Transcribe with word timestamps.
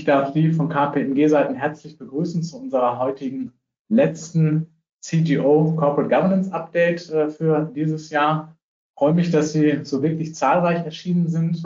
Ich 0.00 0.06
darf 0.06 0.32
Sie 0.32 0.50
von 0.50 0.70
KPMG-Seiten 0.70 1.54
herzlich 1.54 1.98
begrüßen 1.98 2.42
zu 2.42 2.56
unserer 2.56 2.98
heutigen 2.98 3.52
letzten 3.90 4.68
CGO 5.02 5.76
Corporate 5.76 6.08
Governance 6.08 6.50
Update 6.50 7.10
äh, 7.10 7.28
für 7.28 7.70
dieses 7.74 8.08
Jahr. 8.08 8.56
Ich 8.88 8.98
freue 8.98 9.12
mich, 9.12 9.30
dass 9.30 9.52
Sie 9.52 9.84
so 9.84 10.02
wirklich 10.02 10.34
zahlreich 10.34 10.86
erschienen 10.86 11.28
sind. 11.28 11.62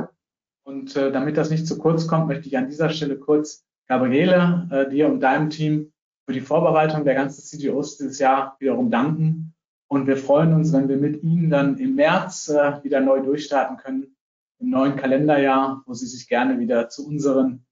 Und 0.65 0.97
äh, 0.97 1.13
damit 1.13 1.37
das 1.37 1.51
nicht 1.51 1.69
zu 1.69 1.79
kurz 1.79 2.09
kommt, 2.09 2.27
möchte 2.27 2.49
ich 2.49 2.59
an 2.59 2.67
dieser 2.67 2.91
Stelle 2.91 3.19
kurz 3.19 3.65
Gabriele, 3.87 4.69
äh, 4.73 4.91
dir 4.91 5.07
und 5.07 5.21
deinem 5.21 5.49
Team 5.49 5.93
für 6.27 6.33
die 6.33 6.41
Vorbereitung 6.41 7.05
der 7.05 7.15
ganzen 7.15 7.41
CGOs 7.41 7.99
dieses 7.99 8.19
Jahr 8.19 8.57
wiederum 8.59 8.91
danken. 8.91 9.55
Und 9.87 10.09
wir 10.09 10.17
freuen 10.17 10.55
uns, 10.55 10.73
wenn 10.73 10.89
wir 10.89 10.97
mit 10.97 11.23
Ihnen 11.23 11.51
dann 11.51 11.79
im 11.79 11.95
März 11.95 12.49
wieder 12.83 13.01
neu 13.01 13.21
durchstarten 13.21 13.77
können, 13.77 14.17
im 14.59 14.71
neuen 14.71 14.97
Kalenderjahr, 14.97 15.85
wo 15.87 15.95
Sie 15.95 16.07
sich 16.07 16.27
gerne 16.27 16.59
wieder 16.59 16.89
zu 16.89 17.07
unseren 17.07 17.65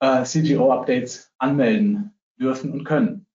äh, 0.00 0.24
CGO-Updates 0.24 1.32
anmelden 1.38 2.12
dürfen 2.38 2.72
und 2.72 2.82
können. 2.84 3.26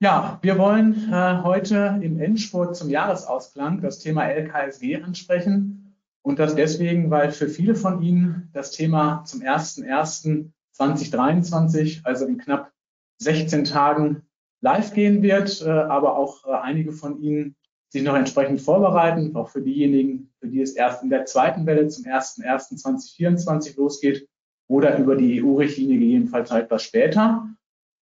Ja, 0.00 0.38
wir 0.42 0.58
wollen 0.58 1.10
äh, 1.10 1.40
heute 1.42 1.98
im 2.02 2.20
Endspurt 2.20 2.76
zum 2.76 2.90
Jahresausklang 2.90 3.80
das 3.80 4.00
Thema 4.00 4.26
LKSG 4.26 5.02
ansprechen 5.02 5.96
und 6.22 6.38
das 6.38 6.54
deswegen, 6.54 7.10
weil 7.10 7.32
für 7.32 7.48
viele 7.48 7.74
von 7.74 8.02
Ihnen 8.02 8.50
das 8.52 8.72
Thema 8.72 9.24
zum 9.24 9.40
01.01.2023, 9.40 12.04
also 12.04 12.26
in 12.26 12.36
knapp 12.38 12.70
16 13.18 13.64
Tagen, 13.64 14.22
live 14.60 14.92
gehen 14.92 15.22
wird, 15.22 15.62
äh, 15.62 15.70
aber 15.70 16.16
auch 16.16 16.44
äh, 16.46 16.50
einige 16.52 16.92
von 16.92 17.22
Ihnen 17.22 17.56
sich 17.94 18.02
noch 18.02 18.16
entsprechend 18.16 18.60
vorbereiten, 18.60 19.36
auch 19.36 19.48
für 19.48 19.62
diejenigen, 19.62 20.28
für 20.40 20.48
die 20.48 20.60
es 20.60 20.72
erst 20.72 21.04
in 21.04 21.10
der 21.10 21.26
zweiten 21.26 21.64
Welle 21.64 21.86
zum 21.86 22.04
01.01.2024 22.04 23.76
losgeht 23.76 24.28
oder 24.68 24.98
über 24.98 25.14
die 25.14 25.40
EU-Richtlinie 25.40 26.00
gegebenenfalls 26.00 26.50
etwas 26.50 26.82
später. 26.82 27.48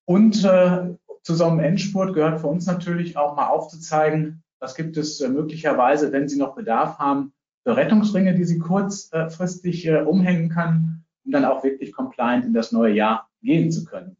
Und 0.07 0.45
äh, 0.45 0.95
zu 1.23 1.35
so 1.35 1.45
einem 1.45 1.61
Endspurt 1.61 2.15
gehört 2.15 2.41
für 2.41 2.47
uns 2.47 2.65
natürlich 2.65 3.19
auch 3.19 3.37
mal 3.37 3.49
aufzuzeigen, 3.49 4.43
was 4.61 4.75
gibt 4.75 4.97
es 4.97 5.21
äh, 5.21 5.29
möglicherweise, 5.29 6.11
wenn 6.11 6.27
Sie 6.27 6.39
noch 6.39 6.55
Bedarf 6.55 6.99
haben, 6.99 7.35
für 7.63 7.77
Rettungsringe, 7.77 8.35
die 8.35 8.45
Sie 8.45 8.59
kurzfristig 8.59 9.87
äh, 9.87 10.01
umhängen 10.01 10.49
können, 10.49 11.05
um 11.27 11.33
dann 11.33 11.45
auch 11.45 11.63
wirklich 11.65 11.93
compliant 11.93 12.47
in 12.47 12.55
das 12.55 12.73
neue 12.73 12.95
Jahr 12.95 13.29
gehen 13.43 13.71
zu 13.71 13.85
können. 13.85 14.17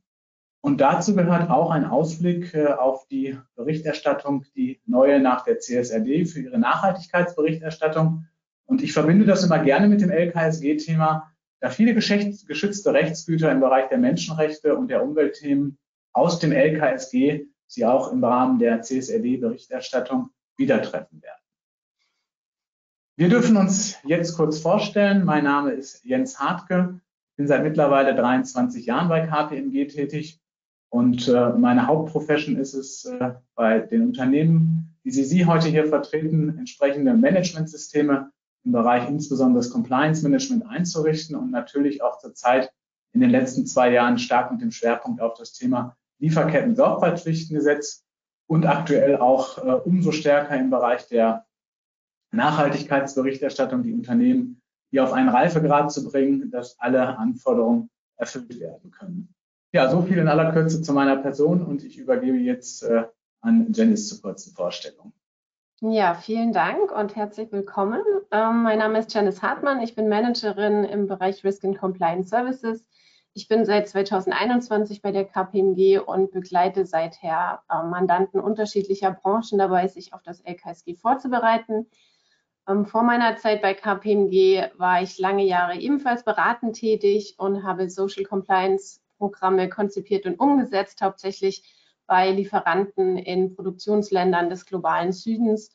Und 0.65 0.81
dazu 0.81 1.17
gehört 1.17 1.51
auch 1.51 1.73
ein 1.73 1.85
Ausblick 1.85 2.55
äh, 2.55 2.69
auf 2.69 3.07
die 3.09 3.37
Berichterstattung, 3.57 4.45
die 4.55 4.81
neue 4.87 5.21
nach 5.21 5.43
der 5.43 5.59
CSRD 5.59 6.25
für 6.25 6.41
ihre 6.41 6.59
Nachhaltigkeitsberichterstattung. 6.59 8.27
Und 8.65 8.81
ich 8.81 8.93
verbinde 8.93 9.25
das 9.25 9.43
immer 9.43 9.59
gerne 9.59 9.89
mit 9.89 10.01
dem 10.01 10.11
LKSG-Thema, 10.11 11.33
da 11.59 11.69
viele 11.69 11.95
geschützte 11.95 12.93
Rechtsgüter 12.93 13.51
im 13.51 13.61
Bereich 13.61 13.89
der 13.89 13.99
Menschenrechte 13.99 14.77
und 14.77 14.89
der 14.89 15.03
Umweltthemen 15.03 15.79
aus 16.13 16.39
dem 16.39 16.53
LKSG 16.53 17.47
sie 17.67 17.87
auch 17.87 18.13
im 18.13 18.23
Rahmen 18.23 18.59
der 18.59 18.83
CSRD-Berichterstattung 18.83 20.31
wieder 20.57 20.81
treffen 20.83 21.23
werden. 21.23 21.41
Wir 23.17 23.29
dürfen 23.29 23.57
uns 23.57 23.97
jetzt 24.05 24.37
kurz 24.37 24.59
vorstellen. 24.59 25.25
Mein 25.25 25.45
Name 25.45 25.73
ist 25.73 26.05
Jens 26.05 26.39
Hartke. 26.39 27.01
Bin 27.37 27.47
seit 27.47 27.63
mittlerweile 27.63 28.15
23 28.15 28.87
Jahren 28.87 29.09
bei 29.09 29.27
KPMG 29.27 29.87
tätig 29.89 30.42
und 30.93 31.27
äh, 31.27 31.49
meine 31.55 31.87
Hauptprofession 31.87 32.57
ist 32.57 32.75
es, 32.75 33.07
äh, 33.07 33.33
bei 33.55 33.79
den 33.79 34.03
Unternehmen, 34.03 34.95
die 35.05 35.11
Sie, 35.11 35.25
Sie 35.25 35.47
heute 35.47 35.69
hier 35.69 35.87
vertreten, 35.87 36.59
entsprechende 36.59 37.15
Managementsysteme 37.15 38.31
im 38.63 38.73
Bereich 38.73 39.09
insbesondere 39.09 39.63
des 39.63 39.73
Compliance 39.73 40.23
Management 40.23 40.67
einzurichten 40.69 41.35
und 41.35 41.51
natürlich 41.51 42.03
auch 42.03 42.19
zurzeit 42.19 42.71
in 43.15 43.23
den 43.23 43.31
letzten 43.31 43.65
zwei 43.67 43.91
Jahren 43.91 44.19
stark 44.19 44.53
mit 44.53 44.61
dem 44.61 44.71
Schwerpunkt 44.71 45.23
auf 45.23 45.33
das 45.39 45.55
Thema 45.55 45.97
Lieferketten-Sorgfaltspflichtengesetz 46.19 48.05
und 48.47 48.67
aktuell 48.67 49.17
auch 49.17 49.65
äh, 49.65 49.71
umso 49.71 50.13
stärker 50.13 50.59
im 50.59 50.69
Bereich 50.69 51.09
der 51.09 51.47
Nachhaltigkeitsberichterstattung 52.33 53.83
die 53.83 53.95
Unternehmen 53.95 54.61
hier 54.91 55.05
auf 55.05 55.15
einen 55.15 55.31
Reifegrad 55.31 55.91
zu 55.91 56.05
bringen, 56.05 56.51
dass 56.51 56.79
alle 56.79 57.17
Anforderungen 57.17 57.89
erfüllt 58.19 58.61
werden 58.61 58.91
können. 58.91 59.35
Ja, 59.75 59.89
so 59.89 60.03
viel 60.03 60.19
in 60.19 60.29
aller 60.29 60.53
Kürze 60.53 60.83
zu 60.83 60.93
meiner 60.93 61.17
Person 61.17 61.65
und 61.65 61.83
ich 61.83 61.97
übergebe 61.97 62.37
jetzt 62.37 62.83
äh, 62.83 63.05
an 63.41 63.73
Janice 63.73 64.09
zur 64.11 64.21
kurzen 64.21 64.55
Vorstellung. 64.55 65.15
Ja, 65.81 66.13
vielen 66.13 66.53
Dank 66.53 66.93
und 66.93 67.17
herzlich 67.17 67.51
willkommen. 67.53 68.03
Ähm, 68.31 68.65
mein 68.65 68.81
Name 68.81 68.99
ist 68.99 69.15
Janice 69.15 69.41
Hartmann. 69.41 69.81
Ich 69.81 69.95
bin 69.95 70.11
Managerin 70.11 70.85
im 70.85 71.07
Bereich 71.07 71.43
Risk 71.43 71.65
and 71.65 71.79
Compliance 71.79 72.29
Services. 72.29 72.85
Ich 73.33 73.49
bin 73.49 73.65
seit 73.65 73.89
2021 73.89 75.01
bei 75.01 75.11
der 75.11 75.25
KPMG 75.25 76.01
und 76.01 76.33
begleite 76.33 76.85
seither 76.85 77.63
äh, 77.71 77.83
Mandanten 77.83 78.41
unterschiedlicher 78.41 79.11
Branchen 79.11 79.57
dabei, 79.57 79.89
sich 79.89 80.13
auf 80.13 80.23
das 80.23 80.41
LKSG 80.43 80.97
vorzubereiten. 80.97 81.87
Ähm, 82.69 82.85
vor 82.85 83.05
meiner 83.05 83.37
Zeit 83.37 83.63
bei 83.63 83.73
KPMG 83.73 84.71
war 84.77 85.01
ich 85.01 85.19
lange 85.19 85.47
Jahre 85.47 85.77
ebenfalls 85.79 86.25
beratend 86.25 86.77
tätig 86.77 87.37
und 87.39 87.63
habe 87.65 87.89
Social 87.89 88.25
Compliance 88.25 89.02
Programme 89.23 89.69
konzipiert 89.69 90.27
und 90.27 90.41
umgesetzt, 90.41 91.01
hauptsächlich 91.01 91.63
bei 92.09 92.33
Lieferanten 92.33 93.17
in 93.17 93.55
Produktionsländern 93.55 94.51
des 94.51 94.67
globalen 94.67 95.13
Südens 95.13 95.73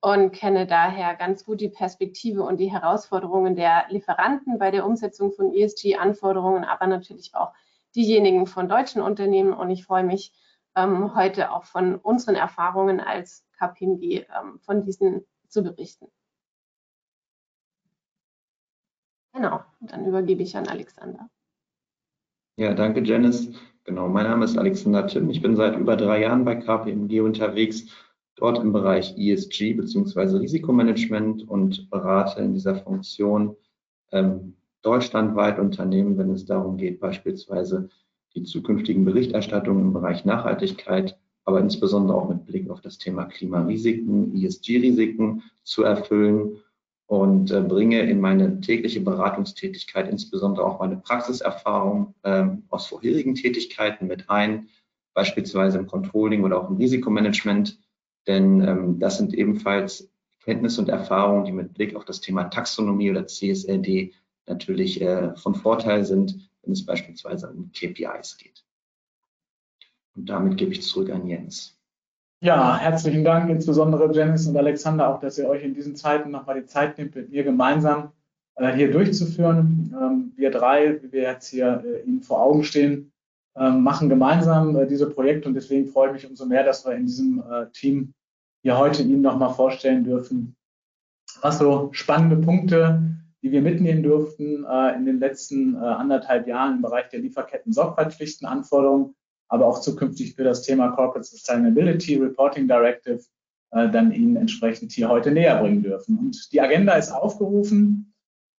und 0.00 0.32
kenne 0.32 0.66
daher 0.66 1.14
ganz 1.14 1.44
gut 1.44 1.60
die 1.60 1.68
Perspektive 1.68 2.42
und 2.42 2.56
die 2.58 2.72
Herausforderungen 2.72 3.54
der 3.54 3.84
Lieferanten 3.90 4.58
bei 4.58 4.72
der 4.72 4.84
Umsetzung 4.84 5.30
von 5.30 5.54
ESG-Anforderungen, 5.54 6.64
aber 6.64 6.88
natürlich 6.88 7.36
auch 7.36 7.52
diejenigen 7.94 8.48
von 8.48 8.68
deutschen 8.68 9.00
Unternehmen. 9.00 9.52
Und 9.52 9.70
ich 9.70 9.84
freue 9.84 10.02
mich 10.02 10.32
ähm, 10.74 11.14
heute 11.14 11.52
auch 11.52 11.64
von 11.64 11.94
unseren 11.94 12.34
Erfahrungen 12.34 12.98
als 12.98 13.46
KPMG 13.58 14.26
ähm, 14.36 14.58
von 14.58 14.82
diesen 14.84 15.24
zu 15.46 15.62
berichten. 15.62 16.10
Genau, 19.32 19.62
dann 19.78 20.04
übergebe 20.04 20.42
ich 20.42 20.56
an 20.56 20.66
Alexander. 20.66 21.30
Ja, 22.58 22.74
danke, 22.74 23.04
Janice. 23.04 23.52
Genau, 23.84 24.08
mein 24.08 24.24
Name 24.26 24.44
ist 24.44 24.58
Alexander 24.58 25.06
Timm. 25.06 25.30
Ich 25.30 25.40
bin 25.40 25.54
seit 25.54 25.78
über 25.78 25.94
drei 25.94 26.22
Jahren 26.22 26.44
bei 26.44 26.56
KPMG 26.56 27.20
unterwegs, 27.20 27.86
dort 28.34 28.58
im 28.58 28.72
Bereich 28.72 29.16
ESG 29.16 29.74
bzw. 29.74 30.38
Risikomanagement 30.38 31.48
und 31.48 31.88
berate 31.88 32.40
in 32.42 32.54
dieser 32.54 32.74
Funktion 32.74 33.54
ähm, 34.10 34.56
deutschlandweit 34.82 35.60
Unternehmen, 35.60 36.18
wenn 36.18 36.30
es 36.30 36.46
darum 36.46 36.78
geht, 36.78 36.98
beispielsweise 36.98 37.90
die 38.34 38.42
zukünftigen 38.42 39.04
Berichterstattungen 39.04 39.84
im 39.84 39.92
Bereich 39.92 40.24
Nachhaltigkeit, 40.24 41.16
aber 41.44 41.60
insbesondere 41.60 42.16
auch 42.18 42.28
mit 42.28 42.44
Blick 42.44 42.70
auf 42.70 42.80
das 42.80 42.98
Thema 42.98 43.26
Klimarisiken, 43.26 44.34
ESG-Risiken 44.34 45.44
zu 45.62 45.84
erfüllen 45.84 46.56
und 47.08 47.50
äh, 47.50 47.62
bringe 47.62 48.02
in 48.02 48.20
meine 48.20 48.60
tägliche 48.60 49.00
Beratungstätigkeit 49.00 50.08
insbesondere 50.08 50.66
auch 50.66 50.78
meine 50.78 50.98
Praxiserfahrung 50.98 52.14
ähm, 52.22 52.64
aus 52.68 52.86
vorherigen 52.86 53.34
Tätigkeiten 53.34 54.06
mit 54.06 54.28
ein, 54.28 54.68
beispielsweise 55.14 55.78
im 55.78 55.86
Controlling 55.86 56.44
oder 56.44 56.60
auch 56.60 56.68
im 56.68 56.76
Risikomanagement. 56.76 57.78
Denn 58.26 58.60
ähm, 58.60 58.98
das 59.00 59.16
sind 59.16 59.32
ebenfalls 59.32 60.12
Kenntnisse 60.44 60.82
und 60.82 60.90
Erfahrungen, 60.90 61.46
die 61.46 61.52
mit 61.52 61.72
Blick 61.72 61.96
auf 61.96 62.04
das 62.04 62.20
Thema 62.20 62.44
Taxonomie 62.44 63.10
oder 63.10 63.26
CSRD 63.26 64.12
natürlich 64.46 65.00
äh, 65.00 65.34
von 65.36 65.54
Vorteil 65.54 66.04
sind, 66.04 66.50
wenn 66.62 66.72
es 66.72 66.84
beispielsweise 66.84 67.48
um 67.48 67.72
KPIs 67.72 68.36
geht. 68.36 68.66
Und 70.14 70.28
damit 70.28 70.58
gebe 70.58 70.72
ich 70.72 70.82
zurück 70.82 71.08
an 71.08 71.26
Jens. 71.26 71.77
Ja, 72.40 72.78
herzlichen 72.78 73.24
Dank, 73.24 73.50
insbesondere 73.50 74.14
Janice 74.14 74.46
und 74.46 74.56
Alexander, 74.56 75.08
auch, 75.08 75.18
dass 75.18 75.38
ihr 75.38 75.48
euch 75.48 75.64
in 75.64 75.74
diesen 75.74 75.96
Zeiten 75.96 76.30
nochmal 76.30 76.60
die 76.60 76.66
Zeit 76.66 76.96
nehmt, 76.96 77.16
mit 77.16 77.32
mir 77.32 77.42
gemeinsam 77.42 78.12
äh, 78.54 78.72
hier 78.74 78.92
durchzuführen. 78.92 79.92
Ähm, 80.00 80.32
wir 80.36 80.52
drei, 80.52 81.02
wie 81.02 81.10
wir 81.10 81.22
jetzt 81.22 81.48
hier 81.48 81.82
äh, 81.84 82.02
Ihnen 82.06 82.22
vor 82.22 82.40
Augen 82.40 82.62
stehen, 82.62 83.10
äh, 83.56 83.70
machen 83.70 84.08
gemeinsam 84.08 84.76
äh, 84.76 84.86
diese 84.86 85.10
Projekte 85.10 85.48
und 85.48 85.54
deswegen 85.54 85.88
freue 85.88 86.10
ich 86.10 86.12
mich 86.12 86.30
umso 86.30 86.46
mehr, 86.46 86.62
dass 86.62 86.86
wir 86.86 86.92
in 86.92 87.06
diesem 87.06 87.42
äh, 87.50 87.66
Team 87.72 88.14
hier 88.62 88.78
heute 88.78 89.02
Ihnen 89.02 89.22
nochmal 89.22 89.52
vorstellen 89.52 90.04
dürfen, 90.04 90.54
was 91.40 91.58
so 91.58 91.88
spannende 91.90 92.36
Punkte, 92.36 93.02
die 93.42 93.50
wir 93.50 93.62
mitnehmen 93.62 94.04
durften 94.04 94.64
äh, 94.64 94.94
in 94.94 95.06
den 95.06 95.18
letzten 95.18 95.74
anderthalb 95.74 96.46
Jahren 96.46 96.76
im 96.76 96.82
Bereich 96.82 97.08
der 97.08 97.18
Lieferketten-Sorgfaltspflichtenanforderungen 97.18 99.16
aber 99.48 99.66
auch 99.66 99.80
zukünftig 99.80 100.34
für 100.34 100.44
das 100.44 100.62
Thema 100.62 100.90
Corporate 100.90 101.26
Sustainability 101.26 102.16
Reporting 102.16 102.68
Directive 102.68 103.20
äh, 103.70 103.88
dann 103.90 104.12
Ihnen 104.12 104.36
entsprechend 104.36 104.92
hier 104.92 105.08
heute 105.08 105.30
näher 105.30 105.60
bringen 105.60 105.82
dürfen. 105.82 106.18
Und 106.18 106.52
die 106.52 106.60
Agenda 106.60 106.94
ist 106.94 107.10
aufgerufen. 107.10 108.14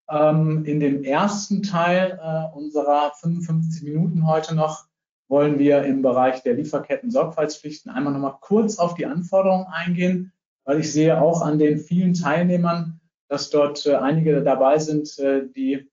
Ähm, 0.09 0.65
in 0.65 0.79
dem 0.79 1.03
ersten 1.03 1.61
Teil 1.61 2.19
äh, 2.21 2.57
unserer 2.57 3.11
55 3.19 3.83
Minuten 3.83 4.27
heute 4.27 4.55
noch 4.55 4.87
wollen 5.27 5.59
wir 5.59 5.83
im 5.83 6.01
Bereich 6.01 6.41
der 6.41 6.55
Lieferketten-Sorgfaltspflichten 6.55 7.91
einmal 7.91 8.13
noch 8.13 8.19
mal 8.19 8.37
kurz 8.41 8.79
auf 8.79 8.95
die 8.95 9.05
Anforderungen 9.05 9.67
eingehen, 9.67 10.33
weil 10.65 10.79
ich 10.79 10.91
sehe 10.91 11.21
auch 11.21 11.41
an 11.41 11.59
den 11.59 11.77
vielen 11.77 12.15
Teilnehmern, 12.15 12.99
dass 13.27 13.51
dort 13.51 13.85
äh, 13.85 13.95
einige 13.95 14.43
dabei 14.43 14.79
sind, 14.79 15.17
äh, 15.19 15.47
die 15.47 15.88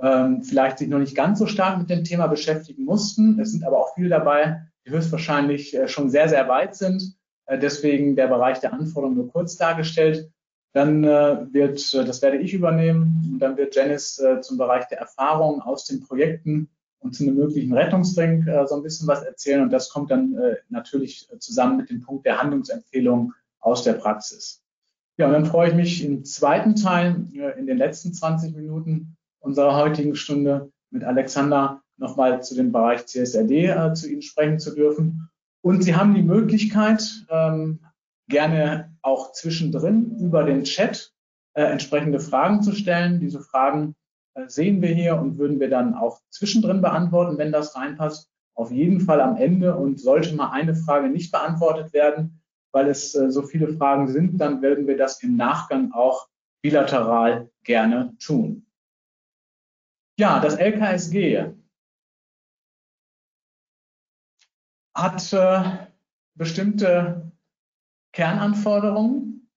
ähm, 0.00 0.42
vielleicht 0.42 0.78
sich 0.78 0.88
noch 0.88 0.98
nicht 0.98 1.16
ganz 1.16 1.38
so 1.38 1.46
stark 1.46 1.78
mit 1.78 1.90
dem 1.90 2.04
Thema 2.04 2.26
beschäftigen 2.28 2.84
mussten. 2.84 3.40
Es 3.40 3.52
sind 3.52 3.64
aber 3.64 3.78
auch 3.78 3.94
viele 3.94 4.08
dabei, 4.08 4.62
die 4.86 4.90
höchstwahrscheinlich 4.90 5.76
äh, 5.76 5.88
schon 5.88 6.10
sehr, 6.10 6.28
sehr 6.28 6.48
weit 6.48 6.76
sind. 6.76 7.16
Äh, 7.46 7.58
deswegen 7.58 8.14
der 8.14 8.28
Bereich 8.28 8.60
der 8.60 8.72
Anforderungen 8.72 9.16
nur 9.16 9.32
kurz 9.32 9.56
dargestellt. 9.56 10.30
Dann 10.72 11.02
äh, 11.02 11.52
wird, 11.52 11.94
äh, 11.94 12.04
das 12.04 12.22
werde 12.22 12.38
ich 12.38 12.54
übernehmen, 12.54 13.30
und 13.32 13.38
dann 13.40 13.56
wird 13.56 13.74
Janice 13.74 14.18
äh, 14.20 14.40
zum 14.40 14.58
Bereich 14.58 14.86
der 14.88 14.98
Erfahrungen 14.98 15.60
aus 15.60 15.86
den 15.86 16.00
Projekten 16.00 16.68
und 17.00 17.14
zu 17.14 17.24
einem 17.24 17.36
möglichen 17.36 17.72
Rettungsring 17.72 18.46
äh, 18.46 18.66
so 18.66 18.76
ein 18.76 18.82
bisschen 18.82 19.08
was 19.08 19.22
erzählen. 19.22 19.62
Und 19.62 19.70
das 19.70 19.88
kommt 19.88 20.10
dann 20.10 20.36
natürlich 20.68 21.28
zusammen 21.38 21.78
mit 21.78 21.90
dem 21.90 22.02
Punkt 22.02 22.26
der 22.26 22.40
Handlungsempfehlung 22.40 23.32
aus 23.60 23.82
der 23.82 23.94
Praxis. 23.94 24.62
Ja, 25.16 25.26
und 25.26 25.32
dann 25.32 25.46
freue 25.46 25.70
ich 25.70 25.74
mich 25.74 26.04
im 26.04 26.24
zweiten 26.24 26.76
Teil, 26.76 27.26
in 27.58 27.66
den 27.66 27.78
letzten 27.78 28.12
20 28.12 28.54
Minuten 28.54 29.16
unserer 29.40 29.76
heutigen 29.76 30.14
Stunde 30.14 30.70
mit 30.90 31.04
Alexander 31.04 31.82
nochmal 31.96 32.42
zu 32.42 32.54
dem 32.54 32.72
Bereich 32.72 33.06
CSRD 33.06 33.66
äh, 33.66 33.92
zu 33.94 34.10
Ihnen 34.10 34.22
sprechen 34.22 34.58
zu 34.58 34.74
dürfen. 34.74 35.28
Und 35.62 35.82
Sie 35.82 35.94
haben 35.94 36.14
die 36.14 36.22
Möglichkeit, 36.22 37.02
ähm, 37.30 37.80
gerne 38.28 38.94
auch 39.02 39.32
zwischendrin 39.32 40.16
über 40.18 40.44
den 40.44 40.64
Chat 40.64 41.12
äh, 41.54 41.62
entsprechende 41.62 42.20
Fragen 42.20 42.62
zu 42.62 42.72
stellen. 42.72 43.20
Diese 43.20 43.40
Fragen 43.40 43.96
äh, 44.34 44.48
sehen 44.48 44.80
wir 44.80 44.90
hier 44.90 45.18
und 45.18 45.38
würden 45.38 45.60
wir 45.60 45.70
dann 45.70 45.94
auch 45.94 46.20
zwischendrin 46.30 46.80
beantworten, 46.80 47.38
wenn 47.38 47.52
das 47.52 47.74
reinpasst. 47.74 48.30
Auf 48.54 48.70
jeden 48.70 49.00
Fall 49.00 49.20
am 49.20 49.36
Ende 49.36 49.76
und 49.76 50.00
sollte 50.00 50.34
mal 50.34 50.50
eine 50.50 50.74
Frage 50.74 51.08
nicht 51.08 51.32
beantwortet 51.32 51.92
werden, 51.92 52.40
weil 52.72 52.88
es 52.88 53.14
äh, 53.14 53.30
so 53.30 53.42
viele 53.42 53.76
Fragen 53.76 54.08
sind, 54.08 54.38
dann 54.38 54.62
werden 54.62 54.86
wir 54.86 54.96
das 54.96 55.22
im 55.22 55.36
Nachgang 55.36 55.92
auch 55.92 56.28
bilateral 56.62 57.50
gerne 57.64 58.14
tun. 58.18 58.67
Ja, 60.18 60.40
das 60.40 60.56
LKSG 60.56 61.54
hat 64.96 65.32
äh, 65.32 65.86
bestimmte 66.34 67.30
Kernanforderungen. 68.12 69.48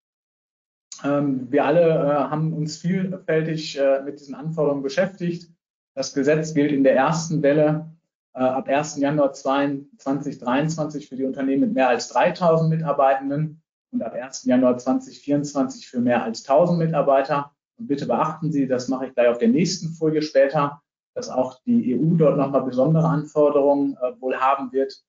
Ähm, 1.04 1.52
wir 1.52 1.66
alle 1.66 1.81
äh, 1.81 2.30
haben 2.30 2.54
uns 2.54 2.78
vielfältig 2.78 3.80
äh, 3.80 4.04
mit 4.04 4.19
diesen 4.19 4.36
Anforderungen 4.36 4.84
beschäftigt. 4.84 5.52
Das 5.96 6.13
Gesetz 6.13 6.54
gilt 6.54 6.72
in 6.72 6.84
der 6.84 6.96
ersten 6.96 7.42
Welle 7.42 7.92
äh, 8.36 8.42
ab 8.42 8.68
1. 8.68 8.98
Januar 8.98 9.34
2023 9.34 11.10
für 11.10 11.16
die 11.16 11.25
Unternehmen 11.25 11.62
mit 11.62 11.74
mehr 11.74 11.90
als 11.90 12.10
3000 12.10 12.69
Mitarbeitenden 12.69 13.63
und 13.92 14.04
ab 14.04 14.13
1. 14.13 14.46
Januar 14.46 14.78
2024 14.78 15.90
für 15.90 16.02
mehr 16.02 16.22
als 16.22 16.48
1000 16.48 16.78
Mitarbeiter. 16.78 17.56
Und 17.81 17.88
bitte 17.88 18.06
beachten 18.06 18.51
Sie, 18.51 18.68
das 18.68 18.88
mache 18.88 19.07
ich 19.07 19.13
gleich 19.13 19.28
auf 19.28 19.39
der 19.39 19.50
nächsten 19.50 19.89
Folie 19.89 20.22
später, 20.22 20.81
dass 21.16 21.30
auch 21.30 21.60
die 21.66 21.95
EU 21.95 22.16
dort 22.16 22.38
nochmal 22.38 22.63
besondere 22.63 23.07
Anforderungen 23.07 23.98
äh, 24.01 24.22
wohl 24.22 24.38
haben 24.38 24.72
wird 24.72 25.04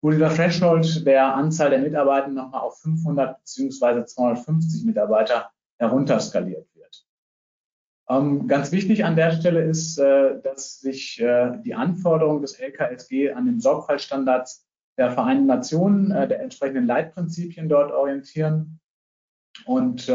wo 0.00 0.10
dieser 0.10 0.30
Threshold 0.30 1.06
der 1.06 1.34
Anzahl 1.34 1.70
der 1.70 1.80
Mitarbeiter 1.80 2.28
nochmal 2.28 2.60
auf 2.60 2.80
500 2.80 3.38
beziehungsweise 3.38 4.04
250 4.04 4.84
Mitarbeiter 4.84 5.50
herunterskaliert 5.78 6.68
wird. 6.74 7.04
Ähm, 8.08 8.46
ganz 8.46 8.72
wichtig 8.72 9.04
an 9.04 9.16
der 9.16 9.32
Stelle 9.32 9.62
ist, 9.62 9.98
äh, 9.98 10.40
dass 10.40 10.80
sich 10.80 11.20
äh, 11.20 11.58
die 11.62 11.74
Anforderungen 11.74 12.42
des 12.42 12.58
LKSG 12.58 13.32
an 13.32 13.46
den 13.46 13.60
Sorgfaltsstandards 13.60 14.66
der 14.96 15.10
Vereinten 15.10 15.46
Nationen, 15.46 16.10
äh, 16.10 16.26
der 16.26 16.40
entsprechenden 16.40 16.86
Leitprinzipien 16.86 17.68
dort 17.68 17.92
orientieren 17.92 18.80
und 19.66 20.08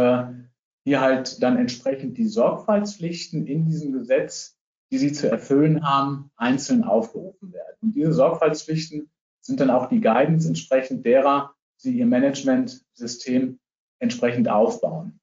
hier 0.84 1.02
halt 1.02 1.42
dann 1.42 1.58
entsprechend 1.58 2.18
die 2.18 2.28
Sorgfaltspflichten 2.28 3.48
in 3.48 3.66
diesem 3.66 3.94
Gesetz, 3.94 4.58
die 4.92 4.98
sie 4.98 5.12
zu 5.12 5.30
erfüllen 5.30 5.84
haben, 5.84 6.30
einzeln 6.36 6.84
aufgerufen 6.84 7.54
werden. 7.54 7.78
Und 7.82 7.96
diese 7.96 8.14
Sorgfaltspflichten 8.14 9.10
sind 9.42 9.60
dann 9.60 9.70
auch 9.70 9.88
die 9.88 10.02
Guidance 10.02 10.48
entsprechend 10.48 11.06
derer, 11.06 11.54
sie 11.78 11.98
ihr 11.98 12.06
Managementsystem 12.06 13.60
entsprechend 14.00 14.50
aufbauen. 14.50 15.20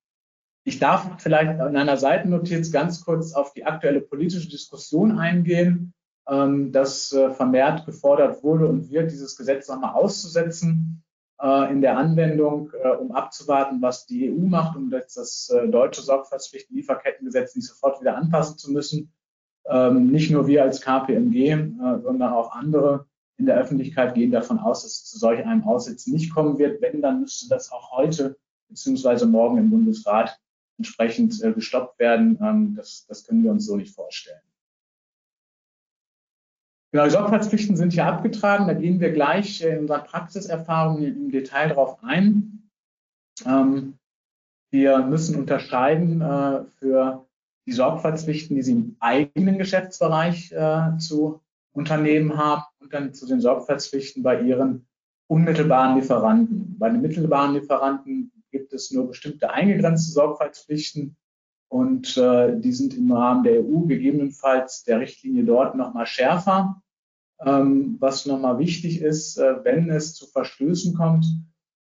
Ich 0.65 0.79
darf 0.79 1.23
vielleicht 1.23 1.53
in 1.53 1.77
einer 1.77 1.97
Seitennotiz 1.97 2.71
ganz 2.71 3.05
kurz 3.05 3.33
auf 3.33 3.53
die 3.53 3.65
aktuelle 3.65 4.01
politische 4.01 4.49
Diskussion 4.49 5.19
eingehen, 5.19 5.95
ähm, 6.29 6.71
dass 6.73 7.13
äh, 7.13 7.31
vermehrt 7.31 7.87
gefordert 7.87 8.43
wurde 8.43 8.67
und 8.67 8.91
wird, 8.91 9.11
dieses 9.11 9.37
Gesetz 9.37 9.69
nochmal 9.69 9.95
auszusetzen 9.95 11.03
in 11.43 11.81
der 11.81 11.97
Anwendung, 11.97 12.71
äh, 12.83 12.89
um 12.89 13.13
abzuwarten, 13.13 13.81
was 13.81 14.05
die 14.07 14.31
EU 14.31 14.47
macht, 14.47 14.77
um 14.77 14.91
das 14.91 15.51
deutsche 15.71 16.03
Sorgfaltspflichten-Lieferkettengesetz 16.03 17.57
nicht 17.57 17.67
sofort 17.67 18.01
wieder 18.01 18.17
anpassen 18.17 18.59
zu 18.59 18.71
müssen. 18.73 19.13
Ähm, 19.67 20.11
nicht 20.11 20.31
nur 20.31 20.47
wir 20.47 20.63
als 20.63 20.81
KPMG, 20.83 21.73
sondern 22.03 22.33
auch 22.33 22.53
andere 22.53 23.07
in 23.41 23.47
der 23.47 23.57
Öffentlichkeit 23.57 24.15
gehen 24.15 24.31
davon 24.31 24.59
aus, 24.59 24.83
dass 24.83 24.93
es 24.93 25.05
zu 25.07 25.19
solch 25.19 25.45
einem 25.45 25.65
Aussitzen 25.65 26.13
nicht 26.13 26.33
kommen 26.33 26.59
wird. 26.59 26.83
Wenn, 26.83 27.01
dann 27.01 27.23
müsste 27.23 27.49
das 27.49 27.73
auch 27.73 27.91
heute 27.91 28.37
beziehungsweise 28.69 29.27
morgen 29.27 29.57
im 29.57 29.71
Bundesrat 29.71 30.39
entsprechend 30.79 31.43
äh, 31.43 31.53
gestoppt 31.53 31.99
werden. 31.99 32.39
Ähm, 32.43 32.75
das, 32.77 33.07
das 33.09 33.25
können 33.25 33.43
wir 33.43 33.51
uns 33.51 33.67
so 33.67 33.77
nicht 33.77 33.95
vorstellen. 33.95 34.41
Genau, 36.93 37.09
Sorgfaltspflichten 37.09 37.77
sind 37.77 37.93
hier 37.93 38.07
abgetragen. 38.07 38.67
Da 38.67 38.75
gehen 38.75 38.99
wir 39.01 39.13
gleich 39.13 39.63
äh, 39.63 39.75
in 39.75 39.81
unseren 39.81 40.05
Praxiserfahrungen 40.05 41.05
im 41.05 41.31
Detail 41.31 41.69
darauf 41.69 42.03
ein. 42.03 42.69
Ähm, 43.47 43.99
wir 44.73 44.99
müssen 44.99 45.37
unterscheiden 45.37 46.21
äh, 46.21 46.65
für 46.79 47.27
die 47.67 47.73
Sorgfaltspflichten, 47.73 48.57
die 48.57 48.63
Sie 48.63 48.73
im 48.73 48.97
eigenen 48.99 49.59
Geschäftsbereich 49.59 50.53
äh, 50.53 50.97
zu 50.99 51.41
Unternehmen 51.73 52.37
haben 52.37 52.65
und 52.81 52.93
dann 52.93 53.15
zu 53.15 53.27
den 53.27 53.41
Sorgfaltspflichten 53.41 54.23
bei 54.23 54.41
ihren 54.41 54.87
unmittelbaren 55.29 55.97
Lieferanten. 55.97 56.77
Bei 56.79 56.91
den 56.91 57.03
mittelbaren 57.03 57.55
Lieferanten 57.55 58.33
gibt 58.51 58.73
es 58.73 58.91
nur 58.91 59.07
bestimmte 59.07 59.51
eingegrenzte 59.51 60.11
Sorgfaltspflichten 60.11 61.17
und 61.71 62.17
äh, 62.17 62.59
die 62.59 62.73
sind 62.73 62.97
im 62.97 63.13
Rahmen 63.13 63.45
der 63.45 63.61
EU 63.61 63.87
gegebenenfalls 63.87 64.83
der 64.83 64.99
Richtlinie 64.99 65.45
dort 65.45 65.77
nochmal 65.77 66.05
schärfer. 66.05 66.83
Ähm, 67.47 67.97
was 68.01 68.27
nochmal 68.27 68.59
wichtig 68.59 69.01
ist, 69.01 69.39
äh, 69.39 69.65
wenn 69.65 69.89
es 69.89 70.15
zu 70.15 70.27
Verstößen 70.27 70.95
kommt, 70.95 71.27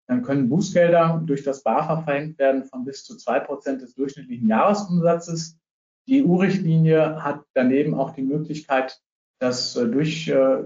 dann 0.08 0.24
können 0.24 0.50
Bußgelder 0.50 1.22
durch 1.26 1.44
das 1.44 1.64
BAFA 1.64 2.02
verhängt 2.02 2.40
werden 2.40 2.64
von 2.64 2.86
bis 2.86 3.04
zu 3.04 3.18
zwei 3.18 3.40
Prozent 3.42 3.82
des 3.82 3.94
durchschnittlichen 3.94 4.48
Jahresumsatzes. 4.48 5.60
Die 6.08 6.24
EU-Richtlinie 6.24 7.22
hat 7.22 7.42
daneben 7.54 7.94
auch 7.94 8.12
die 8.12 8.24
Möglichkeit, 8.24 9.02
dass 9.40 9.76
äh, 9.76 9.86
durch 9.88 10.30
äh, 10.30 10.34
äh, 10.34 10.66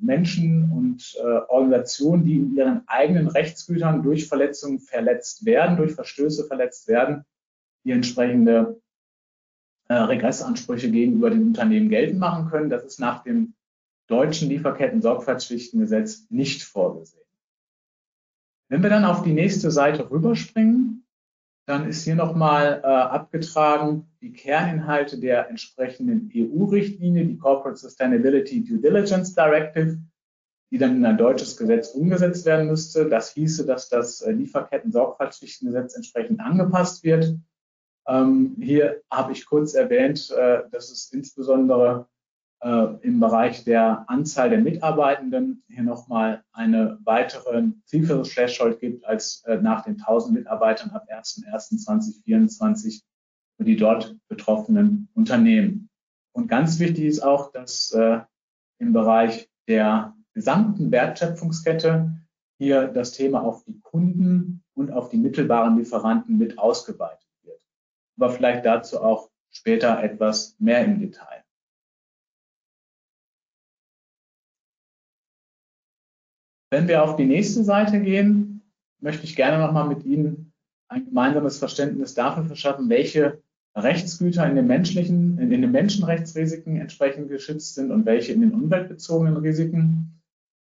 Menschen 0.00 0.72
und 0.72 1.16
Organisationen, 1.48 2.24
die 2.24 2.36
in 2.38 2.56
ihren 2.56 2.82
eigenen 2.88 3.28
Rechtsgütern 3.28 4.02
durch 4.02 4.26
Verletzungen 4.26 4.80
verletzt 4.80 5.44
werden, 5.44 5.76
durch 5.76 5.92
Verstöße 5.92 6.44
verletzt 6.44 6.88
werden, 6.88 7.24
die 7.88 7.92
entsprechende 7.92 8.80
Regressansprüche 9.90 10.90
gegenüber 10.90 11.30
den 11.30 11.46
Unternehmen 11.48 11.88
geltend 11.88 12.20
machen 12.20 12.50
können. 12.50 12.68
Das 12.68 12.84
ist 12.84 13.00
nach 13.00 13.22
dem 13.22 13.54
deutschen 14.06 14.50
Lieferketten-Sorgfaltspflichtengesetz 14.50 16.26
nicht 16.28 16.62
vorgesehen. 16.62 17.24
Wenn 18.70 18.82
wir 18.82 18.90
dann 18.90 19.06
auf 19.06 19.22
die 19.22 19.32
nächste 19.32 19.70
Seite 19.70 20.10
rüberspringen, 20.10 21.06
dann 21.66 21.88
ist 21.88 22.04
hier 22.04 22.16
nochmal 22.16 22.82
äh, 22.82 22.86
abgetragen 22.86 24.10
die 24.20 24.32
Kerninhalte 24.32 25.18
der 25.18 25.48
entsprechenden 25.48 26.30
EU-Richtlinie, 26.34 27.24
die 27.24 27.38
Corporate 27.38 27.78
Sustainability 27.78 28.64
Due 28.64 28.78
Diligence 28.78 29.34
Directive, 29.34 29.98
die 30.70 30.78
dann 30.78 30.96
in 30.96 31.06
ein 31.06 31.16
deutsches 31.16 31.56
Gesetz 31.56 31.88
umgesetzt 31.88 32.44
werden 32.44 32.66
müsste. 32.66 33.08
Das 33.08 33.32
hieße, 33.32 33.64
dass 33.64 33.88
das 33.88 34.20
äh, 34.20 34.32
Lieferketten-Sorgfaltspflichtengesetz 34.32 35.94
entsprechend 35.94 36.40
angepasst 36.40 37.04
wird. 37.04 37.38
Ähm, 38.08 38.56
hier 38.58 39.02
habe 39.10 39.32
ich 39.32 39.46
kurz 39.46 39.74
erwähnt, 39.74 40.30
äh, 40.30 40.62
dass 40.70 40.90
es 40.90 41.12
insbesondere 41.12 42.08
äh, 42.60 42.86
im 43.02 43.20
Bereich 43.20 43.64
der 43.64 44.04
Anzahl 44.08 44.50
der 44.50 44.60
Mitarbeitenden 44.60 45.62
hier 45.68 45.82
nochmal 45.82 46.42
eine 46.52 46.98
weitere 47.04 47.64
Zielführungs-Threshold 47.84 48.80
gibt 48.80 49.04
als 49.04 49.44
äh, 49.44 49.58
nach 49.58 49.84
den 49.84 50.00
1000 50.00 50.34
Mitarbeitern 50.34 50.90
ab 50.90 51.06
01.01.2024 51.10 53.02
für 53.56 53.64
die 53.64 53.76
dort 53.76 54.16
betroffenen 54.28 55.08
Unternehmen. 55.14 55.90
Und 56.32 56.48
ganz 56.48 56.78
wichtig 56.78 57.04
ist 57.04 57.20
auch, 57.20 57.52
dass 57.52 57.92
äh, 57.92 58.20
im 58.78 58.92
Bereich 58.92 59.50
der 59.66 60.16
gesamten 60.32 60.90
Wertschöpfungskette 60.90 62.16
hier 62.58 62.88
das 62.88 63.12
Thema 63.12 63.42
auf 63.42 63.64
die 63.64 63.80
Kunden 63.80 64.64
und 64.74 64.90
auf 64.92 65.10
die 65.10 65.18
mittelbaren 65.18 65.76
Lieferanten 65.76 66.38
mit 66.38 66.58
ausgeweitet. 66.58 67.27
Aber 68.18 68.30
vielleicht 68.30 68.66
dazu 68.66 69.00
auch 69.00 69.30
später 69.50 70.02
etwas 70.02 70.56
mehr 70.58 70.84
im 70.84 71.00
Detail. 71.00 71.44
Wenn 76.70 76.88
wir 76.88 77.02
auf 77.02 77.16
die 77.16 77.24
nächste 77.24 77.64
Seite 77.64 78.00
gehen, 78.00 78.62
möchte 79.00 79.24
ich 79.24 79.36
gerne 79.36 79.64
nochmal 79.64 79.88
mit 79.88 80.04
Ihnen 80.04 80.52
ein 80.88 81.06
gemeinsames 81.06 81.58
Verständnis 81.58 82.14
dafür 82.14 82.44
verschaffen, 82.44 82.88
welche 82.88 83.42
Rechtsgüter 83.74 84.48
in 84.48 84.56
den 84.56 84.66
menschlichen, 84.66 85.38
in 85.38 85.50
den 85.50 85.70
Menschenrechtsrisiken 85.70 86.80
entsprechend 86.80 87.28
geschützt 87.28 87.74
sind 87.74 87.90
und 87.90 88.04
welche 88.06 88.32
in 88.32 88.40
den 88.40 88.52
umweltbezogenen 88.52 89.36
Risiken. 89.36 90.20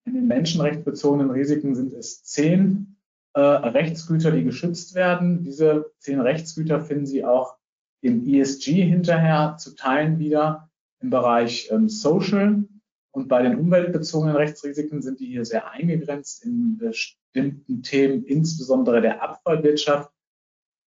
In 0.04 0.14
den 0.14 0.26
menschenrechtsbezogenen 0.26 1.30
Risiken 1.30 1.74
sind 1.74 1.92
es 1.92 2.22
zehn 2.24 2.95
äh, 3.36 3.40
Rechtsgüter, 3.40 4.30
die 4.30 4.44
geschützt 4.44 4.94
werden. 4.94 5.44
Diese 5.44 5.92
zehn 5.98 6.20
Rechtsgüter 6.20 6.80
finden 6.80 7.04
Sie 7.04 7.22
auch 7.22 7.58
im 8.00 8.26
ESG 8.26 8.82
hinterher 8.82 9.56
zu 9.58 9.74
teilen 9.74 10.18
wieder 10.18 10.70
im 11.02 11.10
Bereich 11.10 11.70
ähm, 11.70 11.90
Social. 11.90 12.64
Und 13.10 13.28
bei 13.28 13.42
den 13.42 13.56
umweltbezogenen 13.58 14.36
Rechtsrisiken 14.36 15.02
sind 15.02 15.20
die 15.20 15.26
hier 15.26 15.44
sehr 15.44 15.70
eingegrenzt 15.70 16.44
in 16.46 16.78
bestimmten 16.78 17.82
Themen, 17.82 18.24
insbesondere 18.24 19.02
der 19.02 19.22
Abfallwirtschaft, 19.22 20.10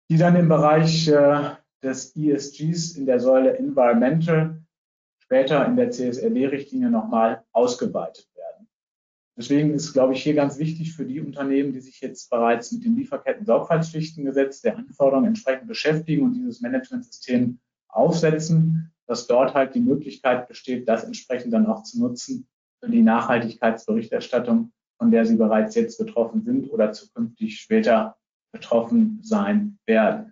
die 0.10 0.17
dann 0.17 0.36
im 0.36 0.50
Bereich 0.50 1.07
äh, 1.07 1.51
des 1.83 2.15
ESGs 2.15 2.95
in 2.95 3.05
der 3.05 3.19
Säule 3.19 3.55
Environmental 3.55 4.63
später 5.19 5.63
in 5.67 5.75
der 5.75 5.91
CSRD-Richtlinie 5.91 6.89
nochmal 6.89 7.43
ausgeweitet. 7.51 8.30
Deswegen 9.38 9.73
ist, 9.73 9.93
glaube 9.93 10.13
ich, 10.13 10.23
hier 10.23 10.33
ganz 10.33 10.59
wichtig 10.59 10.93
für 10.93 11.05
die 11.05 11.21
Unternehmen, 11.21 11.73
die 11.73 11.79
sich 11.79 12.01
jetzt 12.01 12.29
bereits 12.29 12.71
mit 12.71 12.83
dem 12.83 12.97
Lieferketten-Sorgfaltspflichtengesetz 12.97 14.61
der 14.61 14.77
Anforderungen 14.77 15.27
entsprechend 15.27 15.67
beschäftigen 15.67 16.23
und 16.23 16.33
dieses 16.33 16.61
Managementsystem 16.61 17.59
aufsetzen, 17.88 18.91
dass 19.07 19.27
dort 19.27 19.53
halt 19.53 19.73
die 19.73 19.79
Möglichkeit 19.79 20.47
besteht, 20.47 20.88
das 20.88 21.03
entsprechend 21.03 21.53
dann 21.53 21.65
auch 21.65 21.83
zu 21.83 22.00
nutzen 22.00 22.47
für 22.79 22.89
die 22.89 23.01
Nachhaltigkeitsberichterstattung, 23.01 24.71
von 24.97 25.11
der 25.11 25.25
Sie 25.25 25.35
bereits 25.35 25.75
jetzt 25.75 25.97
betroffen 25.97 26.43
sind 26.43 26.69
oder 26.71 26.91
zukünftig 26.91 27.59
später 27.59 28.17
betroffen 28.51 29.19
sein 29.23 29.79
werden. 29.85 30.30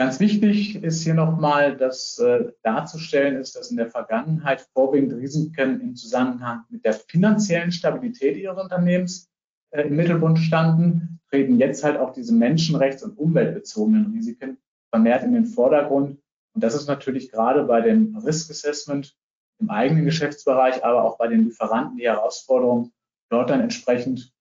Ganz 0.00 0.18
wichtig 0.18 0.82
ist 0.82 1.02
hier 1.02 1.12
nochmal, 1.12 1.76
dass 1.76 2.18
äh, 2.20 2.52
darzustellen 2.62 3.36
ist, 3.36 3.54
dass 3.54 3.70
in 3.70 3.76
der 3.76 3.90
Vergangenheit 3.90 4.66
vorwiegend 4.72 5.12
Risiken 5.12 5.78
im 5.82 5.94
Zusammenhang 5.94 6.64
mit 6.70 6.86
der 6.86 6.94
finanziellen 6.94 7.70
Stabilität 7.70 8.38
ihres 8.38 8.58
Unternehmens 8.58 9.30
äh, 9.72 9.82
im 9.82 9.96
Mittelpunkt 9.96 10.38
standen, 10.38 11.20
treten 11.28 11.58
jetzt 11.58 11.84
halt 11.84 11.98
auch 11.98 12.14
diese 12.14 12.32
menschenrechts- 12.32 13.04
und 13.04 13.18
umweltbezogenen 13.18 14.14
Risiken 14.14 14.56
vermehrt 14.88 15.22
in 15.22 15.34
den 15.34 15.44
Vordergrund. 15.44 16.18
Und 16.54 16.64
das 16.64 16.74
ist 16.74 16.86
natürlich 16.86 17.30
gerade 17.30 17.64
bei 17.64 17.82
dem 17.82 18.16
Risk 18.16 18.50
Assessment 18.50 19.14
im 19.58 19.68
eigenen 19.68 20.06
Geschäftsbereich, 20.06 20.82
aber 20.82 21.04
auch 21.04 21.18
bei 21.18 21.28
den 21.28 21.44
Lieferanten 21.44 21.98
die 21.98 22.08
Herausforderung, 22.08 22.90
dort 23.28 23.50
dann 23.50 23.60
entsprechend 23.60 24.32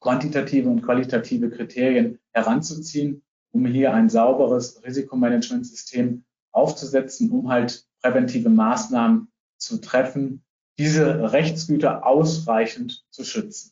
quantitative 0.00 0.70
und 0.70 0.80
qualitative 0.80 1.50
Kriterien 1.50 2.18
heranzuziehen 2.32 3.20
um 3.54 3.64
hier 3.66 3.94
ein 3.94 4.08
sauberes 4.08 4.82
Risikomanagementsystem 4.84 6.24
aufzusetzen, 6.50 7.30
um 7.30 7.48
halt 7.48 7.86
präventive 8.02 8.50
Maßnahmen 8.50 9.28
zu 9.58 9.80
treffen, 9.80 10.42
diese 10.76 11.32
Rechtsgüter 11.32 12.04
ausreichend 12.04 13.04
zu 13.10 13.24
schützen. 13.24 13.70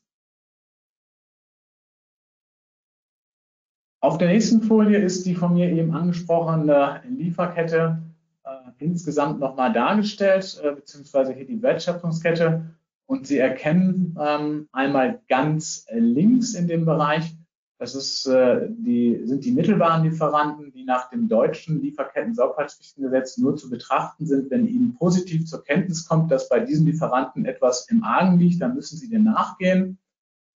Auf 4.00 4.18
der 4.18 4.28
nächsten 4.28 4.62
Folie 4.62 4.98
ist 4.98 5.26
die 5.26 5.34
von 5.34 5.54
mir 5.54 5.70
eben 5.70 5.94
angesprochene 5.94 7.02
Lieferkette 7.08 8.02
äh, 8.44 8.50
insgesamt 8.78 9.40
nochmal 9.40 9.72
dargestellt, 9.72 10.60
äh, 10.62 10.72
beziehungsweise 10.72 11.32
hier 11.32 11.46
die 11.46 11.62
Wertschöpfungskette. 11.62 12.74
Und 13.06 13.26
Sie 13.26 13.38
erkennen 13.38 14.16
ähm, 14.18 14.68
einmal 14.72 15.20
ganz 15.28 15.86
links 15.90 16.54
in 16.54 16.68
dem 16.68 16.84
Bereich 16.84 17.36
das 17.82 17.96
ist, 17.96 18.26
äh, 18.26 18.68
die, 18.68 19.22
sind 19.24 19.44
die 19.44 19.50
Mittelwarenlieferanten, 19.50 20.70
die 20.72 20.84
nach 20.84 21.10
dem 21.10 21.28
deutschen 21.28 21.82
Lieferketten-Sorgfaltspflichtengesetz 21.82 23.38
nur 23.38 23.56
zu 23.56 23.68
betrachten 23.68 24.24
sind, 24.24 24.52
wenn 24.52 24.68
ihnen 24.68 24.94
positiv 24.94 25.46
zur 25.46 25.64
Kenntnis 25.64 26.06
kommt, 26.06 26.30
dass 26.30 26.48
bei 26.48 26.60
diesen 26.60 26.86
Lieferanten 26.86 27.44
etwas 27.44 27.88
im 27.90 28.04
Argen 28.04 28.38
liegt, 28.38 28.62
dann 28.62 28.76
müssen 28.76 28.98
sie 28.98 29.10
dem 29.10 29.24
nachgehen. 29.24 29.98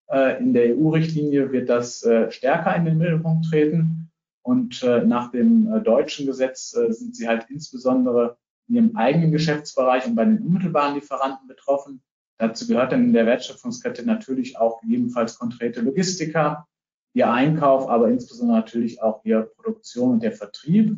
Äh, 0.08 0.40
in 0.40 0.54
der 0.54 0.78
EU-Richtlinie 0.78 1.52
wird 1.52 1.68
das 1.68 2.04
äh, 2.04 2.30
stärker 2.30 2.76
in 2.76 2.86
den 2.86 3.00
Mittelpunkt 3.00 3.46
treten. 3.50 4.12
Und 4.44 4.84
äh, 4.84 5.04
nach 5.04 5.32
dem 5.32 5.74
äh, 5.74 5.82
deutschen 5.82 6.28
Gesetz 6.28 6.76
äh, 6.76 6.94
sind 6.94 7.16
sie 7.16 7.28
halt 7.28 7.48
insbesondere 7.50 8.38
in 8.68 8.76
ihrem 8.76 8.96
eigenen 8.96 9.32
Geschäftsbereich 9.32 10.06
und 10.06 10.14
bei 10.14 10.26
den 10.26 10.44
unmittelbaren 10.44 10.94
Lieferanten 10.94 11.48
betroffen. 11.48 12.04
Dazu 12.38 12.68
gehört 12.68 12.92
dann 12.92 13.06
in 13.06 13.14
der 13.14 13.26
Wertschöpfungskette 13.26 14.06
natürlich 14.06 14.60
auch 14.60 14.80
gegebenenfalls 14.82 15.40
konkrete 15.40 15.82
Logistiker, 15.82 16.68
ihr 17.16 17.32
Einkauf, 17.32 17.90
aber 17.90 18.10
insbesondere 18.10 18.58
natürlich 18.60 19.02
auch 19.02 19.24
ihr 19.24 19.50
Produktion 19.56 20.12
und 20.12 20.24
der 20.24 20.34
Vertrieb. 20.34 20.98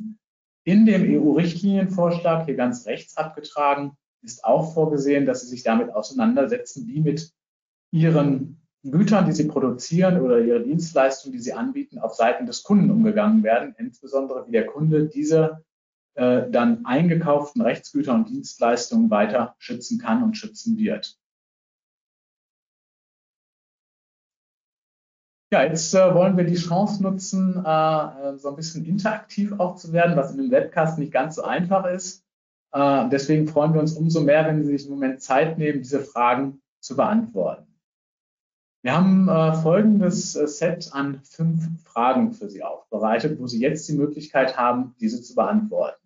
In 0.63 0.85
dem 0.85 1.03
EU-Richtlinienvorschlag, 1.03 2.45
hier 2.45 2.55
ganz 2.55 2.87
rechts 2.87 3.15
abgetragen, 3.15 3.95
ist 4.23 4.43
auch 4.43 4.73
vorgesehen, 4.73 5.27
dass 5.27 5.41
Sie 5.41 5.47
sich 5.47 5.63
damit 5.63 5.91
auseinandersetzen, 5.91 6.87
wie 6.87 7.01
mit 7.01 7.31
Ihren 7.91 8.61
Gütern, 8.83 9.27
die 9.27 9.31
Sie 9.31 9.47
produzieren 9.47 10.19
oder 10.19 10.39
Ihre 10.39 10.63
Dienstleistungen, 10.63 11.37
die 11.37 11.43
Sie 11.43 11.53
anbieten, 11.53 11.99
auf 11.99 12.15
Seiten 12.15 12.47
des 12.47 12.63
Kunden 12.63 12.89
umgegangen 12.89 13.43
werden, 13.43 13.75
insbesondere 13.77 14.47
wie 14.47 14.51
der 14.51 14.65
Kunde 14.65 15.05
diese 15.05 15.63
äh, 16.15 16.49
dann 16.49 16.83
eingekauften 16.85 17.61
Rechtsgüter 17.61 18.15
und 18.15 18.27
Dienstleistungen 18.27 19.11
weiter 19.11 19.55
schützen 19.59 19.99
kann 19.99 20.23
und 20.23 20.35
schützen 20.35 20.77
wird. 20.79 21.15
Ja, 25.49 25.63
jetzt 25.63 25.93
äh, 25.93 26.13
wollen 26.13 26.35
wir 26.35 26.43
die 26.43 26.55
Chance 26.55 27.01
nutzen, 27.01 27.63
äh, 27.65 27.69
äh, 27.69 28.37
so 28.37 28.49
ein 28.49 28.57
bisschen 28.57 28.83
interaktiv 28.83 29.53
auch 29.59 29.77
zu 29.77 29.93
werden, 29.93 30.17
was 30.17 30.33
in 30.33 30.41
einem 30.41 30.51
Webcast 30.51 30.99
nicht 30.99 31.13
ganz 31.13 31.35
so 31.35 31.43
einfach 31.43 31.85
ist. 31.85 32.25
Äh, 32.73 33.07
deswegen 33.09 33.47
freuen 33.47 33.73
wir 33.73 33.79
uns 33.79 33.93
umso 33.93 34.19
mehr, 34.19 34.45
wenn 34.45 34.61
Sie 34.65 34.77
sich 34.77 34.87
im 34.87 34.91
Moment 34.91 35.21
Zeit 35.21 35.57
nehmen, 35.57 35.79
diese 35.79 36.01
Fragen 36.01 36.61
zu 36.81 36.97
beantworten. 36.97 37.65
Wir 38.83 38.93
haben 38.93 39.29
äh, 39.29 39.53
folgendes 39.53 40.35
äh, 40.35 40.47
Set 40.47 40.89
an 40.91 41.21
fünf 41.23 41.81
Fragen 41.83 42.33
für 42.33 42.49
Sie 42.49 42.61
aufbereitet, 42.61 43.39
wo 43.39 43.47
Sie 43.47 43.61
jetzt 43.61 43.87
die 43.87 43.95
Möglichkeit 43.95 44.57
haben, 44.57 44.95
diese 44.99 45.21
zu 45.21 45.33
beantworten. 45.33 46.05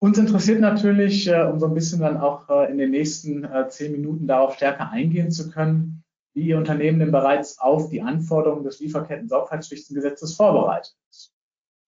Uns 0.00 0.16
interessiert 0.16 0.60
natürlich, 0.60 1.28
um 1.28 1.60
so 1.60 1.66
ein 1.66 1.74
bisschen 1.74 2.00
dann 2.00 2.16
auch 2.16 2.48
in 2.70 2.78
den 2.78 2.90
nächsten 2.90 3.46
zehn 3.68 3.92
Minuten 3.92 4.26
darauf 4.26 4.54
stärker 4.54 4.88
eingehen 4.90 5.30
zu 5.30 5.50
können, 5.50 6.02
wie 6.34 6.48
Ihr 6.48 6.58
Unternehmen 6.58 6.98
denn 6.98 7.12
bereits 7.12 7.58
auf 7.58 7.88
die 7.90 8.02
Anforderungen 8.02 8.64
des 8.64 8.80
Lieferketten-Sorgfaltspflichtengesetzes 8.80 10.36
vorbereitet 10.36 10.94
ist. 11.10 11.32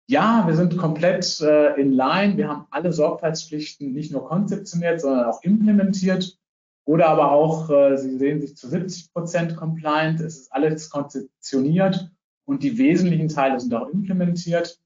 Ja, 0.07 0.45
wir 0.45 0.55
sind 0.55 0.77
komplett 0.77 1.39
äh, 1.41 1.79
in 1.79 1.93
line. 1.93 2.35
Wir 2.37 2.49
haben 2.49 2.65
alle 2.71 2.91
Sorgfaltspflichten 2.91 3.93
nicht 3.93 4.11
nur 4.11 4.27
konzeptioniert, 4.27 4.99
sondern 5.01 5.25
auch 5.25 5.41
implementiert. 5.43 6.37
Oder 6.85 7.09
aber 7.09 7.31
auch, 7.31 7.69
äh, 7.69 7.97
Sie 7.97 8.17
sehen 8.17 8.41
sich 8.41 8.57
zu 8.57 8.67
70 8.67 9.13
Prozent 9.13 9.55
compliant. 9.55 10.19
Es 10.19 10.37
ist 10.37 10.53
alles 10.53 10.89
konzeptioniert 10.89 12.11
und 12.45 12.63
die 12.63 12.77
wesentlichen 12.77 13.29
Teile 13.29 13.59
sind 13.59 13.73
auch 13.73 13.87
implementiert. 13.89 14.81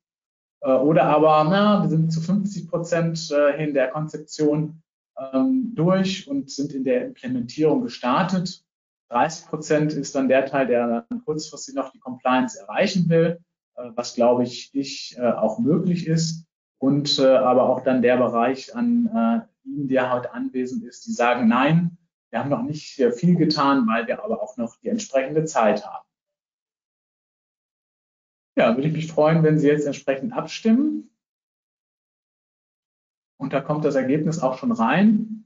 Äh, 0.62 0.71
oder 0.71 1.03
aber, 1.03 1.47
na, 1.50 1.81
wir 1.81 1.89
sind 1.89 2.12
zu 2.12 2.21
50 2.21 2.69
Prozent 2.69 3.31
äh, 3.31 3.63
in 3.63 3.74
der 3.74 3.88
Konzeption 3.88 4.81
ähm, 5.17 5.71
durch 5.75 6.27
und 6.27 6.51
sind 6.51 6.74
in 6.74 6.83
der 6.83 7.05
Implementierung 7.05 7.81
gestartet. 7.81 8.64
30 9.09 9.47
Prozent 9.47 9.93
ist 9.93 10.15
dann 10.15 10.27
der 10.27 10.45
Teil, 10.45 10.67
der 10.67 11.05
dann 11.09 11.24
kurzfristig 11.24 11.75
noch 11.75 11.91
die 11.91 12.00
Compliance 12.00 12.59
erreichen 12.59 13.07
will, 13.09 13.39
äh, 13.75 13.91
was 13.95 14.15
glaube 14.15 14.43
ich, 14.43 14.74
ich 14.74 15.15
äh, 15.17 15.31
auch 15.31 15.59
möglich 15.59 16.07
ist. 16.07 16.45
Und 16.77 17.19
äh, 17.19 17.27
aber 17.27 17.69
auch 17.69 17.81
dann 17.81 18.01
der 18.01 18.17
Bereich 18.17 18.75
an 18.75 19.47
Ihnen, 19.63 19.88
der 19.88 20.13
heute 20.13 20.33
anwesend 20.33 20.83
ist, 20.83 21.07
die 21.07 21.13
sagen, 21.13 21.47
nein, 21.47 21.97
wir 22.29 22.39
haben 22.39 22.50
noch 22.50 22.63
nicht 22.63 23.01
viel 23.15 23.35
getan, 23.35 23.88
weil 23.88 24.07
wir 24.07 24.24
aber 24.24 24.43
auch 24.43 24.57
noch 24.57 24.75
die 24.77 24.89
entsprechende 24.89 25.45
Zeit 25.45 25.85
haben. 25.88 26.05
Ja, 28.57 28.75
würde 28.75 28.88
ich 28.88 28.93
mich 28.93 29.12
freuen, 29.12 29.43
wenn 29.43 29.57
Sie 29.57 29.67
jetzt 29.67 29.85
entsprechend 29.85 30.33
abstimmen. 30.33 31.09
Und 33.38 33.53
da 33.53 33.62
kommt 33.62 33.85
das 33.85 33.95
Ergebnis 33.95 34.39
auch 34.39 34.57
schon 34.57 34.71
rein. 34.71 35.45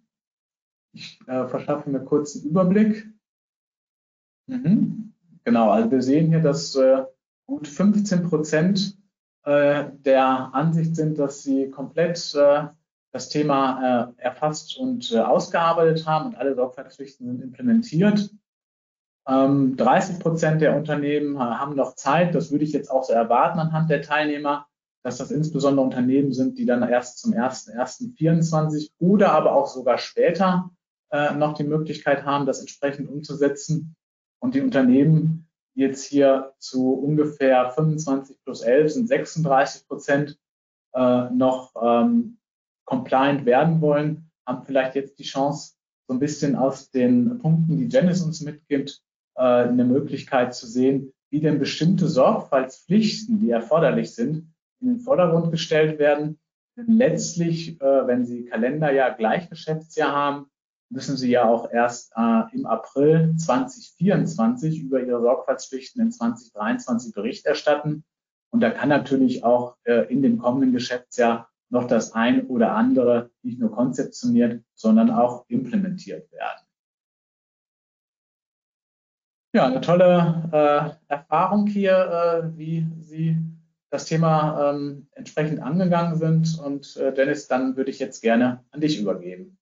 Ich 0.93 1.19
äh, 1.27 1.47
verschaffe 1.47 1.89
mir 1.89 2.03
kurz 2.03 2.35
einen 2.35 2.45
Überblick. 2.45 3.07
Mhm. 4.49 5.13
Genau, 5.43 5.69
also 5.69 5.91
wir 5.91 6.01
sehen 6.01 6.27
hier, 6.29 6.41
dass 6.41 6.75
äh, 6.75 7.03
gut 7.45 7.67
15 7.67 8.23
Prozent 8.23 8.97
äh, 9.43 9.85
der 10.05 10.53
Ansicht 10.53 10.95
sind, 10.95 11.19
dass 11.19 11.43
sie 11.43 11.69
komplett 11.69 12.33
äh, 12.35 12.67
das 13.11 13.29
Thema 13.29 14.13
äh, 14.17 14.21
erfasst 14.21 14.77
und 14.77 15.11
äh, 15.11 15.19
ausgearbeitet 15.19 16.05
haben 16.05 16.29
und 16.29 16.35
alle 16.35 16.55
Sorgfaltspflichten 16.55 17.25
sind 17.27 17.41
implementiert. 17.41 18.29
Ähm, 19.27 19.77
30 19.77 20.19
Prozent 20.19 20.61
der 20.61 20.75
Unternehmen 20.75 21.35
äh, 21.35 21.39
haben 21.39 21.75
noch 21.75 21.95
Zeit. 21.95 22.33
Das 22.33 22.51
würde 22.51 22.65
ich 22.65 22.73
jetzt 22.73 22.89
auch 22.89 23.03
so 23.03 23.13
erwarten 23.13 23.59
anhand 23.59 23.89
der 23.89 24.01
Teilnehmer, 24.01 24.67
dass 25.03 25.17
das 25.17 25.31
insbesondere 25.31 25.85
Unternehmen 25.85 26.33
sind, 26.33 26.57
die 26.57 26.65
dann 26.65 26.87
erst 26.87 27.19
zum 27.19 27.33
1.1.24 27.33 28.91
oder 28.99 29.31
aber 29.31 29.53
auch 29.53 29.67
sogar 29.67 29.97
später 29.97 30.71
noch 31.11 31.55
die 31.55 31.63
Möglichkeit 31.63 32.23
haben, 32.23 32.45
das 32.45 32.59
entsprechend 32.59 33.09
umzusetzen. 33.09 33.95
Und 34.39 34.55
die 34.55 34.61
Unternehmen, 34.61 35.47
die 35.75 35.81
jetzt 35.81 36.05
hier 36.05 36.53
zu 36.59 36.93
ungefähr 36.93 37.71
25 37.71 38.37
plus 38.43 38.61
11 38.61 38.91
sind 38.93 39.07
36 39.07 39.87
Prozent 39.87 40.39
äh, 40.93 41.29
noch 41.29 41.73
ähm, 41.81 42.37
compliant 42.85 43.45
werden 43.45 43.81
wollen, 43.81 44.31
haben 44.45 44.65
vielleicht 44.65 44.95
jetzt 44.95 45.19
die 45.19 45.23
Chance, 45.23 45.75
so 46.07 46.13
ein 46.13 46.19
bisschen 46.19 46.55
aus 46.55 46.89
den 46.89 47.37
Punkten, 47.37 47.77
die 47.77 47.87
Janice 47.87 48.23
uns 48.23 48.41
mitgibt, 48.41 49.03
äh, 49.35 49.41
eine 49.41 49.85
Möglichkeit 49.85 50.55
zu 50.55 50.65
sehen, 50.65 51.13
wie 51.29 51.39
denn 51.39 51.59
bestimmte 51.59 52.07
Sorgfaltspflichten, 52.07 53.39
die 53.39 53.51
erforderlich 53.51 54.15
sind, 54.15 54.51
in 54.81 54.87
den 54.87 54.99
Vordergrund 54.99 55.51
gestellt 55.51 55.99
werden. 55.99 56.39
Denn 56.75 56.97
letztlich, 56.97 57.79
äh, 57.79 58.07
wenn 58.07 58.25
Sie 58.25 58.45
Kalenderjahr 58.45 59.15
gleich 59.15 59.49
Geschäftsjahr 59.49 60.11
haben, 60.11 60.47
müssen 60.89 61.17
Sie 61.17 61.29
ja 61.29 61.45
auch 61.45 61.71
erst 61.71 62.11
äh, 62.15 62.43
im 62.53 62.65
April 62.65 63.35
2024 63.37 64.81
über 64.81 65.01
Ihre 65.01 65.21
Sorgfaltspflichten 65.21 66.01
in 66.01 66.11
2023 66.11 67.13
Bericht 67.13 67.45
erstatten. 67.45 68.03
Und 68.51 68.61
da 68.61 68.71
kann 68.71 68.89
natürlich 68.89 69.43
auch 69.43 69.77
äh, 69.83 70.11
in 70.11 70.21
dem 70.21 70.39
kommenden 70.39 70.73
Geschäftsjahr 70.73 71.49
noch 71.69 71.85
das 71.85 72.13
ein 72.13 72.47
oder 72.47 72.73
andere 72.75 73.29
nicht 73.43 73.59
nur 73.59 73.71
konzeptioniert, 73.71 74.63
sondern 74.73 75.11
auch 75.11 75.45
implementiert 75.47 76.31
werden. 76.31 76.65
Ja, 79.53 79.65
eine 79.65 79.81
tolle 79.81 80.49
äh, 80.51 81.13
Erfahrung 81.13 81.67
hier, 81.67 81.93
äh, 82.53 82.57
wie 82.57 82.87
Sie 82.99 83.37
das 83.91 84.05
Thema 84.05 84.71
ähm, 84.71 85.07
entsprechend 85.13 85.61
angegangen 85.61 86.15
sind. 86.17 86.59
Und 86.59 86.97
äh, 86.97 87.13
Dennis, 87.13 87.47
dann 87.47 87.75
würde 87.75 87.91
ich 87.91 87.99
jetzt 87.99 88.21
gerne 88.21 88.63
an 88.71 88.81
dich 88.81 88.99
übergeben. 88.99 89.58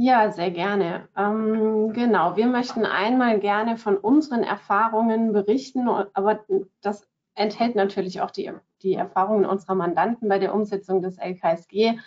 Ja, 0.00 0.30
sehr 0.30 0.52
gerne. 0.52 1.08
Ähm, 1.16 1.92
genau, 1.92 2.36
wir 2.36 2.46
möchten 2.46 2.84
einmal 2.86 3.40
gerne 3.40 3.76
von 3.76 3.96
unseren 3.96 4.44
Erfahrungen 4.44 5.32
berichten, 5.32 5.88
aber 5.88 6.44
das 6.80 7.08
enthält 7.34 7.74
natürlich 7.74 8.20
auch 8.20 8.30
die, 8.30 8.52
die 8.82 8.94
Erfahrungen 8.94 9.44
unserer 9.44 9.74
Mandanten 9.74 10.28
bei 10.28 10.38
der 10.38 10.54
Umsetzung 10.54 11.02
des 11.02 11.18
LKSG. 11.18 11.98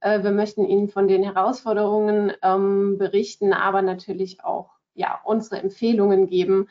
Äh, 0.00 0.22
wir 0.22 0.30
möchten 0.30 0.64
Ihnen 0.64 0.88
von 0.88 1.08
den 1.08 1.22
Herausforderungen 1.24 2.32
ähm, 2.42 2.96
berichten, 2.96 3.52
aber 3.52 3.82
natürlich 3.82 4.42
auch 4.42 4.70
ja, 4.94 5.20
unsere 5.24 5.60
Empfehlungen 5.60 6.28
geben, 6.28 6.68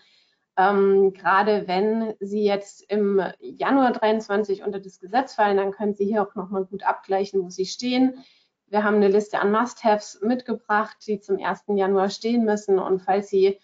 ähm, 0.57 1.13
gerade 1.13 1.67
wenn 1.67 2.13
Sie 2.19 2.43
jetzt 2.43 2.89
im 2.89 3.21
Januar 3.39 3.91
23 3.91 4.63
unter 4.63 4.79
das 4.79 4.99
Gesetz 4.99 5.35
fallen, 5.35 5.57
dann 5.57 5.71
können 5.71 5.93
Sie 5.95 6.05
hier 6.05 6.23
auch 6.23 6.33
nochmal 6.33 6.65
gut 6.65 6.83
abgleichen, 6.83 7.43
wo 7.43 7.49
Sie 7.49 7.65
stehen. 7.65 8.23
Wir 8.67 8.83
haben 8.83 8.95
eine 8.95 9.09
Liste 9.09 9.39
an 9.39 9.51
Must-Haves 9.51 10.21
mitgebracht, 10.21 10.97
die 11.05 11.19
zum 11.19 11.37
1. 11.43 11.65
Januar 11.67 12.09
stehen 12.09 12.45
müssen. 12.45 12.79
Und 12.79 13.01
falls 13.01 13.29
Sie 13.29 13.59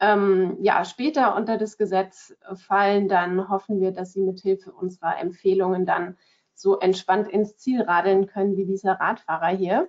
ähm, 0.00 0.56
ja, 0.60 0.84
später 0.84 1.36
unter 1.36 1.58
das 1.58 1.78
Gesetz 1.78 2.34
fallen, 2.54 3.08
dann 3.08 3.48
hoffen 3.48 3.80
wir, 3.80 3.92
dass 3.92 4.12
Sie 4.12 4.20
mithilfe 4.20 4.72
unserer 4.72 5.18
Empfehlungen 5.20 5.86
dann 5.86 6.16
so 6.54 6.78
entspannt 6.78 7.28
ins 7.28 7.56
Ziel 7.56 7.82
radeln 7.82 8.26
können 8.26 8.56
wie 8.56 8.66
dieser 8.66 8.94
Radfahrer 8.94 9.56
hier. 9.56 9.88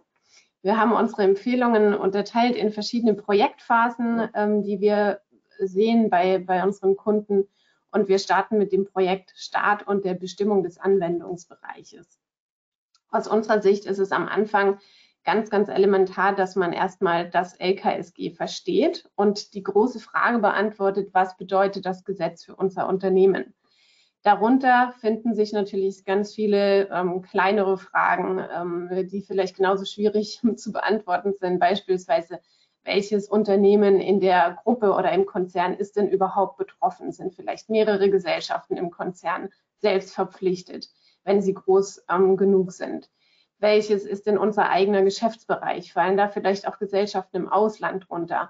Wir 0.62 0.77
haben 0.77 0.93
unsere 0.93 1.24
Empfehlungen 1.24 1.93
unterteilt 1.93 2.55
in 2.55 2.72
verschiedene 2.72 3.15
Projektphasen, 3.15 4.29
ähm, 4.33 4.63
die 4.63 4.79
wir 4.79 5.19
sehen 5.60 6.10
bei, 6.10 6.38
bei 6.38 6.63
unseren 6.63 6.95
Kunden. 6.95 7.48
Und 7.91 8.07
wir 8.07 8.17
starten 8.17 8.57
mit 8.57 8.72
dem 8.72 8.86
Projekt 8.86 9.33
Start 9.36 9.88
und 9.88 10.05
der 10.05 10.13
Bestimmung 10.13 10.63
des 10.63 10.77
Anwendungsbereiches. 10.77 12.19
Aus 13.13 13.27
unserer 13.27 13.62
Sicht 13.62 13.86
ist 13.86 14.00
es 14.00 14.12
am 14.12 14.27
Anfang 14.27 14.79
ganz, 15.24 15.51
ganz 15.51 15.70
elementar, 15.70 16.36
dass 16.36 16.55
man 16.55 16.74
erstmal 16.74 17.29
das 17.29 17.53
LKSG 17.53 18.32
versteht 18.32 19.08
und 19.15 19.53
die 19.53 19.62
große 19.62 20.00
Frage 20.00 20.39
beantwortet, 20.39 21.13
was 21.13 21.38
bedeutet 21.38 21.86
das 21.86 22.05
Gesetz 22.05 22.43
für 22.43 22.55
unser 22.55 22.88
Unternehmen? 22.88 23.53
Darunter 24.24 24.96
finden 25.00 25.36
sich 25.36 25.53
natürlich 25.53 26.05
ganz 26.05 26.34
viele 26.34 26.89
ähm, 26.89 27.22
kleinere 27.22 27.77
Fragen, 27.77 28.43
ähm, 28.51 29.08
die 29.08 29.22
vielleicht 29.22 29.58
genauso 29.58 29.86
schwierig 29.86 30.41
zu 30.55 30.72
beantworten 30.72 31.34
sind. 31.39 31.60
Beispielsweise, 31.60 32.39
welches 32.83 33.29
Unternehmen 33.29 34.00
in 34.00 34.22
der 34.22 34.57
Gruppe 34.64 34.92
oder 34.94 35.11
im 35.11 35.27
Konzern 35.27 35.75
ist 35.75 35.98
denn 35.98 36.09
überhaupt 36.09 36.57
betroffen? 36.57 37.11
Sind 37.11 37.35
vielleicht 37.35 37.70
mehrere 37.70 38.09
Gesellschaften 38.09 38.75
im 38.75 38.90
Konzern 38.90 39.50
selbst 39.77 40.16
verpflichtet? 40.16 40.90
Wenn 41.24 41.42
sie 41.42 41.53
groß 41.53 42.05
ähm, 42.09 42.38
genug 42.38 42.72
sind. 42.72 43.09
Welches 43.59 44.05
ist 44.05 44.25
denn 44.25 44.38
unser 44.38 44.70
eigener 44.70 45.03
Geschäftsbereich? 45.03 45.94
Fallen 45.94 46.18
da 46.18 46.27
vielleicht 46.27 46.68
auch 46.68 46.79
Gesellschaften 46.79 47.38
im 47.38 47.50
Ausland 47.50 48.09
runter? 48.09 48.50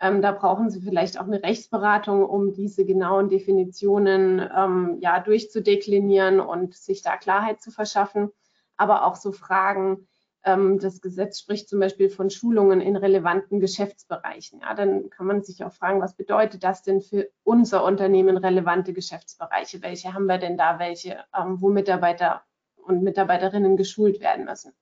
Ähm, 0.00 0.22
da 0.22 0.32
brauchen 0.32 0.70
Sie 0.70 0.80
vielleicht 0.80 1.18
auch 1.18 1.26
eine 1.26 1.42
Rechtsberatung, 1.42 2.24
um 2.24 2.52
diese 2.52 2.84
genauen 2.84 3.28
Definitionen 3.28 4.40
ähm, 4.56 4.98
ja 5.00 5.18
durchzudeklinieren 5.18 6.40
und 6.40 6.74
sich 6.74 7.02
da 7.02 7.16
Klarheit 7.16 7.60
zu 7.60 7.70
verschaffen. 7.70 8.30
Aber 8.76 9.04
auch 9.04 9.16
so 9.16 9.32
Fragen, 9.32 10.06
das 10.44 11.00
Gesetz 11.00 11.40
spricht 11.40 11.68
zum 11.68 11.80
Beispiel 11.80 12.08
von 12.08 12.30
Schulungen 12.30 12.80
in 12.80 12.96
relevanten 12.96 13.60
Geschäftsbereichen. 13.60 14.60
Ja, 14.60 14.74
dann 14.74 15.10
kann 15.10 15.26
man 15.26 15.42
sich 15.42 15.64
auch 15.64 15.72
fragen, 15.72 16.00
was 16.00 16.14
bedeutet 16.14 16.64
das 16.64 16.82
denn 16.82 17.02
für 17.02 17.28
unser 17.42 17.84
Unternehmen 17.84 18.36
relevante 18.36 18.92
Geschäftsbereiche? 18.92 19.82
Welche 19.82 20.14
haben 20.14 20.26
wir 20.26 20.38
denn 20.38 20.56
da? 20.56 20.78
Welche, 20.78 21.24
ähm, 21.36 21.60
wo 21.60 21.68
Mitarbeiter 21.68 22.42
und 22.76 23.02
Mitarbeiterinnen 23.02 23.76
geschult 23.76 24.20
werden 24.20 24.44
müssen? 24.44 24.72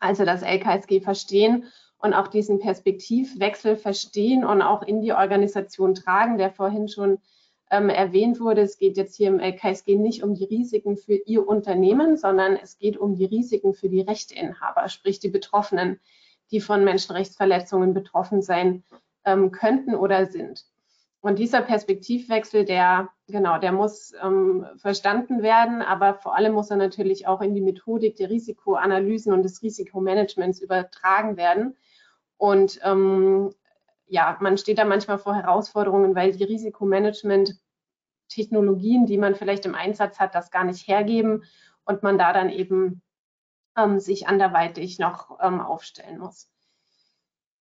Also 0.00 0.24
das 0.24 0.42
LKSG 0.42 1.00
verstehen 1.00 1.66
und 1.98 2.14
auch 2.14 2.28
diesen 2.28 2.58
Perspektivwechsel 2.58 3.76
verstehen 3.76 4.44
und 4.44 4.62
auch 4.62 4.82
in 4.82 5.00
die 5.00 5.12
Organisation 5.12 5.94
tragen, 5.94 6.38
der 6.38 6.50
vorhin 6.50 6.88
schon 6.88 7.18
ähm, 7.70 7.88
erwähnt 7.88 8.40
wurde, 8.40 8.60
es 8.60 8.78
geht 8.78 8.96
jetzt 8.96 9.16
hier 9.16 9.28
im 9.28 9.40
LKSG 9.40 9.96
nicht 9.96 10.22
um 10.22 10.34
die 10.34 10.44
Risiken 10.44 10.96
für 10.96 11.14
Ihr 11.14 11.46
Unternehmen, 11.46 12.16
sondern 12.16 12.56
es 12.56 12.78
geht 12.78 12.96
um 12.96 13.16
die 13.16 13.24
Risiken 13.24 13.74
für 13.74 13.88
die 13.88 14.02
Rechteinhaber, 14.02 14.88
sprich 14.88 15.18
die 15.18 15.28
Betroffenen, 15.28 16.00
die 16.50 16.60
von 16.60 16.84
Menschenrechtsverletzungen 16.84 17.92
betroffen 17.92 18.40
sein 18.40 18.84
ähm, 19.24 19.50
könnten 19.50 19.94
oder 19.94 20.26
sind. 20.26 20.64
Und 21.20 21.40
dieser 21.40 21.60
Perspektivwechsel, 21.60 22.64
der, 22.64 23.08
genau, 23.26 23.58
der 23.58 23.72
muss 23.72 24.12
ähm, 24.22 24.64
verstanden 24.76 25.42
werden, 25.42 25.82
aber 25.82 26.14
vor 26.14 26.36
allem 26.36 26.52
muss 26.52 26.70
er 26.70 26.76
natürlich 26.76 27.26
auch 27.26 27.40
in 27.40 27.52
die 27.52 27.60
Methodik 27.60 28.14
der 28.14 28.30
Risikoanalysen 28.30 29.32
und 29.32 29.42
des 29.42 29.60
Risikomanagements 29.60 30.60
übertragen 30.60 31.36
werden. 31.36 31.76
Und 32.36 32.78
ähm, 32.84 33.52
ja, 34.06 34.36
man 34.40 34.56
steht 34.58 34.78
da 34.78 34.84
manchmal 34.84 35.18
vor 35.18 35.34
Herausforderungen, 35.34 36.14
weil 36.14 36.32
die 36.32 36.44
Risikomanagement-Technologien, 36.44 39.06
die 39.06 39.18
man 39.18 39.34
vielleicht 39.34 39.66
im 39.66 39.74
Einsatz 39.74 40.20
hat, 40.20 40.34
das 40.34 40.50
gar 40.50 40.64
nicht 40.64 40.88
hergeben 40.88 41.44
und 41.84 42.02
man 42.02 42.16
da 42.18 42.32
dann 42.32 42.48
eben 42.50 43.02
ähm, 43.76 44.00
sich 44.00 44.28
anderweitig 44.28 44.98
noch 44.98 45.38
ähm, 45.40 45.60
aufstellen 45.60 46.18
muss. 46.18 46.48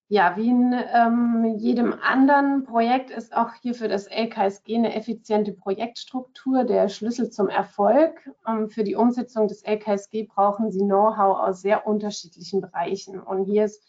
Ja, 0.08 0.38
wie 0.38 0.49
in 0.49 0.71
ähm, 0.93 1.55
jedem 1.58 1.95
anderen 1.99 2.63
Projekt 2.63 3.10
ist 3.10 3.36
auch 3.36 3.53
hier 3.62 3.73
für 3.73 3.88
das 3.88 4.05
LKSG 4.05 4.75
eine 4.75 4.95
effiziente 4.95 5.51
Projektstruktur 5.51 6.63
der 6.63 6.89
Schlüssel 6.89 7.31
zum 7.31 7.49
Erfolg. 7.49 8.29
Ähm, 8.47 8.69
für 8.69 8.84
die 8.84 8.93
Umsetzung 8.93 9.47
des 9.47 9.63
LKSG 9.63 10.27
brauchen 10.27 10.71
Sie 10.71 10.81
Know-how 10.81 11.39
aus 11.39 11.62
sehr 11.62 11.88
unterschiedlichen 11.88 12.62
Bereichen. 12.62 13.19
Und 13.19 13.45
hier 13.45 13.65
ist 13.65 13.84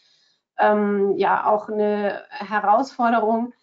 ähm, 0.59 1.15
ja 1.17 1.45
auch 1.47 1.69
eine 1.69 2.23
Herausforderung, 2.29 3.53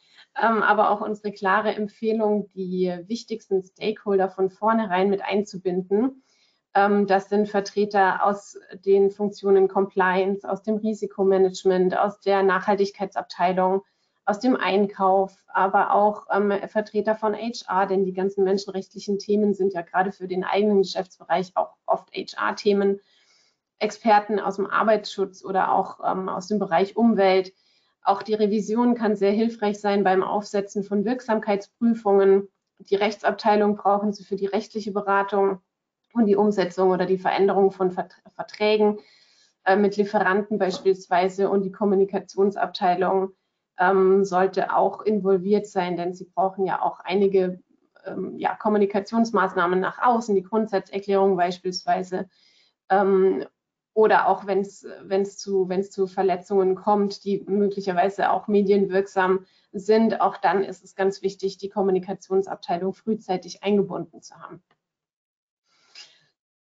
ähm, 0.40 0.62
aber 0.62 0.90
auch 0.90 1.00
unsere 1.00 1.32
klare 1.32 1.74
Empfehlung, 1.74 2.50
die 2.54 2.92
wichtigsten 3.06 3.62
Stakeholder 3.62 4.28
von 4.28 4.50
vornherein 4.50 5.10
mit 5.10 5.22
einzubinden. 5.22 6.22
Ähm, 6.74 7.06
das 7.06 7.28
sind 7.28 7.48
Vertreter 7.48 8.24
aus 8.24 8.58
den 8.84 9.10
Funktionen 9.10 9.68
Compliance, 9.68 10.48
aus 10.48 10.62
dem 10.62 10.76
Risikomanagement, 10.76 11.96
aus 11.96 12.20
der 12.20 12.42
Nachhaltigkeitsabteilung, 12.42 13.82
aus 14.26 14.40
dem 14.40 14.56
Einkauf, 14.56 15.36
aber 15.48 15.94
auch 15.94 16.26
ähm, 16.32 16.52
Vertreter 16.68 17.14
von 17.14 17.34
HR, 17.34 17.86
denn 17.86 18.04
die 18.04 18.14
ganzen 18.14 18.44
menschenrechtlichen 18.44 19.18
Themen 19.18 19.54
sind 19.54 19.74
ja 19.74 19.82
gerade 19.82 20.12
für 20.12 20.26
den 20.26 20.44
eigenen 20.44 20.78
Geschäftsbereich 20.78 21.52
auch 21.54 21.74
oft 21.86 22.10
HR-Themen. 22.12 23.00
Experten 23.78 24.40
aus 24.40 24.56
dem 24.56 24.66
Arbeitsschutz 24.66 25.44
oder 25.44 25.72
auch 25.72 26.00
ähm, 26.04 26.28
aus 26.28 26.46
dem 26.46 26.58
Bereich 26.58 26.96
Umwelt. 26.96 27.52
Auch 28.02 28.22
die 28.22 28.34
Revision 28.34 28.94
kann 28.94 29.16
sehr 29.16 29.32
hilfreich 29.32 29.80
sein 29.80 30.04
beim 30.04 30.22
Aufsetzen 30.22 30.84
von 30.84 31.04
Wirksamkeitsprüfungen. 31.04 32.48
Die 32.78 32.96
Rechtsabteilung 32.96 33.76
brauchen 33.76 34.12
Sie 34.12 34.24
für 34.24 34.36
die 34.36 34.46
rechtliche 34.46 34.92
Beratung 34.92 35.60
und 36.12 36.26
die 36.26 36.36
Umsetzung 36.36 36.90
oder 36.90 37.06
die 37.06 37.18
Veränderung 37.18 37.72
von 37.72 37.90
Verträgen 37.90 38.98
äh, 39.64 39.76
mit 39.76 39.96
Lieferanten 39.96 40.58
beispielsweise. 40.58 41.48
Und 41.48 41.62
die 41.62 41.72
Kommunikationsabteilung 41.72 43.32
ähm, 43.78 44.24
sollte 44.24 44.74
auch 44.74 45.02
involviert 45.02 45.66
sein, 45.66 45.96
denn 45.96 46.14
sie 46.14 46.26
brauchen 46.26 46.64
ja 46.64 46.82
auch 46.82 47.00
einige 47.00 47.60
ähm, 48.06 48.38
ja, 48.38 48.54
Kommunikationsmaßnahmen 48.54 49.80
nach 49.80 49.98
außen, 49.98 50.34
die 50.34 50.42
Grundsatzerklärung 50.42 51.36
beispielsweise. 51.36 52.28
Ähm, 52.88 53.44
oder 53.94 54.28
auch 54.28 54.46
wenn 54.46 54.60
es 54.60 55.38
zu, 55.38 55.68
zu 55.90 56.06
Verletzungen 56.06 56.74
kommt, 56.74 57.24
die 57.24 57.44
möglicherweise 57.46 58.30
auch 58.30 58.48
medienwirksam 58.48 59.46
sind, 59.72 60.20
auch 60.20 60.36
dann 60.36 60.64
ist 60.64 60.84
es 60.84 60.94
ganz 60.94 61.22
wichtig, 61.22 61.58
die 61.58 61.68
Kommunikationsabteilung 61.68 62.92
frühzeitig 62.92 63.62
eingebunden 63.62 64.20
zu 64.20 64.34
haben. 64.36 64.62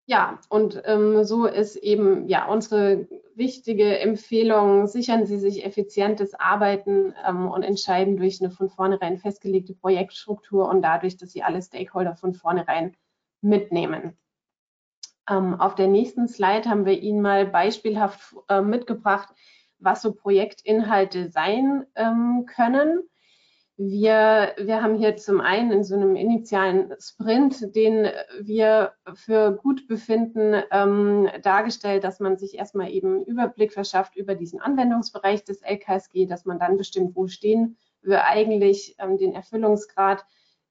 Ja, 0.07 0.38
und 0.48 0.81
ähm, 0.87 1.22
so 1.24 1.44
ist 1.44 1.76
eben 1.76 2.28
ja 2.28 2.46
unsere 2.46 3.07
wichtige 3.35 3.98
Empfehlung, 3.98 4.87
sichern 4.87 5.26
Sie 5.26 5.37
sich 5.37 5.66
effizientes 5.66 6.33
Arbeiten 6.33 7.14
ähm, 7.28 7.46
und 7.46 7.62
entscheiden 7.62 8.16
durch 8.16 8.40
eine 8.40 8.50
von 8.50 8.70
vornherein 8.70 9.18
festgelegte 9.18 9.74
Projektstruktur 9.74 10.66
und 10.66 10.81
dadurch, 10.81 11.18
dass 11.18 11.33
Sie 11.33 11.42
alle 11.42 11.61
Stakeholder 11.61 12.16
von 12.16 12.33
vornherein 12.33 12.96
mitnehmen. 13.42 14.16
Ähm, 15.29 15.61
auf 15.61 15.75
der 15.75 15.88
nächsten 15.88 16.29
Slide 16.29 16.69
haben 16.69 16.87
wir 16.87 16.99
Ihnen 17.01 17.21
mal 17.21 17.47
beispielhaft 17.47 18.35
äh, 18.49 18.61
mitgebracht, 18.61 19.29
was 19.79 20.03
so 20.03 20.12
Projektinhalte 20.12 21.31
sein 21.31 21.87
ähm, 21.95 22.47
können. 22.47 23.03
Wir, 23.77 24.55
wir 24.59 24.83
haben 24.83 24.97
hier 24.97 25.17
zum 25.17 25.41
einen 25.41 25.71
in 25.71 25.85
so 25.85 25.95
einem 25.95 26.17
initialen 26.17 26.93
Sprint, 26.99 27.77
den 27.77 28.09
wir 28.41 28.93
für 29.14 29.53
gut 29.53 29.87
befinden, 29.87 30.64
ähm, 30.73 31.29
dargestellt, 31.43 32.03
dass 32.03 32.19
man 32.19 32.37
sich 32.37 32.59
erstmal 32.59 32.91
eben 32.91 33.25
Überblick 33.25 33.73
verschafft 33.73 34.17
über 34.17 34.35
diesen 34.35 34.61
Anwendungsbereich 34.61 35.45
des 35.45 35.62
LKSG, 35.62 36.27
dass 36.27 36.45
man 36.45 36.59
dann 36.59 36.77
bestimmt, 36.77 37.14
wo 37.14 37.29
stehen 37.29 37.77
wir 38.03 38.25
eigentlich 38.25 38.97
ähm, 38.99 39.17
den 39.17 39.33
Erfüllungsgrad 39.33 40.27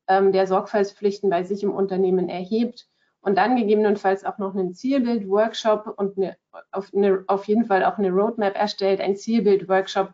ähm, 0.09 0.33
der 0.33 0.45
Sorgfaltspflichten 0.45 1.29
bei 1.29 1.43
sich 1.43 1.63
im 1.63 1.71
Unternehmen 1.73 2.27
erhebt 2.27 2.89
und 3.21 3.37
dann 3.37 3.55
gegebenenfalls 3.55 4.23
auch 4.23 4.37
noch 4.37 4.55
einen 4.55 4.73
Zielbild-Workshop 4.73 5.93
und 5.97 6.17
eine, 6.17 6.37
auf, 6.71 6.93
eine, 6.93 7.23
auf 7.27 7.45
jeden 7.45 7.65
Fall 7.65 7.83
auch 7.83 7.97
eine 7.97 8.11
Roadmap 8.11 8.55
erstellt, 8.55 9.01
ein 9.01 9.15
Zielbild-Workshop, 9.15 10.13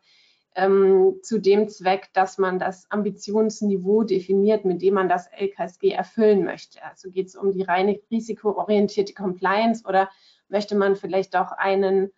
ähm, 0.55 1.19
zu 1.23 1.39
dem 1.39 1.67
Zweck, 1.69 2.09
dass 2.13 2.37
man 2.37 2.59
das 2.59 2.89
Ambitionsniveau 2.89 4.03
definiert, 4.03 4.65
mit 4.65 4.81
dem 4.81 4.95
man 4.95 5.09
das 5.09 5.27
LKSG 5.27 5.91
erfüllen 5.91 6.43
möchte. 6.43 6.83
Also 6.83 7.09
geht 7.09 7.27
es 7.27 7.35
um 7.35 7.51
die 7.51 7.63
reine 7.63 7.99
risikoorientierte 8.11 9.13
Compliance 9.13 9.83
oder 9.87 10.09
möchte 10.49 10.75
man 10.75 10.95
vielleicht 10.95 11.35
auch 11.35 11.51
einen, 11.51 12.11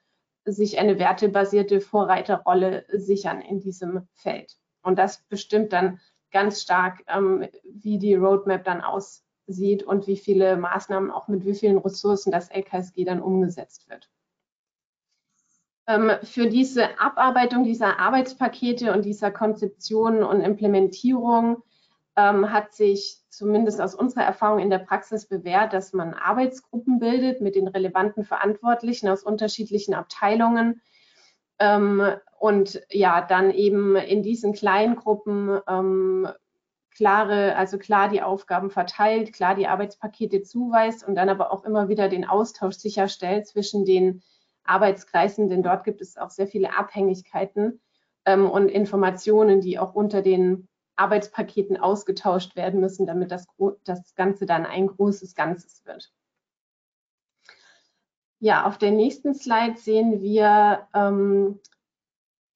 sich 0.44 0.78
eine 0.80 1.00
wertebasierte 1.00 1.82
Vorreiterrolle 1.82 2.86
sichern 2.90 3.42
in 3.42 3.60
diesem 3.60 4.08
Feld. 4.14 4.58
Und 4.82 5.00
das 5.00 5.24
bestimmt 5.30 5.74
dann 5.74 6.00
ganz 6.32 6.62
stark, 6.62 7.04
ähm, 7.08 7.48
wie 7.64 7.98
die 7.98 8.16
Roadmap 8.16 8.64
dann 8.66 8.82
aussieht 9.48 9.84
und 9.84 10.08
wie 10.08 10.18
viele 10.18 10.58
Maßnahmen 10.58 11.12
auch 11.12 11.28
mit 11.28 11.46
wie 11.46 11.56
vielen 11.56 11.78
Ressourcen 11.78 12.32
das 12.32 12.50
LKSG 12.50 13.06
dann 13.06 13.22
umgesetzt 13.22 13.90
wird. 13.90 14.10
Ähm, 15.88 16.12
für 16.24 16.48
diese 16.48 17.00
Abarbeitung 17.00 17.64
dieser 17.64 18.00
Arbeitspakete 18.00 18.92
und 18.92 19.06
dieser 19.06 19.32
Konzeption 19.32 20.24
und 20.24 20.42
Implementierung 20.42 21.62
ähm, 22.16 22.52
hat 22.52 22.74
sich 22.74 23.20
zumindest 23.30 23.80
aus 23.80 23.94
unserer 23.94 24.24
Erfahrung 24.24 24.60
in 24.60 24.70
der 24.70 24.80
Praxis 24.80 25.28
bewährt, 25.28 25.74
dass 25.74 25.94
man 25.94 26.14
Arbeitsgruppen 26.14 27.00
bildet 27.00 27.42
mit 27.42 27.56
den 27.56 27.68
relevanten 27.68 28.24
Verantwortlichen 28.24 29.10
aus 29.10 29.24
unterschiedlichen 29.24 29.94
Abteilungen 29.94 30.82
ähm, 31.60 32.02
und 32.40 32.82
ja, 32.90 33.22
dann 33.22 33.52
eben 33.52 33.96
in 33.96 34.24
diesen 34.24 34.54
kleinen 34.54 34.96
Gruppen 34.96 35.60
ähm, 35.68 36.28
klare, 36.96 37.56
also 37.56 37.78
klar 37.78 38.10
die 38.10 38.22
Aufgaben 38.22 38.72
verteilt, 38.72 39.34
klar 39.34 39.54
die 39.54 39.68
Arbeitspakete 39.68 40.42
zuweist 40.42 41.08
und 41.08 41.16
dann 41.16 41.30
aber 41.30 41.52
auch 41.52 41.66
immer 41.66 41.90
wieder 41.90 42.10
den 42.10 42.26
Austausch 42.26 42.76
sicherstellt 42.76 43.48
zwischen 43.48 43.86
den 43.86 44.24
Arbeitskreisen, 44.64 45.50
denn 45.50 45.62
dort 45.62 45.84
gibt 45.84 46.02
es 46.02 46.18
auch 46.18 46.30
sehr 46.32 46.48
viele 46.48 46.76
Abhängigkeiten 46.76 47.82
ähm, 48.26 48.50
und 48.50 48.70
Informationen, 48.70 49.62
die 49.62 49.78
auch 49.78 49.94
unter 49.94 50.22
den 50.22 50.68
Arbeitspaketen 50.96 51.78
ausgetauscht 51.78 52.56
werden 52.56 52.80
müssen, 52.80 53.06
damit 53.06 53.30
das, 53.30 53.46
das 53.84 54.16
Ganze 54.16 54.46
dann 54.46 54.66
ein 54.66 54.88
großes 54.88 55.36
Ganzes 55.36 55.86
wird. 55.86 56.12
Ja, 58.40 58.66
auf 58.66 58.78
der 58.78 58.92
nächsten 58.92 59.34
Slide 59.34 59.78
sehen 59.78 60.22
wir 60.22 60.88
ähm, 60.94 61.60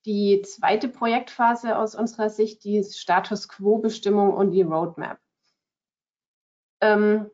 die 0.05 0.41
zweite 0.43 0.87
Projektphase 0.87 1.77
aus 1.77 1.95
unserer 1.95 2.29
Sicht, 2.29 2.63
die 2.63 2.83
Status 2.83 3.47
Quo-Bestimmung 3.47 4.33
und 4.33 4.51
die 4.51 4.61
Roadmap. 4.61 5.19
Ähm, 6.81 7.29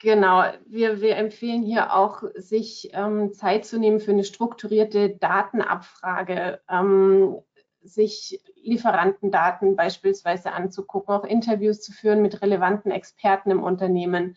Genau, 0.00 0.44
wir, 0.66 1.00
wir 1.00 1.16
empfehlen 1.16 1.62
hier 1.62 1.92
auch, 1.92 2.22
sich 2.36 2.90
ähm, 2.92 3.32
Zeit 3.32 3.64
zu 3.64 3.80
nehmen 3.80 3.98
für 3.98 4.12
eine 4.12 4.22
strukturierte 4.22 5.10
Datenabfrage, 5.16 6.60
ähm, 6.70 7.36
sich 7.80 8.40
Lieferantendaten 8.62 9.74
beispielsweise 9.74 10.52
anzugucken, 10.52 11.14
auch 11.14 11.24
Interviews 11.24 11.80
zu 11.80 11.90
führen 11.90 12.22
mit 12.22 12.42
relevanten 12.42 12.92
Experten 12.92 13.50
im 13.50 13.62
Unternehmen, 13.62 14.36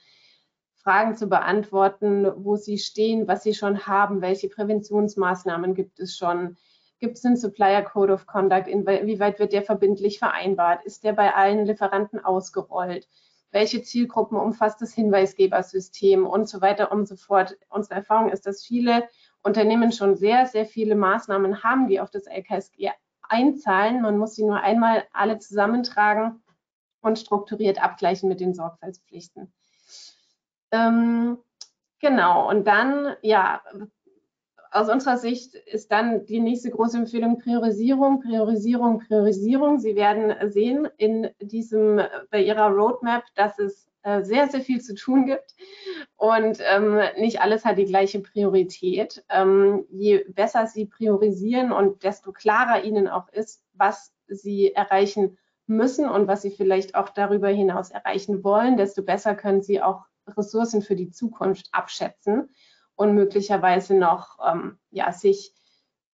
Fragen 0.84 1.16
zu 1.16 1.28
beantworten, 1.28 2.32
wo 2.38 2.56
sie 2.56 2.78
stehen, 2.78 3.28
was 3.28 3.44
sie 3.44 3.54
schon 3.54 3.86
haben, 3.88 4.22
welche 4.22 4.50
Präventionsmaßnahmen 4.50 5.76
gibt 5.76 6.00
es 6.00 6.18
schon, 6.18 6.58
gibt 7.00 7.18
es 7.18 7.26
einen 7.26 7.38
Supplier 7.38 7.82
Code 7.82 8.14
of 8.14 8.26
Conduct, 8.28 8.68
inwieweit 8.68 9.40
wird 9.40 9.54
der 9.54 9.64
verbindlich 9.64 10.20
vereinbart, 10.20 10.84
ist 10.86 11.04
der 11.04 11.14
bei 11.14 11.34
allen 11.34 11.66
Lieferanten 11.66 12.24
ausgerollt 12.24 13.08
welche 13.52 13.82
Zielgruppen 13.82 14.38
umfasst 14.38 14.82
das 14.82 14.94
Hinweisgebersystem 14.94 16.26
und 16.26 16.48
so 16.48 16.62
weiter 16.62 16.92
und 16.92 17.08
so 17.08 17.16
fort. 17.16 17.58
Unsere 17.70 17.96
Erfahrung 17.96 18.30
ist, 18.30 18.46
dass 18.48 18.64
viele 18.64 19.08
Unternehmen 19.44 19.92
schon 19.92 20.16
sehr, 20.16 20.46
sehr 20.48 20.66
viele 20.66 20.96
Maßnahmen 20.96 21.64
haben, 21.64 21.88
die 21.88 22.00
auf 22.00 22.10
das 22.10 22.28
LKSG 22.28 22.92
einzahlen. 23.22 24.02
Man 24.02 24.18
muss 24.18 24.36
sie 24.36 24.46
nur 24.46 24.62
einmal 24.62 25.04
alle 25.12 25.40
zusammentragen 25.40 26.42
und 27.02 27.20
strukturiert 27.20 27.84
abgleichen 27.84 28.30
mit 28.30 28.40
den 28.40 28.54
Sorgfaltspflichten. 28.54 29.52
Ähm, 30.72 31.38
genau, 32.00 32.50
und 32.50 32.66
dann, 32.66 33.16
ja, 33.22 33.62
aus 34.72 34.90
unserer 34.90 35.18
Sicht 35.18 35.56
ist 35.56 35.92
dann 35.92 36.26
die 36.26 36.40
nächste 36.40 36.72
große 36.72 36.98
Empfehlung 36.98 37.40
Priorisierung, 37.40 38.22
Priorisierung, 38.22 39.00
Priorisierung. 39.00 39.80
Sie 39.80 39.96
werden 39.96 40.34
sehen 40.50 40.88
in 40.98 41.30
diesem, 41.42 42.02
bei 42.30 42.42
Ihrer 42.42 42.70
Roadmap, 42.70 43.24
dass 43.36 43.60
es 43.60 43.92
äh, 44.04 44.24
sehr, 44.24 44.48
sehr 44.48 44.62
viel 44.62 44.82
zu 44.82 44.96
tun 44.96 45.26
gibt 45.26 45.54
und 46.16 46.60
ähm, 46.74 47.02
nicht 47.18 47.42
alles 47.42 47.66
hat 47.66 47.78
die 47.78 47.86
gleiche 47.86 48.22
Priorität. 48.22 49.24
Ähm, 49.30 49.86
je 49.90 50.26
besser 50.30 50.68
Sie 50.68 50.86
priorisieren 50.86 51.72
und 51.72 52.04
desto 52.04 52.32
klarer 52.32 52.84
Ihnen 52.84 53.08
auch 53.08 53.28
ist, 53.30 53.64
was 53.74 54.14
Sie 54.28 54.74
erreichen 54.74 55.38
müssen 55.68 56.10
und 56.10 56.28
was 56.28 56.42
Sie 56.42 56.52
vielleicht 56.52 56.96
auch 56.96 57.10
darüber 57.10 57.50
hinaus 57.50 57.92
erreichen 57.92 58.44
wollen, 58.44 58.78
desto 58.78 59.04
besser 59.04 59.36
können 59.36 59.62
Sie 59.62 59.82
auch 59.82 60.06
Ressourcen 60.28 60.82
für 60.82 60.96
die 60.96 61.12
Zukunft 61.12 61.70
abschätzen 61.72 62.50
und 62.96 63.16
möglicherweise 63.16 63.96
noch 63.96 64.38
ähm, 64.46 64.78
ja, 64.92 65.12
sich 65.12 65.54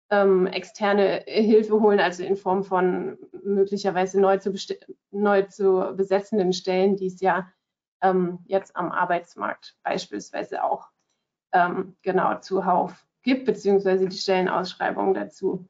ähm, 0.10 0.48
externe 0.48 1.24
Hilfe 1.28 1.82
holen, 1.82 2.00
also 2.00 2.24
in 2.24 2.38
Form 2.38 2.63
von 2.63 3.17
möglicherweise 3.43 4.20
neu 4.22 4.38
zu, 4.38 4.54
neu 5.12 5.43
zu 5.43 5.93
besetzenden 5.96 6.54
Stellen, 6.54 6.96
die 6.96 7.08
es 7.08 7.20
ja 7.20 7.52
ähm, 8.02 8.39
jetzt 8.46 8.76
am 8.76 8.91
Arbeitsmarkt 8.91 9.76
beispielsweise 9.84 10.63
auch 10.63 10.89
ähm, 11.52 11.98
genau 12.02 12.39
zuhauf 12.39 13.06
gibt, 13.22 13.46
beziehungsweise 13.46 14.08
die 14.08 14.17
Stellenausschreibung 14.17 15.13
dazu 15.13 15.67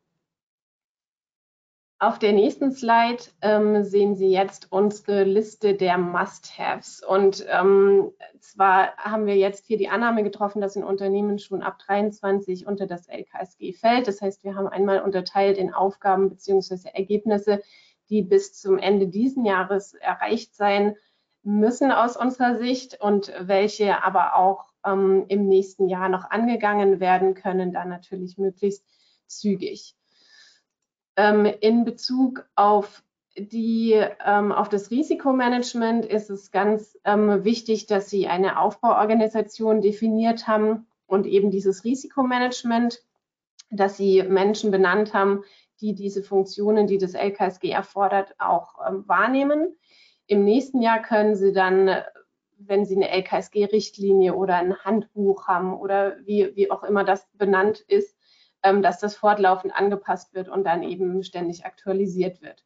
auf 2.00 2.20
der 2.20 2.32
nächsten 2.32 2.72
Slide 2.72 3.24
ähm, 3.42 3.84
sehen 3.84 4.16
Sie 4.16 4.30
jetzt 4.30 4.72
unsere 4.72 5.24
Liste 5.24 5.74
der 5.74 5.98
Must-Haves. 5.98 7.04
Und 7.04 7.44
ähm, 7.50 8.12
zwar 8.40 8.96
haben 8.98 9.26
wir 9.26 9.36
jetzt 9.36 9.66
hier 9.66 9.78
die 9.78 9.90
Annahme 9.90 10.24
getroffen, 10.24 10.62
dass 10.62 10.76
ein 10.76 10.84
Unternehmen 10.84 11.40
schon 11.40 11.64
ab 11.64 11.80
23 11.80 12.68
unter 12.68 12.86
das 12.86 13.08
LKSG 13.08 13.74
fällt. 13.74 14.08
Das 14.08 14.22
heißt, 14.22 14.44
wir 14.44 14.54
haben 14.54 14.68
einmal 14.68 15.02
unterteilt 15.02 15.58
in 15.58 15.74
Aufgaben 15.74 16.30
bzw. 16.30 16.90
Ergebnisse, 16.94 17.64
die 18.10 18.22
bis 18.22 18.54
zum 18.54 18.78
Ende 18.78 19.08
diesen 19.08 19.44
Jahres 19.44 19.96
erreicht 19.96 20.56
sein 20.56 20.96
müssen 21.42 21.92
aus 21.92 22.16
unserer 22.16 22.58
Sicht 22.58 23.02
und 23.02 23.34
welche 23.40 24.04
aber 24.04 24.36
auch 24.36 24.66
ähm, 24.86 25.26
im 25.30 25.48
nächsten 25.48 25.88
Jahr 25.88 26.10
noch 26.10 26.30
angegangen 26.30 27.00
werden 27.00 27.34
können, 27.34 27.74
dann 27.74 27.90
natürlich 27.90 28.38
möglichst 28.38 28.86
zügig 29.26 29.96
in 31.18 31.84
Bezug 31.84 32.46
auf 32.56 33.04
die, 33.38 33.94
ähm, 34.26 34.52
auf 34.52 34.70
das 34.70 34.92
Risikomanagement 34.92 36.06
ist 36.06 36.30
es 36.30 36.52
ganz 36.52 36.98
ähm, 37.06 37.44
wichtig, 37.44 37.86
dass 37.88 38.10
Sie 38.10 38.28
eine 38.28 38.60
Aufbauorganisation 38.60 39.82
definiert 39.82 40.48
haben 40.48 40.88
und 41.06 41.26
eben 41.26 41.52
dieses 41.52 41.84
Risikomanagement, 41.84 43.04
dass 43.70 43.98
Sie 43.98 44.24
Menschen 44.24 44.72
benannt 44.72 45.14
haben, 45.14 45.44
die 45.82 45.94
diese 45.94 46.24
Funktionen, 46.24 46.88
die 46.88 46.98
das 46.98 47.14
LKSG 47.14 47.70
erfordert, 47.70 48.36
auch 48.40 48.76
ähm, 48.88 49.04
wahrnehmen. 49.08 49.76
Im 50.26 50.44
nächsten 50.44 50.82
Jahr 50.82 51.02
können 51.02 51.36
Sie 51.36 51.52
dann 51.52 51.90
wenn 52.60 52.86
Sie 52.86 52.96
eine 52.96 53.10
LKSG-Richtlinie 53.10 54.34
oder 54.34 54.56
ein 54.56 54.84
Handbuch 54.84 55.48
haben 55.48 55.78
oder 55.78 56.18
wie, 56.26 56.56
wie 56.56 56.72
auch 56.72 56.84
immer 56.84 57.04
das 57.04 57.28
benannt 57.34 57.80
ist, 57.88 58.17
ähm, 58.64 58.82
dass 58.82 59.00
das 59.00 59.16
fortlaufend 59.16 59.74
angepasst 59.76 60.34
wird 60.34 60.50
und 60.50 60.64
dann 60.64 60.84
eben 60.84 61.24
ständig 61.24 61.66
aktualisiert 61.66 62.42
wird. 62.42 62.64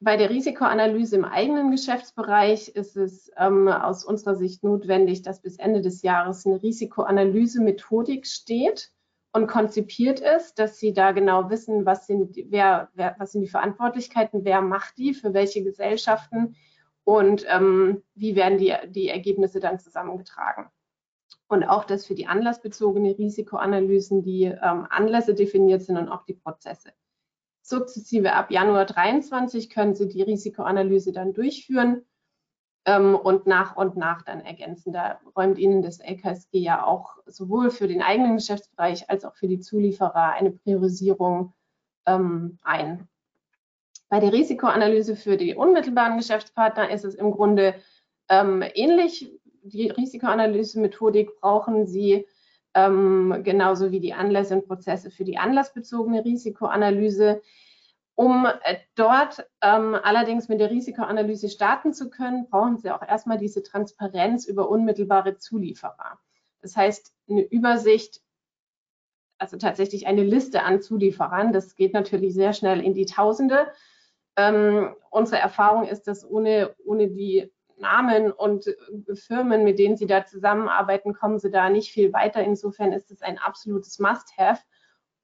Bei 0.00 0.16
der 0.16 0.30
Risikoanalyse 0.30 1.16
im 1.16 1.24
eigenen 1.24 1.70
Geschäftsbereich 1.70 2.68
ist 2.68 2.96
es 2.96 3.30
ähm, 3.36 3.68
aus 3.68 4.04
unserer 4.04 4.34
Sicht 4.34 4.64
notwendig, 4.64 5.22
dass 5.22 5.42
bis 5.42 5.58
Ende 5.58 5.82
des 5.82 6.02
Jahres 6.02 6.46
eine 6.46 6.62
Risikoanalyse-Methodik 6.62 8.26
steht 8.26 8.90
und 9.32 9.46
konzipiert 9.46 10.20
ist, 10.20 10.58
dass 10.58 10.78
Sie 10.78 10.92
da 10.92 11.12
genau 11.12 11.50
wissen, 11.50 11.84
was 11.84 12.06
sind, 12.06 12.36
wer, 12.50 12.88
wer, 12.94 13.16
was 13.18 13.32
sind 13.32 13.42
die 13.42 13.48
Verantwortlichkeiten, 13.48 14.44
wer 14.44 14.62
macht 14.62 14.96
die, 14.96 15.12
für 15.12 15.34
welche 15.34 15.62
Gesellschaften 15.62 16.56
und 17.04 17.44
ähm, 17.48 18.02
wie 18.14 18.36
werden 18.36 18.58
die, 18.58 18.74
die 18.88 19.08
Ergebnisse 19.08 19.60
dann 19.60 19.78
zusammengetragen. 19.78 20.70
Und 21.48 21.64
auch, 21.64 21.84
dass 21.84 22.06
für 22.06 22.14
die 22.14 22.26
anlassbezogene 22.26 23.18
Risikoanalysen 23.18 24.22
die 24.22 24.44
ähm, 24.44 24.86
Anlässe 24.90 25.34
definiert 25.34 25.82
sind 25.82 25.98
und 25.98 26.08
auch 26.08 26.24
die 26.24 26.34
Prozesse. 26.34 26.90
Sukzessive 27.62 28.32
ab 28.32 28.50
Januar 28.50 28.84
23 28.84 29.70
können 29.70 29.94
Sie 29.94 30.08
die 30.08 30.22
Risikoanalyse 30.22 31.12
dann 31.12 31.32
durchführen 31.32 32.02
ähm, 32.84 33.14
und 33.14 33.46
nach 33.46 33.76
und 33.76 33.96
nach 33.96 34.22
dann 34.22 34.40
ergänzen. 34.40 34.92
Da 34.92 35.20
räumt 35.36 35.58
Ihnen 35.58 35.82
das 35.82 36.00
LKSG 36.00 36.58
ja 36.58 36.84
auch 36.84 37.18
sowohl 37.26 37.70
für 37.70 37.88
den 37.88 38.02
eigenen 38.02 38.36
Geschäftsbereich 38.36 39.08
als 39.08 39.24
auch 39.24 39.34
für 39.34 39.48
die 39.48 39.60
Zulieferer 39.60 40.32
eine 40.32 40.50
Priorisierung 40.50 41.54
ähm, 42.06 42.58
ein. 42.62 43.08
Bei 44.08 44.20
der 44.20 44.32
Risikoanalyse 44.32 45.16
für 45.16 45.36
die 45.36 45.54
unmittelbaren 45.54 46.18
Geschäftspartner 46.18 46.90
ist 46.90 47.04
es 47.04 47.14
im 47.14 47.30
Grunde 47.30 47.74
ähm, 48.28 48.62
ähnlich. 48.74 49.30
Die 49.66 49.88
Risikoanalyse-Methodik 49.88 51.40
brauchen 51.40 51.86
Sie 51.86 52.26
ähm, 52.74 53.40
genauso 53.42 53.92
wie 53.92 54.00
die 54.00 54.12
Anlässe 54.12 54.56
und 54.56 54.66
Prozesse 54.66 55.10
für 55.10 55.24
die 55.24 55.38
anlassbezogene 55.38 56.22
Risikoanalyse. 56.22 57.40
Um 58.14 58.44
äh, 58.44 58.76
dort 58.94 59.48
ähm, 59.62 59.94
allerdings 59.94 60.48
mit 60.48 60.60
der 60.60 60.70
Risikoanalyse 60.70 61.48
starten 61.48 61.94
zu 61.94 62.10
können, 62.10 62.46
brauchen 62.50 62.76
Sie 62.76 62.90
auch 62.90 63.00
erstmal 63.00 63.38
diese 63.38 63.62
Transparenz 63.62 64.44
über 64.44 64.68
unmittelbare 64.68 65.38
Zulieferer. 65.38 66.18
Das 66.60 66.76
heißt, 66.76 67.14
eine 67.30 67.42
Übersicht, 67.42 68.20
also 69.38 69.56
tatsächlich 69.56 70.06
eine 70.06 70.24
Liste 70.24 70.62
an 70.62 70.82
Zulieferern. 70.82 71.54
Das 71.54 71.74
geht 71.74 71.94
natürlich 71.94 72.34
sehr 72.34 72.52
schnell 72.52 72.80
in 72.82 72.92
die 72.92 73.06
Tausende. 73.06 73.66
Ähm, 74.36 74.94
unsere 75.10 75.40
Erfahrung 75.40 75.88
ist, 75.88 76.02
dass 76.02 76.28
ohne, 76.28 76.74
ohne 76.84 77.08
die 77.08 77.50
Namen 77.84 78.32
und 78.32 78.66
äh, 78.66 79.14
Firmen, 79.14 79.62
mit 79.62 79.78
denen 79.78 79.96
Sie 79.96 80.06
da 80.06 80.24
zusammenarbeiten, 80.24 81.14
kommen 81.14 81.38
Sie 81.38 81.50
da 81.50 81.68
nicht 81.70 81.92
viel 81.92 82.12
weiter. 82.12 82.42
Insofern 82.42 82.92
ist 82.92 83.10
es 83.10 83.22
ein 83.22 83.38
absolutes 83.38 83.98
Must-Have, 83.98 84.62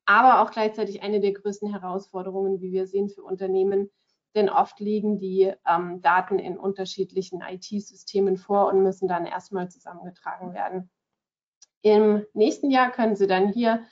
aber 0.04 0.42
auch 0.42 0.50
gleichzeitig 0.50 1.02
eine 1.02 1.20
der 1.20 1.32
größten 1.32 1.70
Herausforderungen, 1.70 2.60
wie 2.60 2.72
wir 2.72 2.86
sehen, 2.86 3.08
für 3.08 3.22
Unternehmen. 3.22 3.90
Denn 4.34 4.48
oft 4.48 4.78
liegen 4.78 5.18
die 5.18 5.52
ähm, 5.66 6.00
Daten 6.02 6.38
in 6.38 6.58
unterschiedlichen 6.58 7.40
IT-Systemen 7.40 8.36
vor 8.36 8.68
und 8.68 8.82
müssen 8.82 9.08
dann 9.08 9.26
erstmal 9.26 9.68
zusammengetragen 9.68 10.52
werden. 10.52 10.90
Im 11.82 12.26
nächsten 12.34 12.70
Jahr 12.70 12.92
können 12.92 13.16
Sie 13.16 13.26
dann 13.26 13.48
hier 13.48 13.84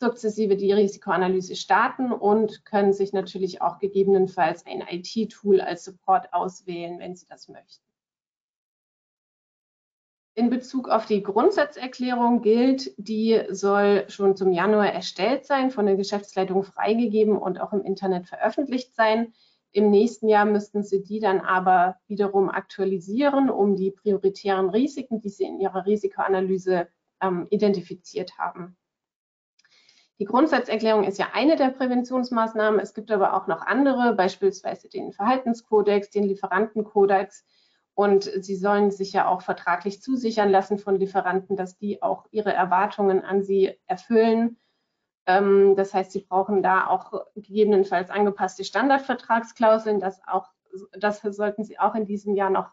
sukzessive 0.00 0.56
die 0.56 0.72
Risikoanalyse 0.72 1.56
starten 1.56 2.12
und 2.12 2.64
können 2.64 2.92
sich 2.92 3.12
natürlich 3.12 3.62
auch 3.62 3.78
gegebenenfalls 3.78 4.66
ein 4.66 4.82
IT-Tool 4.88 5.60
als 5.60 5.84
Support 5.84 6.32
auswählen, 6.32 6.98
wenn 6.98 7.14
Sie 7.14 7.26
das 7.26 7.48
möchten. 7.48 7.84
In 10.36 10.50
Bezug 10.50 10.88
auf 10.88 11.06
die 11.06 11.22
Grundsatzerklärung 11.22 12.42
gilt, 12.42 12.92
die 12.96 13.40
soll 13.50 14.04
schon 14.08 14.36
zum 14.36 14.50
Januar 14.50 14.92
erstellt 14.92 15.46
sein, 15.46 15.70
von 15.70 15.86
der 15.86 15.94
Geschäftsleitung 15.94 16.64
freigegeben 16.64 17.38
und 17.38 17.60
auch 17.60 17.72
im 17.72 17.82
Internet 17.82 18.26
veröffentlicht 18.26 18.96
sein. 18.96 19.32
Im 19.70 19.90
nächsten 19.90 20.28
Jahr 20.28 20.44
müssten 20.44 20.82
Sie 20.82 21.04
die 21.04 21.20
dann 21.20 21.40
aber 21.40 21.96
wiederum 22.08 22.48
aktualisieren, 22.48 23.48
um 23.48 23.76
die 23.76 23.92
prioritären 23.92 24.70
Risiken, 24.70 25.20
die 25.20 25.28
Sie 25.28 25.44
in 25.44 25.60
Ihrer 25.60 25.86
Risikoanalyse 25.86 26.88
ähm, 27.20 27.46
identifiziert 27.50 28.36
haben. 28.36 28.76
Die 30.18 30.24
Grundsatzerklärung 30.24 31.04
ist 31.04 31.18
ja 31.18 31.28
eine 31.32 31.56
der 31.56 31.70
Präventionsmaßnahmen. 31.70 32.80
Es 32.80 32.94
gibt 32.94 33.10
aber 33.10 33.34
auch 33.34 33.46
noch 33.46 33.66
andere, 33.66 34.14
beispielsweise 34.14 34.88
den 34.88 35.12
Verhaltenskodex, 35.12 36.10
den 36.10 36.24
Lieferantenkodex, 36.24 37.44
und 37.94 38.24
sie 38.24 38.56
sollen 38.56 38.90
sich 38.90 39.12
ja 39.12 39.28
auch 39.28 39.42
vertraglich 39.42 40.02
zusichern 40.02 40.50
lassen 40.50 40.78
von 40.78 40.96
Lieferanten, 40.96 41.56
dass 41.56 41.78
die 41.78 42.02
auch 42.02 42.26
ihre 42.30 42.52
Erwartungen 42.52 43.22
an 43.22 43.42
sie 43.42 43.78
erfüllen. 43.86 44.58
Ähm, 45.26 45.74
das 45.76 45.94
heißt, 45.94 46.10
sie 46.12 46.22
brauchen 46.22 46.62
da 46.62 46.88
auch 46.88 47.24
gegebenenfalls 47.36 48.10
angepasste 48.10 48.64
Standardvertragsklauseln. 48.64 50.00
Das, 50.00 50.20
auch, 50.26 50.50
das 50.98 51.22
sollten 51.22 51.64
sie 51.64 51.78
auch 51.78 51.94
in 51.94 52.04
diesem 52.04 52.34
Jahr 52.34 52.50
noch 52.50 52.70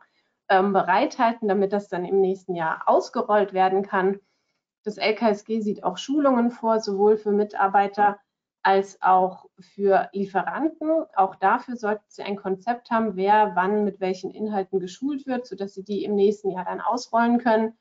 ähm, 0.50 0.74
bereithalten, 0.74 1.48
damit 1.48 1.72
das 1.72 1.88
dann 1.88 2.04
im 2.04 2.20
nächsten 2.20 2.56
Jahr 2.56 2.84
ausgerollt 2.88 3.54
werden 3.54 3.84
kann. 3.84 4.20
Das 4.84 4.98
LKSG 4.98 5.62
sieht 5.62 5.84
auch 5.84 5.98
Schulungen 5.98 6.50
vor, 6.50 6.80
sowohl 6.80 7.16
für 7.18 7.32
Mitarbeiter 7.32 8.20
als 8.63 9.02
auch 9.02 9.45
für 9.60 10.10
Lieferanten. 10.13 11.06
Auch 11.15 11.36
dafür 11.36 11.76
sollten 11.76 12.04
Sie 12.08 12.21
ein 12.21 12.36
Konzept 12.36 12.91
haben, 12.91 13.15
wer 13.15 13.56
wann 13.56 13.84
mit 13.84 14.00
welchen 14.00 14.32
Inhalten 14.32 14.80
geschult 14.80 15.26
wird, 15.26 15.47
sodass 15.47 15.74
Sie 15.74 15.84
die 15.84 16.04
im 16.04 16.15
nächsten 16.15 16.52
Jahr 16.52 16.65
dann 16.65 16.82
ausrollen 16.82 17.39
können. 17.39 17.78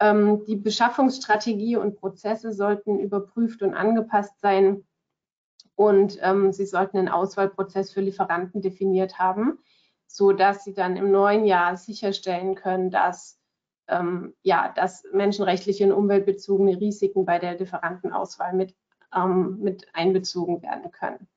Ähm, 0.00 0.44
die 0.44 0.56
Beschaffungsstrategie 0.56 1.76
und 1.76 1.96
Prozesse 1.96 2.52
sollten 2.52 2.98
überprüft 2.98 3.62
und 3.62 3.74
angepasst 3.74 4.38
sein 4.40 4.84
und 5.76 6.18
ähm, 6.20 6.52
Sie 6.52 6.66
sollten 6.66 6.98
einen 6.98 7.08
Auswahlprozess 7.08 7.92
für 7.92 8.00
Lieferanten 8.00 8.60
definiert 8.60 9.18
haben, 9.18 9.58
sodass 10.06 10.64
Sie 10.64 10.74
dann 10.74 10.96
im 10.96 11.10
neuen 11.10 11.46
Jahr 11.46 11.76
sicherstellen 11.76 12.54
können, 12.54 12.90
dass 12.90 13.40
ähm, 13.88 14.34
ja, 14.42 14.72
dass 14.74 15.04
menschenrechtliche 15.12 15.84
und 15.84 15.92
umweltbezogene 15.92 16.80
Risiken 16.80 17.24
bei 17.24 17.38
der 17.38 17.58
Lieferantenauswahl 17.58 18.54
mit 18.54 18.74
ähm, 19.14 19.58
mit 19.60 19.86
einbezogen 19.94 20.62
werden 20.62 20.90
können. 20.90 21.28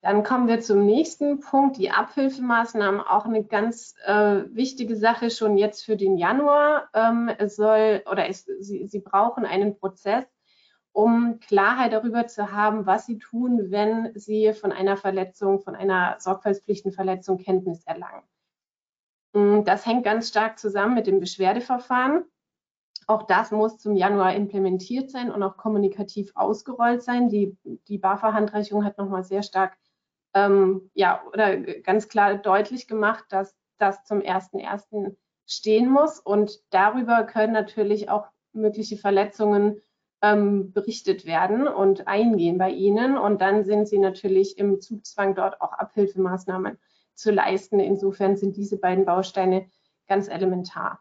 Dann 0.00 0.22
kommen 0.22 0.46
wir 0.46 0.60
zum 0.60 0.86
nächsten 0.86 1.40
Punkt, 1.40 1.76
die 1.76 1.90
Abhilfemaßnahmen, 1.90 3.00
auch 3.00 3.24
eine 3.24 3.42
ganz 3.44 3.94
äh, 4.04 4.44
wichtige 4.54 4.94
Sache 4.94 5.30
schon 5.30 5.58
jetzt 5.58 5.84
für 5.84 5.96
den 5.96 6.16
Januar. 6.16 6.88
Ähm, 6.94 7.28
es 7.36 7.56
soll 7.56 8.02
oder 8.10 8.28
es, 8.28 8.44
Sie, 8.60 8.86
Sie 8.86 9.00
brauchen 9.00 9.44
einen 9.44 9.76
Prozess, 9.76 10.24
um 10.92 11.40
Klarheit 11.40 11.92
darüber 11.92 12.28
zu 12.28 12.52
haben, 12.52 12.86
was 12.86 13.06
Sie 13.06 13.18
tun, 13.18 13.72
wenn 13.72 14.12
Sie 14.14 14.52
von 14.52 14.70
einer 14.70 14.96
Verletzung, 14.96 15.60
von 15.60 15.74
einer 15.74 16.16
Sorgfaltspflichtenverletzung 16.20 17.38
Kenntnis 17.38 17.84
erlangen. 17.84 18.22
Mm, 19.32 19.64
das 19.64 19.84
hängt 19.84 20.04
ganz 20.04 20.28
stark 20.28 20.60
zusammen 20.60 20.94
mit 20.94 21.08
dem 21.08 21.18
Beschwerdeverfahren. 21.18 22.24
Auch 23.08 23.22
das 23.22 23.50
muss 23.52 23.78
zum 23.78 23.96
Januar 23.96 24.34
implementiert 24.34 25.10
sein 25.10 25.32
und 25.32 25.42
auch 25.42 25.56
kommunikativ 25.56 26.30
ausgerollt 26.34 27.02
sein. 27.02 27.30
Die, 27.30 27.56
die 27.88 27.96
BAFA-Handreichung 27.96 28.84
hat 28.84 28.98
nochmal 28.98 29.24
sehr 29.24 29.42
stark, 29.42 29.78
ähm, 30.34 30.90
ja, 30.92 31.22
oder 31.32 31.56
ganz 31.56 32.08
klar 32.08 32.36
deutlich 32.36 32.86
gemacht, 32.86 33.24
dass 33.30 33.56
das 33.78 34.04
zum 34.04 34.20
1.1. 34.20 35.16
stehen 35.46 35.90
muss. 35.90 36.20
Und 36.20 36.60
darüber 36.68 37.24
können 37.24 37.54
natürlich 37.54 38.10
auch 38.10 38.28
mögliche 38.52 38.98
Verletzungen 38.98 39.80
ähm, 40.20 40.74
berichtet 40.74 41.24
werden 41.24 41.66
und 41.66 42.08
eingehen 42.08 42.58
bei 42.58 42.68
Ihnen. 42.68 43.16
Und 43.16 43.40
dann 43.40 43.64
sind 43.64 43.88
Sie 43.88 43.98
natürlich 43.98 44.58
im 44.58 44.82
Zugzwang, 44.82 45.34
dort 45.34 45.62
auch 45.62 45.72
Abhilfemaßnahmen 45.72 46.78
zu 47.14 47.30
leisten. 47.30 47.80
Insofern 47.80 48.36
sind 48.36 48.58
diese 48.58 48.76
beiden 48.76 49.06
Bausteine 49.06 49.70
ganz 50.08 50.28
elementar. 50.28 51.00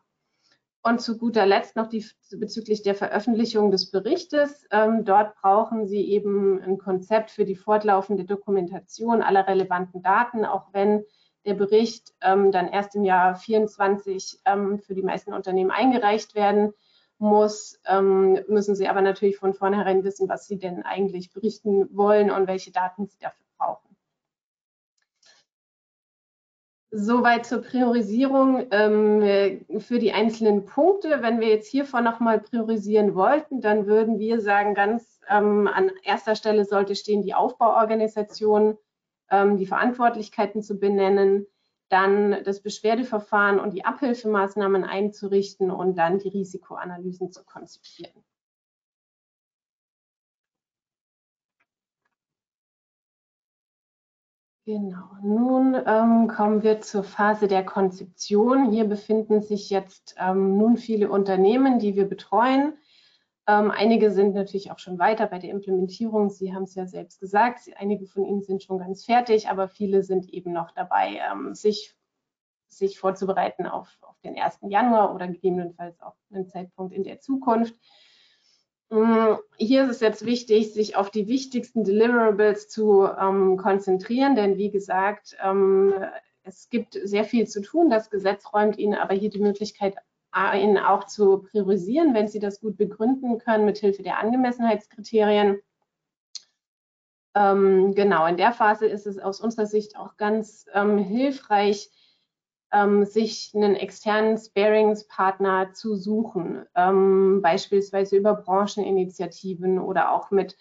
Und 0.87 1.01
zu 1.01 1.17
guter 1.17 1.45
Letzt 1.45 1.75
noch 1.75 1.87
die, 1.87 2.05
bezüglich 2.31 2.81
der 2.81 2.95
Veröffentlichung 2.95 3.71
des 3.71 3.91
Berichtes. 3.91 4.65
Ähm, 4.71 5.03
dort 5.03 5.35
brauchen 5.35 5.85
Sie 5.85 6.09
eben 6.09 6.61
ein 6.61 6.77
Konzept 6.77 7.29
für 7.29 7.43
die 7.43 7.57
fortlaufende 7.57 8.23
Dokumentation 8.23 9.21
aller 9.21 9.45
relevanten 9.45 10.01
Daten, 10.01 10.45
auch 10.45 10.71
wenn 10.71 11.03
der 11.45 11.55
Bericht 11.55 12.13
ähm, 12.21 12.53
dann 12.53 12.69
erst 12.69 12.95
im 12.95 13.03
Jahr 13.03 13.35
24 13.35 14.39
ähm, 14.45 14.79
für 14.79 14.95
die 14.95 15.03
meisten 15.03 15.33
Unternehmen 15.33 15.71
eingereicht 15.71 16.35
werden 16.35 16.71
muss, 17.17 17.81
ähm, 17.85 18.39
müssen 18.47 18.73
Sie 18.73 18.87
aber 18.87 19.01
natürlich 19.01 19.35
von 19.35 19.53
vornherein 19.53 20.05
wissen, 20.05 20.29
was 20.29 20.47
Sie 20.47 20.57
denn 20.57 20.83
eigentlich 20.83 21.33
berichten 21.33 21.89
wollen 21.97 22.31
und 22.31 22.47
welche 22.47 22.71
Daten 22.71 23.07
Sie 23.07 23.19
dafür 23.19 23.45
brauchen. 23.57 23.87
Soweit 26.89 27.45
zur 27.45 27.61
Priorisierung 27.61 28.67
ähm, 28.71 29.65
für 29.79 29.99
die 29.99 30.13
einzelnen 30.13 30.63
Punkte. 30.65 31.21
Wenn 31.21 31.41
wir 31.41 31.49
jetzt 31.49 31.67
hiervon 31.67 32.05
nochmal 32.05 32.39
priorisieren 32.39 33.13
wollten, 33.13 33.59
dann 33.59 33.87
würden 33.87 34.19
wir 34.19 34.39
sagen, 34.39 34.73
ganz 34.73 35.19
ähm, 35.29 35.67
an 35.67 35.91
erster 36.03 36.35
Stelle 36.35 36.63
sollte 36.63 36.95
stehen 36.95 37.23
die 37.23 37.33
Aufbauorganisation, 37.33 38.77
ähm, 39.29 39.57
die 39.57 39.65
Verantwortlichkeiten 39.65 40.63
zu 40.63 40.79
benennen, 40.79 41.45
dann 41.89 42.43
das 42.45 42.61
Beschwerdeverfahren 42.61 43.59
und 43.59 43.73
die 43.73 43.83
Abhilfemaßnahmen 43.83 44.85
einzurichten 44.85 45.71
und 45.71 45.97
dann 45.97 46.19
die 46.19 46.29
Risikoanalysen 46.29 47.31
zu 47.31 47.43
konzipieren. 47.43 48.23
Genau, 54.67 55.07
nun 55.23 55.81
ähm, 55.85 56.27
kommen 56.27 56.61
wir 56.61 56.81
zur 56.81 57.05
Phase 57.05 57.47
der 57.47 57.63
Konzeption. 57.63 58.69
Hier 58.69 58.83
befinden 58.83 59.41
sich 59.41 59.69
jetzt 59.69 60.17
ähm, 60.19 60.57
nun 60.57 60.75
viele 60.75 61.09
Unternehmen, 61.09 61.79
die 61.79 61.95
wir 61.95 62.03
betreuen. 62.03 62.73
Ähm, 63.47 63.71
einige 63.71 64.11
sind 64.11 64.35
natürlich 64.35 64.69
auch 64.69 64.79
schon 64.79 64.99
weiter 64.99 65.25
bei 65.27 65.39
der 65.39 65.51
Implementierung. 65.51 66.29
Sie 66.29 66.53
haben 66.53 66.63
es 66.63 66.75
ja 66.75 66.85
selbst 66.85 67.21
gesagt, 67.21 67.61
einige 67.77 68.07
von 68.07 68.25
Ihnen 68.25 68.41
sind 68.41 68.61
schon 68.61 68.79
ganz 68.79 69.05
fertig, 69.05 69.47
aber 69.47 69.69
viele 69.69 70.03
sind 70.03 70.27
eben 70.33 70.51
noch 70.51 70.71
dabei, 70.71 71.21
ähm, 71.31 71.55
sich, 71.55 71.95
sich 72.67 72.99
vorzubereiten 72.99 73.67
auf, 73.67 73.97
auf 74.01 74.19
den 74.19 74.37
1. 74.37 74.59
Januar 74.63 75.15
oder 75.15 75.29
gegebenenfalls 75.29 76.01
auch 76.01 76.17
einen 76.29 76.49
Zeitpunkt 76.49 76.93
in 76.93 77.05
der 77.05 77.21
Zukunft. 77.21 77.73
Mm, 78.89 79.35
hier 79.57 79.83
ist 79.83 79.89
es 79.89 79.99
jetzt 79.99 80.25
wichtig, 80.25 80.73
sich 80.73 80.95
auf 80.95 81.11
die 81.11 81.27
wichtigsten 81.27 81.83
Deliverables 81.83 82.69
zu 82.69 83.05
ähm, 83.05 83.57
konzentrieren, 83.57 84.35
denn 84.35 84.57
wie 84.57 84.71
gesagt, 84.71 85.35
ähm, 85.43 85.93
es 86.43 86.69
gibt 86.69 86.97
sehr 87.03 87.25
viel 87.25 87.47
zu 87.47 87.61
tun. 87.61 87.89
Das 87.89 88.09
Gesetz 88.09 88.53
räumt 88.53 88.77
Ihnen 88.77 88.95
aber 88.95 89.13
hier 89.13 89.29
die 89.29 89.39
Möglichkeit, 89.39 89.95
Ihnen 90.55 90.77
auch 90.77 91.05
zu 91.05 91.39
priorisieren, 91.39 92.13
wenn 92.13 92.27
Sie 92.27 92.39
das 92.39 92.61
gut 92.61 92.77
begründen 92.77 93.39
können, 93.39 93.65
mithilfe 93.65 94.03
der 94.03 94.19
Angemessenheitskriterien. 94.19 95.59
Ähm, 97.35 97.93
genau, 97.95 98.25
in 98.27 98.37
der 98.37 98.51
Phase 98.51 98.85
ist 98.85 99.07
es 99.07 99.19
aus 99.19 99.41
unserer 99.41 99.65
Sicht 99.65 99.97
auch 99.97 100.15
ganz 100.15 100.65
ähm, 100.73 100.97
hilfreich, 100.97 101.89
ähm, 102.73 103.05
sich 103.05 103.51
einen 103.55 103.75
externen 103.75 104.37
Sparingspartner 104.37 105.73
zu 105.73 105.95
suchen, 105.95 106.65
ähm, 106.75 107.41
beispielsweise 107.41 108.17
über 108.17 108.35
Brancheninitiativen 108.35 109.79
oder 109.79 110.11
auch 110.11 110.31
mit 110.31 110.57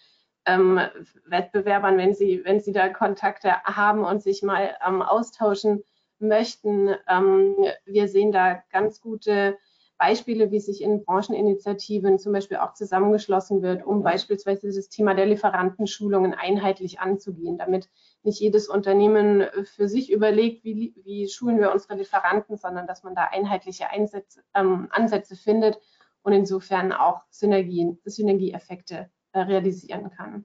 ähm, 0.46 0.80
Wettbewerbern, 1.24 1.98
wenn 1.98 2.14
sie, 2.14 2.42
wenn 2.44 2.60
sie 2.60 2.72
da 2.72 2.88
Kontakte 2.88 3.62
haben 3.64 4.04
und 4.04 4.22
sich 4.22 4.42
mal 4.42 4.76
ähm, 4.86 5.02
austauschen 5.02 5.82
möchten. 6.18 6.94
Ähm, 7.08 7.56
wir 7.84 8.08
sehen 8.08 8.32
da 8.32 8.62
ganz 8.70 9.00
gute 9.00 9.58
Beispiele, 9.98 10.50
wie 10.50 10.60
sich 10.60 10.82
in 10.82 11.04
Brancheninitiativen 11.04 12.18
zum 12.18 12.32
Beispiel 12.32 12.58
auch 12.58 12.74
zusammengeschlossen 12.74 13.62
wird, 13.62 13.84
um 13.84 14.02
beispielsweise 14.02 14.68
das 14.68 14.88
Thema 14.88 15.14
der 15.14 15.26
Lieferantenschulungen 15.26 16.34
einheitlich 16.34 17.00
anzugehen, 17.00 17.56
damit 17.56 17.88
nicht 18.26 18.40
jedes 18.40 18.68
Unternehmen 18.68 19.46
für 19.64 19.88
sich 19.88 20.12
überlegt, 20.12 20.64
wie, 20.64 20.94
wie 21.04 21.28
schulen 21.28 21.58
wir 21.58 21.72
unsere 21.72 21.94
Lieferanten, 21.94 22.56
sondern 22.56 22.86
dass 22.86 23.02
man 23.02 23.14
da 23.14 23.24
einheitliche 23.24 23.88
Einsätze, 23.88 24.42
ähm, 24.54 24.88
Ansätze 24.90 25.36
findet 25.36 25.80
und 26.22 26.32
insofern 26.32 26.92
auch 26.92 27.22
Synergien, 27.30 27.98
Synergieeffekte 28.04 29.10
äh, 29.32 29.40
realisieren 29.40 30.10
kann. 30.10 30.44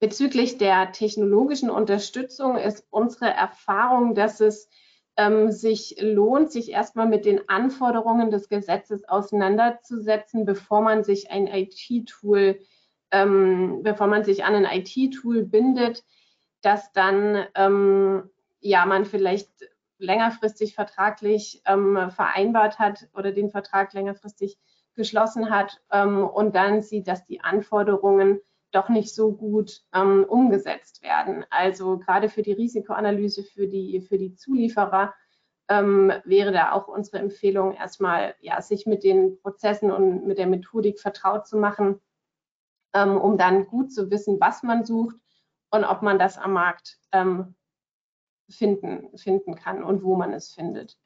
Bezüglich 0.00 0.58
der 0.58 0.92
technologischen 0.92 1.70
Unterstützung 1.70 2.56
ist 2.56 2.86
unsere 2.90 3.30
Erfahrung, 3.30 4.14
dass 4.14 4.40
es 4.40 4.68
ähm, 5.16 5.50
sich 5.50 5.96
lohnt, 5.98 6.52
sich 6.52 6.70
erstmal 6.70 7.08
mit 7.08 7.24
den 7.24 7.48
Anforderungen 7.48 8.30
des 8.30 8.48
Gesetzes 8.48 9.08
auseinanderzusetzen, 9.08 10.44
bevor 10.44 10.82
man 10.82 11.02
sich 11.02 11.32
ein 11.32 11.48
IT-Tool, 11.48 12.60
ähm, 13.10 13.82
bevor 13.82 14.06
man 14.06 14.22
sich 14.22 14.44
an 14.44 14.54
ein 14.54 14.80
IT-Tool 14.80 15.44
bindet, 15.44 16.04
das 16.62 16.92
dann 16.92 17.46
ähm, 17.54 18.30
ja 18.60 18.86
man 18.86 19.04
vielleicht 19.04 19.50
längerfristig 19.98 20.74
vertraglich 20.74 21.62
ähm, 21.66 22.10
vereinbart 22.10 22.78
hat 22.78 23.08
oder 23.14 23.32
den 23.32 23.50
Vertrag 23.50 23.92
längerfristig 23.92 24.58
geschlossen 24.94 25.50
hat 25.50 25.80
ähm, 25.92 26.26
und 26.26 26.54
dann 26.54 26.82
sieht, 26.82 27.08
dass 27.08 27.24
die 27.24 27.40
Anforderungen 27.40 28.40
doch 28.70 28.88
nicht 28.88 29.14
so 29.14 29.32
gut 29.32 29.82
ähm, 29.94 30.24
umgesetzt 30.28 31.02
werden. 31.02 31.44
Also 31.50 31.98
gerade 31.98 32.28
für 32.28 32.42
die 32.42 32.52
Risikoanalyse 32.52 33.42
für 33.42 33.66
die, 33.66 34.00
für 34.00 34.18
die 34.18 34.34
Zulieferer 34.34 35.14
ähm, 35.68 36.12
wäre 36.24 36.52
da 36.52 36.72
auch 36.72 36.88
unsere 36.88 37.18
Empfehlung, 37.18 37.74
erstmal 37.74 38.34
ja, 38.40 38.60
sich 38.60 38.86
mit 38.86 39.04
den 39.04 39.38
Prozessen 39.40 39.90
und 39.90 40.26
mit 40.26 40.38
der 40.38 40.46
Methodik 40.46 41.00
vertraut 41.00 41.46
zu 41.46 41.56
machen, 41.56 42.00
ähm, 42.94 43.16
um 43.16 43.38
dann 43.38 43.66
gut 43.66 43.92
zu 43.92 44.10
wissen, 44.10 44.38
was 44.40 44.62
man 44.62 44.84
sucht 44.84 45.16
und 45.70 45.84
ob 45.84 46.02
man 46.02 46.18
das 46.18 46.38
am 46.38 46.52
Markt 46.52 46.98
ähm, 47.12 47.54
finden, 48.48 49.16
finden 49.16 49.54
kann 49.54 49.82
und 49.82 50.02
wo 50.02 50.16
man 50.16 50.32
es 50.32 50.54
findet. 50.54 50.96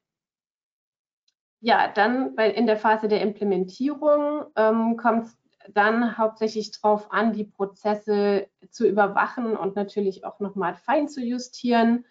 Ja, 1.60 1.88
dann 1.88 2.34
bei, 2.34 2.50
in 2.50 2.66
der 2.66 2.76
Phase 2.76 3.08
der 3.08 3.20
Implementierung 3.20 4.44
ähm, 4.56 4.96
kommt 4.96 5.26
es 5.26 5.38
dann 5.72 6.18
hauptsächlich 6.18 6.72
darauf 6.72 7.12
an, 7.12 7.32
die 7.32 7.44
Prozesse 7.44 8.48
zu 8.70 8.86
überwachen 8.86 9.56
und 9.56 9.76
natürlich 9.76 10.24
auch 10.24 10.40
nochmal 10.40 10.74
fein 10.74 11.08
zu 11.08 11.20
justieren. 11.20 12.04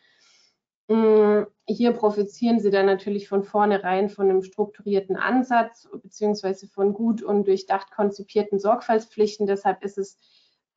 Mm, 0.87 1.43
hier 1.67 1.91
profitieren 1.91 2.59
Sie 2.59 2.71
dann 2.71 2.85
natürlich 2.85 3.27
von 3.27 3.43
vornherein 3.43 4.09
von 4.09 4.29
einem 4.29 4.41
strukturierten 4.41 5.17
Ansatz 5.17 5.89
beziehungsweise 6.01 6.67
von 6.67 6.93
gut 6.93 7.21
und 7.21 7.45
durchdacht 7.45 7.91
konzipierten 7.91 8.59
Sorgfaltspflichten. 8.59 9.47
Deshalb 9.47 9.83
ist 9.83 9.97
es 9.97 10.17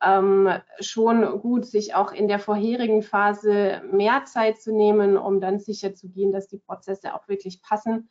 ähm, 0.03 0.49
schon 0.79 1.39
gut, 1.39 1.65
sich 1.65 1.95
auch 1.95 2.11
in 2.11 2.27
der 2.27 2.39
vorherigen 2.39 3.01
Phase 3.01 3.81
mehr 3.91 4.25
Zeit 4.25 4.61
zu 4.61 4.73
nehmen, 4.75 5.17
um 5.17 5.39
dann 5.39 5.59
sicherzugehen, 5.59 6.31
dass 6.31 6.47
die 6.47 6.59
Prozesse 6.59 7.13
auch 7.13 7.27
wirklich 7.27 7.61
passen 7.61 8.09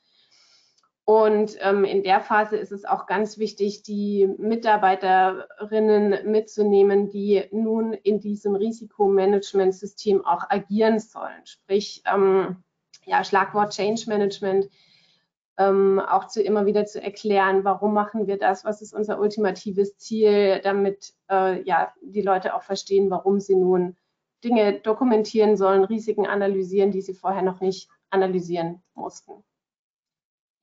und 1.07 1.59
ähm, 1.61 1.85
in 1.85 2.03
der 2.03 2.21
Phase 2.21 2.57
ist 2.57 2.73
es 2.73 2.87
auch 2.87 3.07
ganz 3.07 3.37
wichtig, 3.37 3.83
die 3.83 4.27
Mitarbeiterinnen 4.39 6.31
mitzunehmen, 6.31 7.11
die 7.11 7.45
nun 7.53 7.93
in 7.93 8.21
diesem 8.21 8.55
Risikomanagementsystem 8.55 10.25
auch 10.25 10.49
agieren 10.49 10.99
sollen. 10.99 11.45
Sprich, 11.45 12.03
ähm, 12.11 12.65
ja, 13.05 13.23
Schlagwort 13.23 13.75
Change 13.75 14.05
Management, 14.07 14.71
ähm, 15.57 16.01
auch 16.01 16.27
zu 16.27 16.43
immer 16.43 16.67
wieder 16.67 16.85
zu 16.85 17.01
erklären, 17.01 17.65
warum 17.65 17.95
machen 17.95 18.27
wir 18.27 18.39
das, 18.39 18.65
was 18.65 18.83
ist 18.83 18.93
unser 18.93 19.21
ultimatives 19.21 19.97
Ziel, 19.99 20.61
damit 20.63 21.15
äh, 21.31 21.63
ja, 21.63 21.93
die 22.03 22.23
Leute 22.23 22.55
auch 22.55 22.63
verstehen, 22.63 23.11
warum 23.11 23.41
sie 23.41 23.57
nun 23.57 23.97
Dinge 24.43 24.81
dokumentieren 24.81 25.57
sollen, 25.57 25.85
Risiken 25.85 26.27
analysieren, 26.27 26.91
die 26.91 27.01
sie 27.01 27.15
vorher 27.15 27.43
noch 27.43 27.61
nicht 27.61 27.89
analysieren 28.11 28.83
mussten. 28.95 29.45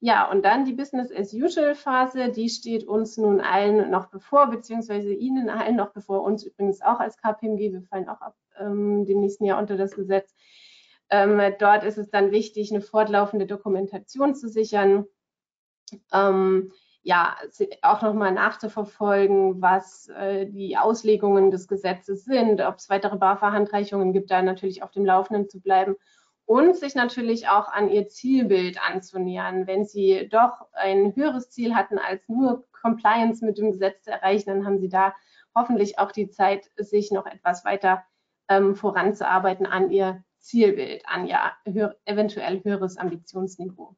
Ja, 0.04 0.32
und 0.32 0.44
dann 0.44 0.66
die 0.66 0.74
Business 0.74 1.12
as 1.12 1.32
usual 1.32 1.76
Phase, 1.76 2.32
die 2.32 2.50
steht 2.50 2.88
uns 2.88 3.18
nun 3.18 3.40
allen 3.40 3.92
noch 3.92 4.08
bevor, 4.08 4.48
beziehungsweise 4.48 5.14
Ihnen 5.14 5.48
allen 5.48 5.76
noch 5.76 5.94
bevor, 5.94 6.24
uns 6.24 6.44
übrigens 6.44 6.82
auch 6.82 7.00
als 7.00 7.18
KPMG, 7.18 7.72
wir 7.72 7.84
fallen 7.84 8.10
auch 8.10 8.20
ab 8.20 8.36
ähm, 8.58 9.06
dem 9.06 9.20
nächsten 9.20 9.46
Jahr 9.46 9.60
unter 9.60 9.78
das 9.78 9.94
Gesetz. 9.94 10.34
Ähm, 11.12 11.42
dort 11.60 11.84
ist 11.84 11.98
es 11.98 12.10
dann 12.10 12.32
wichtig, 12.32 12.72
eine 12.72 12.82
fortlaufende 12.82 13.46
Dokumentation 13.46 14.34
zu 14.34 14.48
sichern. 14.48 15.06
Ähm, 16.14 16.72
ja, 17.04 17.36
auch 17.82 18.02
nochmal 18.02 18.32
nachzuverfolgen, 18.32 19.62
was 19.62 20.08
äh, 20.10 20.46
die 20.46 20.78
Auslegungen 20.78 21.52
des 21.52 21.68
Gesetzes 21.68 22.24
sind, 22.24 22.62
ob 22.62 22.76
es 22.76 22.90
weitere 22.90 23.18
BAFA-Handreichungen 23.18 24.14
gibt, 24.14 24.32
da 24.32 24.42
natürlich 24.42 24.84
auf 24.84 24.92
dem 24.92 25.06
Laufenden 25.06 25.50
zu 25.50 25.60
bleiben 25.60 25.96
und 26.46 26.76
sich 26.76 26.96
natürlich 26.96 27.48
auch 27.50 27.70
an 27.70 27.90
ihr 27.90 28.08
Zielbild 28.08 28.80
anzunähern. 28.82 29.68
Wenn 29.68 29.86
Sie 29.86 30.30
doch 30.30 30.68
ein 30.74 31.16
höheres 31.16 31.50
Ziel 31.50 31.76
hatten, 31.76 31.98
als 31.98 32.28
nur 32.30 32.66
Compliance 32.72 33.44
mit 33.44 33.58
dem 33.58 33.72
Gesetz 33.72 34.04
zu 34.04 34.12
erreichen, 34.12 34.50
dann 34.50 34.66
haben 34.66 34.80
Sie 34.80 34.90
da 34.90 35.14
hoffentlich 35.56 35.98
auch 36.00 36.12
die 36.12 36.30
Zeit, 36.30 36.70
sich 36.78 37.12
noch 37.12 37.26
etwas 37.26 37.66
weiter 37.66 38.04
ähm, 38.48 38.76
voranzuarbeiten 38.76 39.66
an 39.66 39.92
Ihr 39.92 40.24
Zielbild, 40.42 41.04
an 41.06 41.28
Ihr 41.28 41.40
höher, 41.66 41.96
eventuell 42.06 42.64
höheres 42.64 42.98
Ambitionsniveau. 42.98 43.96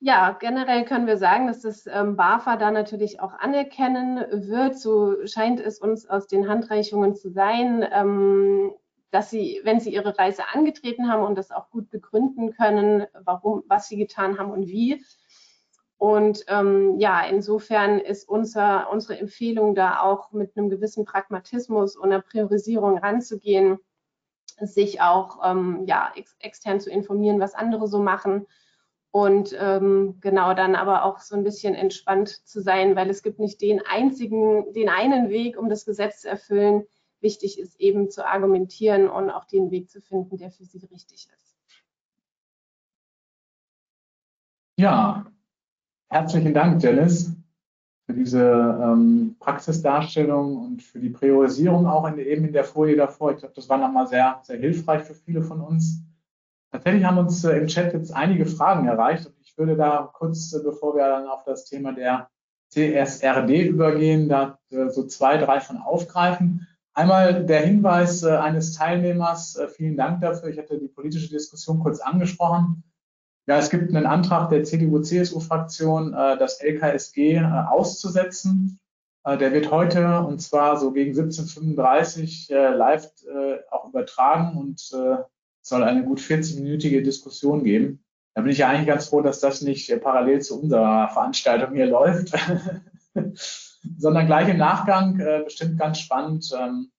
Ja, 0.00 0.36
generell 0.38 0.84
können 0.84 1.08
wir 1.08 1.16
sagen, 1.16 1.48
dass 1.48 1.62
das 1.62 1.86
ähm, 1.86 2.16
BAFA 2.16 2.56
da 2.56 2.70
natürlich 2.70 3.20
auch 3.20 3.32
anerkennen 3.32 4.48
wird. 4.48 4.78
So 4.78 5.26
scheint 5.26 5.58
es 5.58 5.80
uns 5.80 6.08
aus 6.08 6.28
den 6.28 6.48
Handreichungen 6.48 7.16
zu 7.16 7.30
sein. 7.30 7.84
Ähm, 7.90 8.72
dass 9.10 9.30
sie, 9.30 9.60
wenn 9.64 9.80
sie 9.80 9.92
ihre 9.92 10.18
Reise 10.18 10.42
angetreten 10.52 11.10
haben 11.10 11.24
und 11.24 11.36
das 11.36 11.50
auch 11.50 11.70
gut 11.70 11.90
begründen 11.90 12.52
können, 12.52 13.06
warum, 13.24 13.64
was 13.66 13.88
sie 13.88 13.96
getan 13.96 14.38
haben 14.38 14.50
und 14.50 14.66
wie. 14.66 15.02
Und 15.96 16.44
ähm, 16.46 16.98
ja, 16.98 17.22
insofern 17.26 17.98
ist 17.98 18.28
unser, 18.28 18.90
unsere 18.90 19.18
Empfehlung 19.18 19.74
da 19.74 20.00
auch 20.00 20.30
mit 20.32 20.56
einem 20.56 20.70
gewissen 20.70 21.04
Pragmatismus 21.04 21.96
und 21.96 22.12
einer 22.12 22.22
Priorisierung 22.22 22.98
ranzugehen, 22.98 23.78
sich 24.60 25.00
auch 25.00 25.40
ähm, 25.44 25.84
ja, 25.86 26.12
ex 26.14 26.36
extern 26.40 26.80
zu 26.80 26.90
informieren, 26.90 27.40
was 27.40 27.54
andere 27.54 27.88
so 27.88 28.00
machen 28.00 28.46
und 29.10 29.56
ähm, 29.58 30.18
genau 30.20 30.54
dann 30.54 30.74
aber 30.74 31.04
auch 31.04 31.20
so 31.20 31.34
ein 31.34 31.44
bisschen 31.44 31.74
entspannt 31.74 32.28
zu 32.28 32.60
sein, 32.60 32.94
weil 32.94 33.08
es 33.08 33.22
gibt 33.22 33.38
nicht 33.38 33.60
den 33.60 33.80
einzigen, 33.86 34.72
den 34.74 34.88
einen 34.88 35.30
Weg, 35.30 35.58
um 35.58 35.68
das 35.68 35.84
Gesetz 35.84 36.20
zu 36.20 36.28
erfüllen, 36.28 36.84
wichtig 37.20 37.58
ist, 37.58 37.80
eben 37.80 38.10
zu 38.10 38.26
argumentieren 38.26 39.08
und 39.08 39.30
auch 39.30 39.44
den 39.44 39.70
Weg 39.70 39.90
zu 39.90 40.00
finden, 40.00 40.36
der 40.36 40.50
für 40.50 40.64
Sie 40.64 40.78
richtig 40.86 41.28
ist. 41.34 41.56
Ja, 44.76 45.26
herzlichen 46.08 46.54
Dank, 46.54 46.82
Janice, 46.82 47.32
für 48.08 48.14
diese 48.14 48.40
ähm, 48.40 49.36
Praxisdarstellung 49.38 50.56
und 50.56 50.82
für 50.82 50.98
die 50.98 51.10
Priorisierung 51.10 51.86
auch 51.86 52.08
in, 52.08 52.18
eben 52.18 52.46
in 52.46 52.54
der 52.54 52.64
Folie 52.64 52.96
davor. 52.96 53.32
Ich 53.32 53.38
glaube, 53.40 53.52
das 53.54 53.68
war 53.68 53.76
nochmal 53.76 54.06
sehr, 54.06 54.40
sehr 54.44 54.56
hilfreich 54.56 55.02
für 55.02 55.14
viele 55.14 55.42
von 55.42 55.60
uns. 55.60 56.00
Tatsächlich 56.72 57.04
haben 57.04 57.18
uns 57.18 57.44
äh, 57.44 57.58
im 57.58 57.66
Chat 57.66 57.92
jetzt 57.92 58.10
einige 58.16 58.46
Fragen 58.46 58.88
erreicht 58.88 59.26
und 59.26 59.34
ich 59.42 59.58
würde 59.58 59.76
da 59.76 60.10
kurz, 60.10 60.54
äh, 60.54 60.60
bevor 60.64 60.96
wir 60.96 61.06
dann 61.06 61.26
auf 61.26 61.44
das 61.44 61.66
Thema 61.66 61.92
der 61.92 62.30
CSRD 62.70 63.66
übergehen, 63.66 64.30
da 64.30 64.58
äh, 64.70 64.88
so 64.88 65.06
zwei, 65.06 65.36
drei 65.36 65.60
von 65.60 65.76
aufgreifen. 65.76 66.66
Einmal 66.94 67.44
der 67.44 67.60
Hinweis 67.60 68.22
äh, 68.22 68.30
eines 68.30 68.72
Teilnehmers, 68.72 69.56
äh, 69.56 69.68
vielen 69.68 69.98
Dank 69.98 70.22
dafür. 70.22 70.48
Ich 70.48 70.58
hatte 70.58 70.78
die 70.78 70.88
politische 70.88 71.28
Diskussion 71.28 71.80
kurz 71.80 72.00
angesprochen. 72.00 72.84
Ja, 73.48 73.56
es 73.56 73.70
gibt 73.70 73.88
einen 73.88 74.04
Antrag 74.04 74.50
der 74.50 74.64
CDU-CSU-Fraktion, 74.64 76.12
äh, 76.12 76.36
das 76.36 76.60
LKSG 76.60 77.36
äh, 77.36 77.44
auszusetzen. 77.44 78.78
Äh, 79.24 79.38
der 79.38 79.54
wird 79.54 79.70
heute 79.70 80.20
und 80.20 80.42
zwar 80.42 80.76
so 80.76 80.92
gegen 80.92 81.14
17.35 81.14 82.52
Uhr 82.52 82.76
live 82.76 83.10
auch 83.70 83.88
übertragen 83.88 84.58
und 84.58 84.78
soll 84.80 85.82
eine 85.82 86.04
gut 86.04 86.20
40-minütige 86.20 87.00
Diskussion 87.00 87.64
geben. 87.64 88.04
Da 88.34 88.42
bin 88.42 88.52
ich 88.52 88.58
ja 88.58 88.68
eigentlich 88.68 88.86
ganz 88.86 89.08
froh, 89.08 89.22
dass 89.22 89.40
das 89.40 89.62
nicht 89.62 89.98
parallel 90.02 90.42
zu 90.42 90.60
unserer 90.60 91.08
Veranstaltung 91.08 91.74
hier 91.74 91.86
läuft, 91.96 92.32
sondern 93.96 94.26
gleich 94.26 94.48
im 94.50 94.58
Nachgang 94.58 95.16
bestimmt 95.44 95.78
ganz 95.78 96.00
spannend. 96.00 96.54
Ähm, 96.58 96.90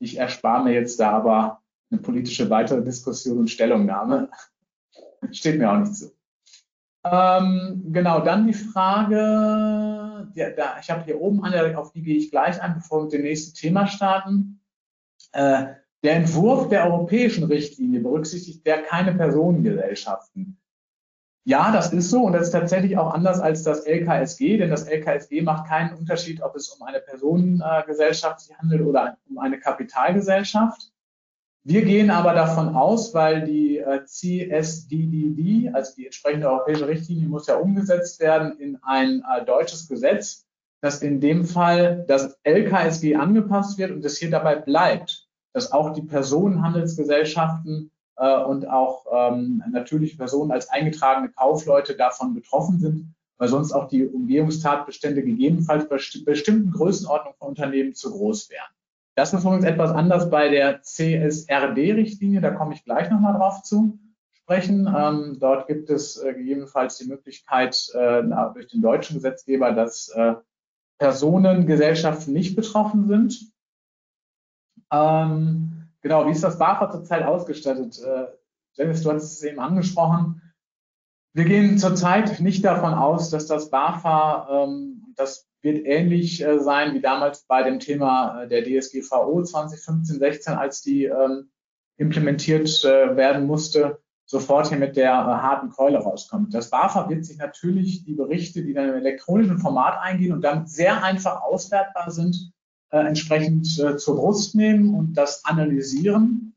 ich 0.00 0.18
erspare 0.18 0.64
mir 0.64 0.74
jetzt 0.74 1.00
da 1.00 1.12
aber 1.12 1.62
eine 1.90 2.00
politische 2.02 2.50
weitere 2.50 2.84
Diskussion 2.84 3.38
und 3.38 3.50
Stellungnahme. 3.50 4.28
Steht 5.32 5.58
mir 5.58 5.70
auch 5.70 5.78
nicht 5.78 5.94
zu. 5.94 6.12
Ähm, 7.04 7.84
genau, 7.92 8.20
dann 8.20 8.46
die 8.46 8.54
Frage, 8.54 10.28
der, 10.34 10.50
der, 10.50 10.76
ich 10.80 10.90
habe 10.90 11.04
hier 11.04 11.20
oben 11.20 11.44
eine, 11.44 11.78
auf 11.78 11.92
die 11.92 12.02
gehe 12.02 12.16
ich 12.16 12.30
gleich 12.30 12.60
ein, 12.60 12.74
bevor 12.74 12.98
wir 12.98 13.04
mit 13.04 13.12
dem 13.12 13.22
nächsten 13.22 13.54
Thema 13.54 13.86
starten. 13.86 14.60
Äh, 15.32 15.66
der 16.02 16.14
Entwurf 16.16 16.68
der 16.68 16.84
europäischen 16.84 17.44
Richtlinie 17.44 18.00
berücksichtigt 18.00 18.64
der 18.66 18.82
keine 18.82 19.14
Personengesellschaften. 19.14 20.60
Ja, 21.44 21.72
das 21.72 21.92
ist 21.92 22.10
so 22.10 22.24
und 22.24 22.34
das 22.34 22.42
ist 22.42 22.50
tatsächlich 22.50 22.98
auch 22.98 23.14
anders 23.14 23.40
als 23.40 23.62
das 23.62 23.86
LKSG, 23.86 24.58
denn 24.58 24.70
das 24.70 24.84
LKSG 24.84 25.40
macht 25.40 25.66
keinen 25.66 25.96
Unterschied, 25.96 26.42
ob 26.42 26.54
es 26.54 26.68
um 26.68 26.86
eine 26.86 27.00
Personengesellschaft 27.00 28.40
sich 28.40 28.58
handelt 28.58 28.82
oder 28.82 29.16
um 29.30 29.38
eine 29.38 29.58
Kapitalgesellschaft. 29.58 30.92
Wir 31.68 31.84
gehen 31.84 32.10
aber 32.10 32.32
davon 32.32 32.74
aus, 32.74 33.12
weil 33.12 33.44
die 33.44 33.76
äh, 33.76 34.02
CSDDD, 34.02 35.68
also 35.74 35.92
die 35.96 36.06
entsprechende 36.06 36.48
europäische 36.48 36.88
Richtlinie, 36.88 37.28
muss 37.28 37.46
ja 37.46 37.56
umgesetzt 37.56 38.20
werden 38.20 38.58
in 38.58 38.78
ein 38.80 39.22
äh, 39.30 39.44
deutsches 39.44 39.86
Gesetz, 39.86 40.46
dass 40.80 41.02
in 41.02 41.20
dem 41.20 41.44
Fall 41.44 42.06
das 42.08 42.38
LKSG 42.42 43.16
angepasst 43.16 43.76
wird 43.76 43.90
und 43.90 44.02
es 44.02 44.16
hier 44.16 44.30
dabei 44.30 44.56
bleibt, 44.56 45.28
dass 45.52 45.70
auch 45.70 45.92
die 45.92 46.00
Personenhandelsgesellschaften 46.00 47.90
äh, 48.16 48.42
und 48.44 48.66
auch 48.66 49.04
ähm, 49.12 49.62
natürliche 49.70 50.16
Personen 50.16 50.52
als 50.52 50.70
eingetragene 50.70 51.28
Kaufleute 51.32 51.96
davon 51.96 52.32
betroffen 52.32 52.80
sind, 52.80 53.14
weil 53.36 53.48
sonst 53.48 53.72
auch 53.72 53.88
die 53.88 54.06
Umgehungstatbestände 54.06 55.22
gegebenenfalls 55.22 55.86
bei 55.86 55.98
bestimmten 56.24 56.70
Größenordnungen 56.70 57.36
von 57.38 57.48
Unternehmen 57.48 57.94
zu 57.94 58.10
groß 58.10 58.48
wären. 58.48 58.77
Das 59.18 59.34
ist 59.34 59.42
übrigens 59.42 59.64
etwas 59.64 59.90
anders 59.90 60.30
bei 60.30 60.48
der 60.48 60.80
CSRD-Richtlinie, 60.80 62.40
da 62.40 62.52
komme 62.52 62.74
ich 62.74 62.84
gleich 62.84 63.10
nochmal 63.10 63.32
drauf 63.36 63.64
zu 63.64 63.98
sprechen. 64.30 64.86
Ähm, 64.96 65.38
dort 65.40 65.66
gibt 65.66 65.90
es 65.90 66.22
äh, 66.22 66.34
gegebenenfalls 66.34 66.98
die 66.98 67.08
Möglichkeit 67.08 67.90
äh, 67.94 68.22
durch 68.54 68.68
den 68.68 68.80
deutschen 68.80 69.16
Gesetzgeber, 69.16 69.72
dass 69.72 70.08
äh, 70.10 70.36
Personengesellschaften 70.98 72.32
nicht 72.32 72.54
betroffen 72.54 73.08
sind. 73.08 73.52
Ähm, 74.92 75.88
genau, 76.00 76.28
wie 76.28 76.30
ist 76.30 76.44
das 76.44 76.56
BAFA 76.56 76.88
zurzeit 76.88 77.24
ausgestattet? 77.24 78.00
Äh, 78.00 78.26
Dennis, 78.76 79.02
du 79.02 79.10
hast 79.10 79.24
es 79.24 79.42
eben 79.42 79.58
angesprochen. 79.58 80.42
Wir 81.34 81.44
gehen 81.44 81.76
zurzeit 81.76 82.38
nicht 82.38 82.64
davon 82.64 82.94
aus, 82.94 83.30
dass 83.30 83.48
das 83.48 83.68
BAFA, 83.68 84.64
ähm, 84.64 85.12
das 85.16 85.47
wird 85.62 85.84
ähnlich 85.86 86.44
äh, 86.44 86.60
sein 86.60 86.94
wie 86.94 87.00
damals 87.00 87.44
bei 87.44 87.62
dem 87.62 87.80
Thema 87.80 88.42
äh, 88.42 88.48
der 88.48 88.62
DSGVO 88.62 89.40
2015-16, 89.40 90.54
als 90.54 90.82
die 90.82 91.04
ähm, 91.04 91.50
implementiert 91.96 92.84
äh, 92.84 93.16
werden 93.16 93.46
musste, 93.46 93.98
sofort 94.24 94.68
hier 94.68 94.78
mit 94.78 94.96
der 94.96 95.10
äh, 95.10 95.14
harten 95.14 95.70
Keule 95.70 95.98
rauskommt. 95.98 96.54
Das 96.54 96.70
BAFA 96.70 97.08
wird 97.08 97.24
sich 97.24 97.38
natürlich 97.38 98.04
die 98.04 98.14
Berichte, 98.14 98.62
die 98.62 98.72
dann 98.74 98.90
im 98.90 98.94
elektronischen 98.94 99.58
Format 99.58 99.98
eingehen 100.00 100.32
und 100.32 100.42
dann 100.42 100.66
sehr 100.66 101.02
einfach 101.02 101.42
auswertbar 101.42 102.10
sind, 102.10 102.52
äh, 102.90 102.98
entsprechend 102.98 103.66
äh, 103.78 103.96
zur 103.96 104.16
Brust 104.16 104.54
nehmen 104.54 104.94
und 104.94 105.14
das 105.14 105.44
analysieren. 105.44 106.54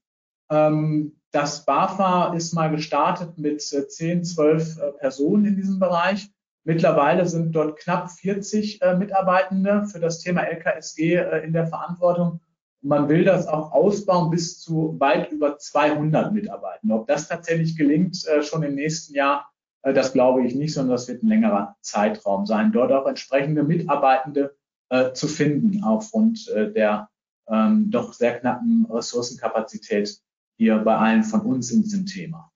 Ähm, 0.50 1.18
das 1.32 1.66
BAFA 1.66 2.34
ist 2.34 2.54
mal 2.54 2.70
gestartet 2.70 3.38
mit 3.38 3.62
10, 3.62 4.26
12 4.26 4.98
Personen 5.00 5.46
in 5.46 5.56
diesem 5.56 5.80
Bereich. 5.80 6.30
Mittlerweile 6.64 7.26
sind 7.26 7.54
dort 7.54 7.80
knapp 7.80 8.12
40 8.12 8.82
äh, 8.82 8.96
Mitarbeitende 8.96 9.86
für 9.86 10.00
das 10.00 10.20
Thema 10.20 10.42
LKSG 10.44 11.16
äh, 11.16 11.44
in 11.44 11.54
der 11.54 11.68
Verantwortung. 11.68 12.40
Und 12.82 12.90
man 12.90 13.10
will 13.10 13.24
das 13.24 13.48
auch 13.48 13.72
ausbauen 13.72 14.30
bis 14.30 14.60
zu 14.60 14.96
weit 15.00 15.32
über 15.32 15.58
200 15.58 16.34
Mitarbeitenden. 16.34 16.98
Ob 16.98 17.08
das 17.08 17.28
tatsächlich 17.28 17.76
gelingt, 17.78 18.26
äh, 18.28 18.44
schon 18.44 18.64
im 18.64 18.76
nächsten 18.76 19.16
Jahr, 19.16 19.50
äh, 19.82 19.94
das 19.94 20.14
glaube 20.14 20.46
ich 20.46 20.54
nicht, 20.54 20.74
sondern 20.74 20.92
das 20.92 21.08
wird 21.08 21.24
ein 21.24 21.30
längerer 21.30 21.76
Zeitraum 21.82 22.46
sein, 22.46 22.72
dort 22.72 22.92
auch 22.92 23.08
entsprechende 23.08 23.64
Mitarbeitende 23.64 24.56
äh, 24.90 25.14
zu 25.14 25.28
finden 25.28 25.84
aufgrund 25.84 26.48
äh, 26.50 26.72
der 26.72 27.10
ähm, 27.48 27.90
doch 27.90 28.14
sehr 28.14 28.40
knappen 28.40 28.86
Ressourcenkapazität 28.90 30.20
hier 30.58 30.78
bei 30.78 30.96
allen 30.96 31.24
von 31.24 31.42
uns 31.42 31.72
in 31.72 31.82
diesem 31.82 32.06
Thema. 32.06 32.51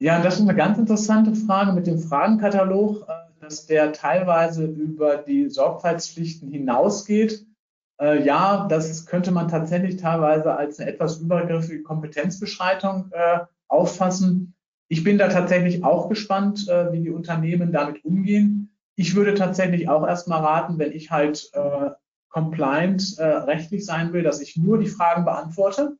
Ja, 0.00 0.20
das 0.22 0.36
ist 0.36 0.42
eine 0.42 0.54
ganz 0.54 0.78
interessante 0.78 1.34
Frage 1.34 1.72
mit 1.72 1.88
dem 1.88 1.98
Fragenkatalog, 1.98 3.08
äh, 3.08 3.12
dass 3.40 3.66
der 3.66 3.92
teilweise 3.92 4.64
über 4.64 5.16
die 5.16 5.48
Sorgfaltspflichten 5.48 6.50
hinausgeht. 6.50 7.44
Äh, 8.00 8.24
ja, 8.24 8.68
das 8.68 9.06
könnte 9.06 9.32
man 9.32 9.48
tatsächlich 9.48 9.96
teilweise 9.96 10.54
als 10.54 10.78
eine 10.78 10.90
etwas 10.90 11.18
übergriffige 11.18 11.82
Kompetenzbeschreitung 11.82 13.10
äh, 13.10 13.40
auffassen. 13.66 14.54
Ich 14.88 15.02
bin 15.02 15.18
da 15.18 15.28
tatsächlich 15.28 15.84
auch 15.84 16.08
gespannt, 16.08 16.66
wie 16.66 17.02
die 17.02 17.10
Unternehmen 17.10 17.72
damit 17.72 18.02
umgehen. 18.06 18.74
Ich 18.94 19.14
würde 19.14 19.34
tatsächlich 19.34 19.86
auch 19.86 20.06
erstmal 20.06 20.40
raten, 20.40 20.78
wenn 20.78 20.92
ich 20.92 21.10
halt 21.10 21.52
compliant 22.30 23.16
rechtlich 23.18 23.84
sein 23.84 24.14
will, 24.14 24.22
dass 24.22 24.40
ich 24.40 24.56
nur 24.56 24.78
die 24.78 24.86
Fragen 24.86 25.26
beantworte 25.26 25.98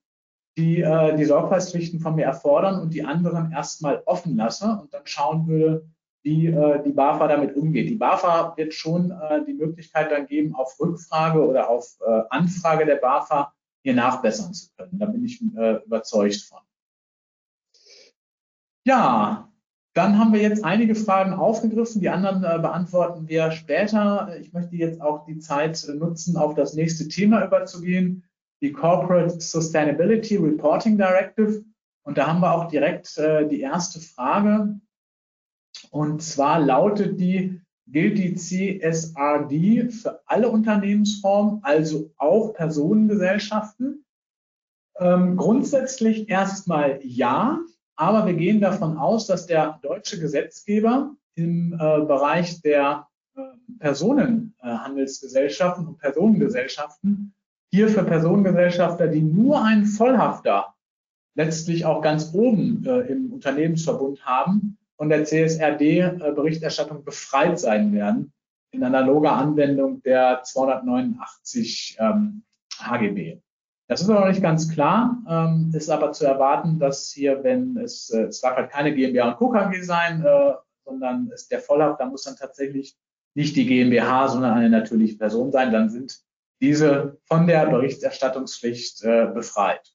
die 0.59 0.81
äh, 0.81 1.17
die 1.17 1.25
Sorgfaltspflichten 1.25 2.01
von 2.01 2.17
mir 2.17 2.25
erfordern 2.25 2.81
und 2.81 2.93
die 2.93 3.05
anderen 3.05 3.53
erstmal 3.53 4.03
offen 4.05 4.37
lasse 4.37 4.79
und 4.83 4.93
dann 4.93 5.07
schauen 5.07 5.47
würde, 5.47 5.87
wie 6.23 6.49
äh, 6.49 6.83
die 6.83 6.91
BAFA 6.91 7.29
damit 7.29 7.57
umgeht. 7.57 7.89
Die 7.89 7.95
BAFA 7.95 8.57
wird 8.57 8.75
schon 8.75 9.13
äh, 9.13 9.45
die 9.47 9.55
Möglichkeit 9.55 10.11
dann 10.11 10.27
geben, 10.27 10.55
auf 10.55 10.79
Rückfrage 10.81 11.47
oder 11.47 11.71
auf 11.71 11.97
äh, 12.05 12.23
Anfrage 12.31 12.85
der 12.85 12.97
BAFA 12.97 13.55
hier 13.83 13.95
nachbessern 13.95 14.53
zu 14.53 14.71
können. 14.77 14.99
Da 14.99 15.07
bin 15.07 15.25
ich 15.25 15.41
äh, 15.57 15.77
überzeugt 15.87 16.43
von. 16.43 16.59
Ja, 18.85 19.53
dann 19.95 20.19
haben 20.19 20.33
wir 20.33 20.41
jetzt 20.41 20.65
einige 20.65 20.97
Fragen 20.97 21.35
aufgegriffen. 21.35 22.01
Die 22.01 22.09
anderen 22.09 22.43
äh, 22.43 22.59
beantworten 22.59 23.29
wir 23.29 23.53
später. 23.53 24.37
Ich 24.41 24.53
möchte 24.53 24.75
jetzt 24.75 25.01
auch 25.01 25.25
die 25.25 25.39
Zeit 25.39 25.87
nutzen, 25.95 26.37
auf 26.37 26.55
das 26.55 26.75
nächste 26.75 27.07
Thema 27.07 27.45
überzugehen 27.45 28.25
die 28.61 28.73
Corporate 28.73 29.41
Sustainability 29.41 30.37
Reporting 30.37 30.97
Directive. 30.97 31.65
Und 32.03 32.19
da 32.19 32.27
haben 32.27 32.41
wir 32.41 32.53
auch 32.53 32.69
direkt 32.69 33.17
äh, 33.19 33.47
die 33.47 33.61
erste 33.61 34.01
Frage. 34.01 34.81
Und 35.91 36.23
zwar 36.23 36.59
lautet 36.59 37.21
die, 37.21 37.61
gilt 37.87 38.19
die 38.19 38.35
CSRD 38.35 39.91
für 39.91 40.21
alle 40.27 40.49
Unternehmensformen, 40.49 41.61
also 41.63 42.11
auch 42.17 42.55
Personengesellschaften? 42.55 44.05
Ähm, 44.99 45.37
grundsätzlich 45.37 46.29
erstmal 46.29 46.99
ja, 47.05 47.61
aber 47.95 48.27
wir 48.27 48.35
gehen 48.35 48.61
davon 48.61 48.99
aus, 48.99 49.27
dass 49.27 49.47
der 49.47 49.79
deutsche 49.83 50.19
Gesetzgeber 50.19 51.15
im 51.35 51.73
äh, 51.73 51.77
Bereich 51.77 52.61
der 52.63 53.07
äh, 53.37 53.43
Personenhandelsgesellschaften 53.79 55.87
und 55.87 55.99
Personengesellschaften 55.99 57.33
hier 57.71 57.89
für 57.89 58.05
Personengesellschafter, 58.05 59.09
die 59.09 59.23
nur 59.23 59.63
einen 59.63 59.85
Vollhafter 59.85 60.75
letztlich 61.35 61.85
auch 61.85 62.03
ganz 62.03 62.35
oben 62.35 62.85
äh, 62.85 63.01
im 63.01 63.33
Unternehmensverbund 63.33 64.25
haben, 64.25 64.79
von 64.97 65.09
der 65.09 65.25
CSRD-Berichterstattung 65.25 67.05
befreit 67.05 67.59
sein 67.59 67.93
werden. 67.93 68.33
in 68.71 68.85
analoger 68.85 69.33
Anwendung 69.33 70.03
der 70.03 70.43
289 70.43 71.97
ähm, 72.01 72.43
HGB. 72.79 73.41
Das 73.89 74.03
ist 74.03 74.11
aber 74.11 74.21
noch 74.21 74.29
nicht 74.29 74.43
ganz 74.43 74.69
klar, 74.69 75.23
ähm, 75.27 75.71
ist 75.75 75.89
aber 75.89 76.13
zu 76.13 76.27
erwarten, 76.27 76.79
dass 76.79 77.11
hier, 77.11 77.43
wenn 77.43 77.79
es, 77.79 78.11
äh, 78.11 78.25
es 78.25 78.43
darf 78.43 78.57
halt 78.57 78.71
keine 78.71 78.95
GmbH 78.95 79.31
und 79.31 79.37
Co. 79.37 79.55
Sein, 79.81 80.23
äh, 80.23 80.53
sondern 80.85 81.29
ist 81.29 81.51
der 81.51 81.61
Vollhaft, 81.61 82.01
da 82.01 82.07
muss 82.07 82.25
dann 82.25 82.37
tatsächlich 82.37 82.99
nicht 83.35 83.57
die 83.57 83.65
GmbH, 83.65 84.29
sondern 84.29 84.53
eine 84.53 84.69
natürliche 84.69 85.17
Person 85.17 85.53
sein, 85.53 85.73
dann 85.73 85.89
sind 85.89 86.21
diese 86.61 87.19
von 87.25 87.47
der 87.47 87.67
Berichterstattungspflicht 87.67 89.03
äh, 89.05 89.27
befreit. 89.27 89.93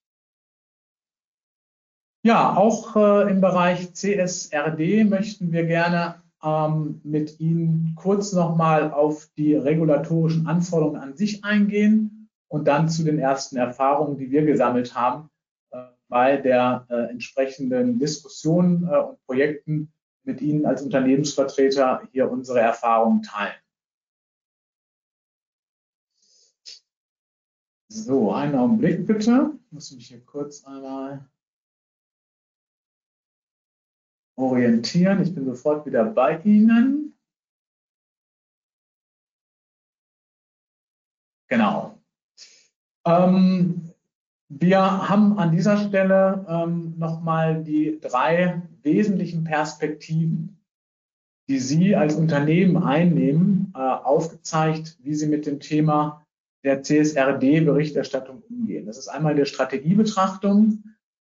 Ja, 2.25 2.55
auch 2.55 2.95
äh, 2.95 3.29
im 3.29 3.41
Bereich 3.41 3.93
CSRD 3.93 5.03
möchten 5.03 5.51
wir 5.51 5.65
gerne 5.65 6.23
ähm, 6.41 7.01
mit 7.03 7.39
Ihnen 7.41 7.93
kurz 7.95 8.31
nochmal 8.31 8.91
auf 8.91 9.27
die 9.37 9.55
regulatorischen 9.55 10.47
Anforderungen 10.47 11.01
an 11.01 11.17
sich 11.17 11.43
eingehen 11.43 12.29
und 12.47 12.67
dann 12.67 12.87
zu 12.87 13.03
den 13.03 13.19
ersten 13.19 13.57
Erfahrungen, 13.57 14.17
die 14.17 14.31
wir 14.31 14.45
gesammelt 14.45 14.95
haben 14.95 15.29
äh, 15.71 15.79
bei 16.07 16.37
der 16.37 16.85
äh, 16.89 17.09
entsprechenden 17.09 17.99
Diskussion 17.99 18.87
äh, 18.89 18.97
und 18.99 19.25
Projekten 19.25 19.91
mit 20.23 20.39
Ihnen 20.39 20.65
als 20.65 20.81
Unternehmensvertreter 20.81 22.03
hier 22.11 22.31
unsere 22.31 22.59
Erfahrungen 22.59 23.23
teilen. 23.23 23.62
So, 27.95 28.33
einen 28.33 28.55
Augenblick 28.55 29.05
bitte. 29.05 29.51
Ich 29.67 29.71
muss 29.71 29.91
mich 29.91 30.07
hier 30.07 30.25
kurz 30.25 30.63
einmal 30.65 31.29
orientieren. 34.35 35.21
Ich 35.21 35.35
bin 35.35 35.45
sofort 35.45 35.85
wieder 35.85 36.03
bei 36.03 36.41
Ihnen. 36.41 37.15
Genau. 41.47 42.01
Ähm, 43.05 43.93
wir 44.49 45.07
haben 45.07 45.37
an 45.37 45.51
dieser 45.51 45.77
Stelle 45.77 46.47
ähm, 46.49 46.97
nochmal 46.97 47.63
die 47.63 47.99
drei 48.01 48.63
wesentlichen 48.81 49.43
Perspektiven, 49.43 50.59
die 51.47 51.59
Sie 51.59 51.95
als 51.95 52.15
Unternehmen 52.15 52.81
einnehmen, 52.81 53.71
äh, 53.75 53.77
aufgezeigt, 53.77 54.97
wie 55.03 55.13
Sie 55.13 55.27
mit 55.27 55.45
dem 55.45 55.59
Thema 55.59 56.22
der 56.63 56.81
CSRD-Berichterstattung 56.81 58.43
umgehen. 58.49 58.85
Das 58.85 58.97
ist 58.97 59.07
einmal 59.07 59.35
die 59.35 59.45
Strategiebetrachtung, 59.45 60.83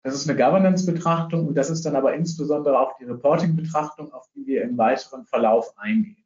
das 0.04 0.14
ist 0.14 0.28
eine 0.28 0.38
Governance-Betrachtung 0.38 1.48
und 1.48 1.54
das 1.54 1.70
ist 1.70 1.86
dann 1.86 1.96
aber 1.96 2.14
insbesondere 2.14 2.78
auch 2.78 2.96
die 2.98 3.04
Reporting-Betrachtung, 3.04 4.12
auf 4.12 4.28
die 4.34 4.46
wir 4.46 4.62
im 4.62 4.76
weiteren 4.76 5.24
Verlauf 5.24 5.72
eingehen. 5.78 6.24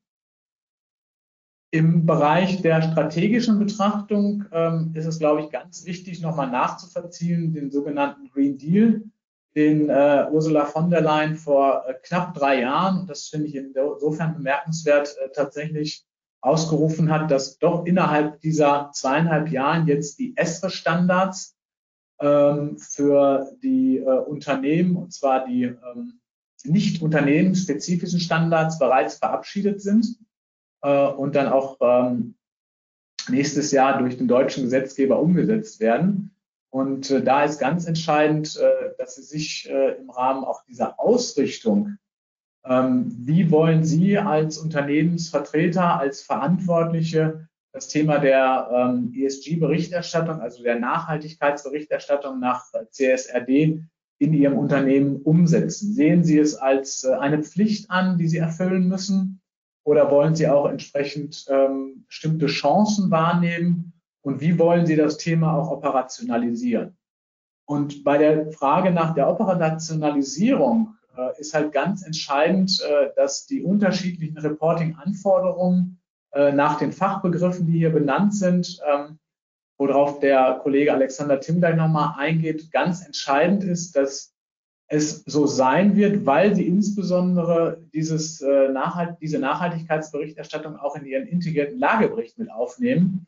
Im 1.70 2.04
Bereich 2.04 2.60
der 2.62 2.82
strategischen 2.82 3.58
Betrachtung 3.58 4.46
ähm, 4.52 4.92
ist 4.94 5.06
es, 5.06 5.18
glaube 5.18 5.42
ich, 5.42 5.50
ganz 5.50 5.84
wichtig, 5.84 6.20
nochmal 6.22 6.50
nachzuvollziehen, 6.50 7.52
den 7.52 7.70
sogenannten 7.70 8.30
Green 8.30 8.58
Deal, 8.58 9.02
den 9.54 9.88
äh, 9.90 10.26
Ursula 10.30 10.64
von 10.64 10.90
der 10.90 11.02
Leyen 11.02 11.36
vor 11.36 11.84
äh, 11.86 11.94
knapp 12.02 12.34
drei 12.34 12.62
Jahren, 12.62 13.00
und 13.00 13.10
das 13.10 13.28
finde 13.28 13.46
ich 13.46 13.54
insofern 13.54 14.34
bemerkenswert, 14.34 15.14
äh, 15.18 15.28
tatsächlich 15.30 16.07
ausgerufen 16.40 17.10
hat, 17.10 17.30
dass 17.30 17.58
doch 17.58 17.84
innerhalb 17.84 18.40
dieser 18.40 18.90
zweieinhalb 18.92 19.50
Jahren 19.50 19.86
jetzt 19.86 20.18
die 20.18 20.36
ESRE-Standards 20.36 21.56
ähm, 22.20 22.78
für 22.78 23.52
die 23.62 23.98
äh, 23.98 24.04
Unternehmen, 24.04 24.96
und 24.96 25.12
zwar 25.12 25.46
die 25.46 25.64
ähm, 25.64 26.20
nicht 26.64 27.02
unternehmensspezifischen 27.02 28.20
Standards 28.20 28.78
bereits 28.78 29.16
verabschiedet 29.16 29.80
sind 29.80 30.18
äh, 30.82 31.06
und 31.06 31.34
dann 31.36 31.48
auch 31.48 31.76
ähm, 31.80 32.34
nächstes 33.28 33.70
Jahr 33.70 33.98
durch 33.98 34.16
den 34.16 34.28
deutschen 34.28 34.64
Gesetzgeber 34.64 35.20
umgesetzt 35.20 35.80
werden. 35.80 36.34
Und 36.70 37.10
äh, 37.10 37.22
da 37.22 37.44
ist 37.44 37.58
ganz 37.58 37.86
entscheidend, 37.86 38.56
äh, 38.56 38.94
dass 38.98 39.16
Sie 39.16 39.22
sich 39.22 39.68
äh, 39.70 39.96
im 39.96 40.10
Rahmen 40.10 40.44
auch 40.44 40.64
dieser 40.64 41.00
Ausrichtung, 41.00 41.97
wie 42.68 43.50
wollen 43.50 43.84
Sie 43.84 44.18
als 44.18 44.58
Unternehmensvertreter, 44.58 45.98
als 45.98 46.22
Verantwortliche 46.22 47.48
das 47.72 47.88
Thema 47.88 48.18
der 48.18 48.68
ähm, 48.72 49.12
ESG-Berichterstattung, 49.14 50.40
also 50.40 50.62
der 50.62 50.78
Nachhaltigkeitsberichterstattung 50.78 52.40
nach 52.40 52.64
CSRD 52.90 53.82
in 54.18 54.32
Ihrem 54.34 54.58
Unternehmen 54.58 55.22
umsetzen? 55.22 55.94
Sehen 55.94 56.24
Sie 56.24 56.38
es 56.38 56.56
als 56.56 57.04
äh, 57.04 57.14
eine 57.14 57.42
Pflicht 57.42 57.90
an, 57.90 58.18
die 58.18 58.28
Sie 58.28 58.38
erfüllen 58.38 58.88
müssen? 58.88 59.40
Oder 59.84 60.10
wollen 60.10 60.34
Sie 60.34 60.48
auch 60.48 60.68
entsprechend 60.68 61.46
ähm, 61.48 62.04
bestimmte 62.06 62.46
Chancen 62.46 63.10
wahrnehmen? 63.10 63.94
Und 64.20 64.42
wie 64.42 64.58
wollen 64.58 64.84
Sie 64.84 64.96
das 64.96 65.16
Thema 65.16 65.54
auch 65.54 65.70
operationalisieren? 65.70 66.98
Und 67.64 68.04
bei 68.04 68.18
der 68.18 68.52
Frage 68.52 68.90
nach 68.90 69.14
der 69.14 69.28
Operationalisierung 69.28 70.97
ist 71.38 71.54
halt 71.54 71.72
ganz 71.72 72.04
entscheidend, 72.04 72.80
äh, 72.82 73.10
dass 73.16 73.46
die 73.46 73.62
unterschiedlichen 73.62 74.38
Reporting-Anforderungen 74.38 76.00
äh, 76.32 76.52
nach 76.52 76.78
den 76.78 76.92
Fachbegriffen, 76.92 77.66
die 77.66 77.78
hier 77.78 77.90
benannt 77.90 78.34
sind, 78.34 78.80
ähm, 78.86 79.18
worauf 79.78 80.20
der 80.20 80.60
Kollege 80.62 80.92
Alexander 80.92 81.40
Tim 81.40 81.60
gleich 81.60 81.76
nochmal 81.76 82.14
eingeht, 82.16 82.70
ganz 82.72 83.04
entscheidend 83.04 83.64
ist, 83.64 83.96
dass 83.96 84.34
es 84.88 85.22
so 85.26 85.46
sein 85.46 85.96
wird, 85.96 86.24
weil 86.24 86.54
sie 86.54 86.66
insbesondere 86.66 87.82
dieses, 87.92 88.40
äh, 88.40 88.68
Nachhalt, 88.68 89.16
diese 89.20 89.38
Nachhaltigkeitsberichterstattung 89.38 90.76
auch 90.76 90.96
in 90.96 91.04
ihren 91.04 91.26
integrierten 91.26 91.78
Lagebericht 91.78 92.38
mit 92.38 92.50
aufnehmen, 92.50 93.26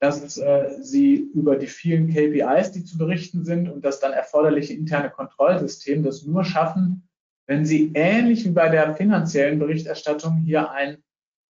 dass 0.00 0.36
äh, 0.36 0.76
sie 0.80 1.16
über 1.16 1.56
die 1.56 1.68
vielen 1.68 2.08
KPIs, 2.08 2.72
die 2.72 2.84
zu 2.84 2.98
berichten 2.98 3.44
sind 3.44 3.68
und 3.68 3.84
das 3.84 4.00
dann 4.00 4.12
erforderliche 4.12 4.74
interne 4.74 5.10
Kontrollsystem 5.10 6.02
das 6.02 6.24
nur 6.24 6.44
schaffen, 6.44 7.05
wenn 7.46 7.64
sie 7.64 7.92
ähnlich 7.94 8.44
wie 8.44 8.50
bei 8.50 8.68
der 8.68 8.94
finanziellen 8.96 9.58
Berichterstattung 9.58 10.42
hier 10.44 10.70
ein 10.70 10.98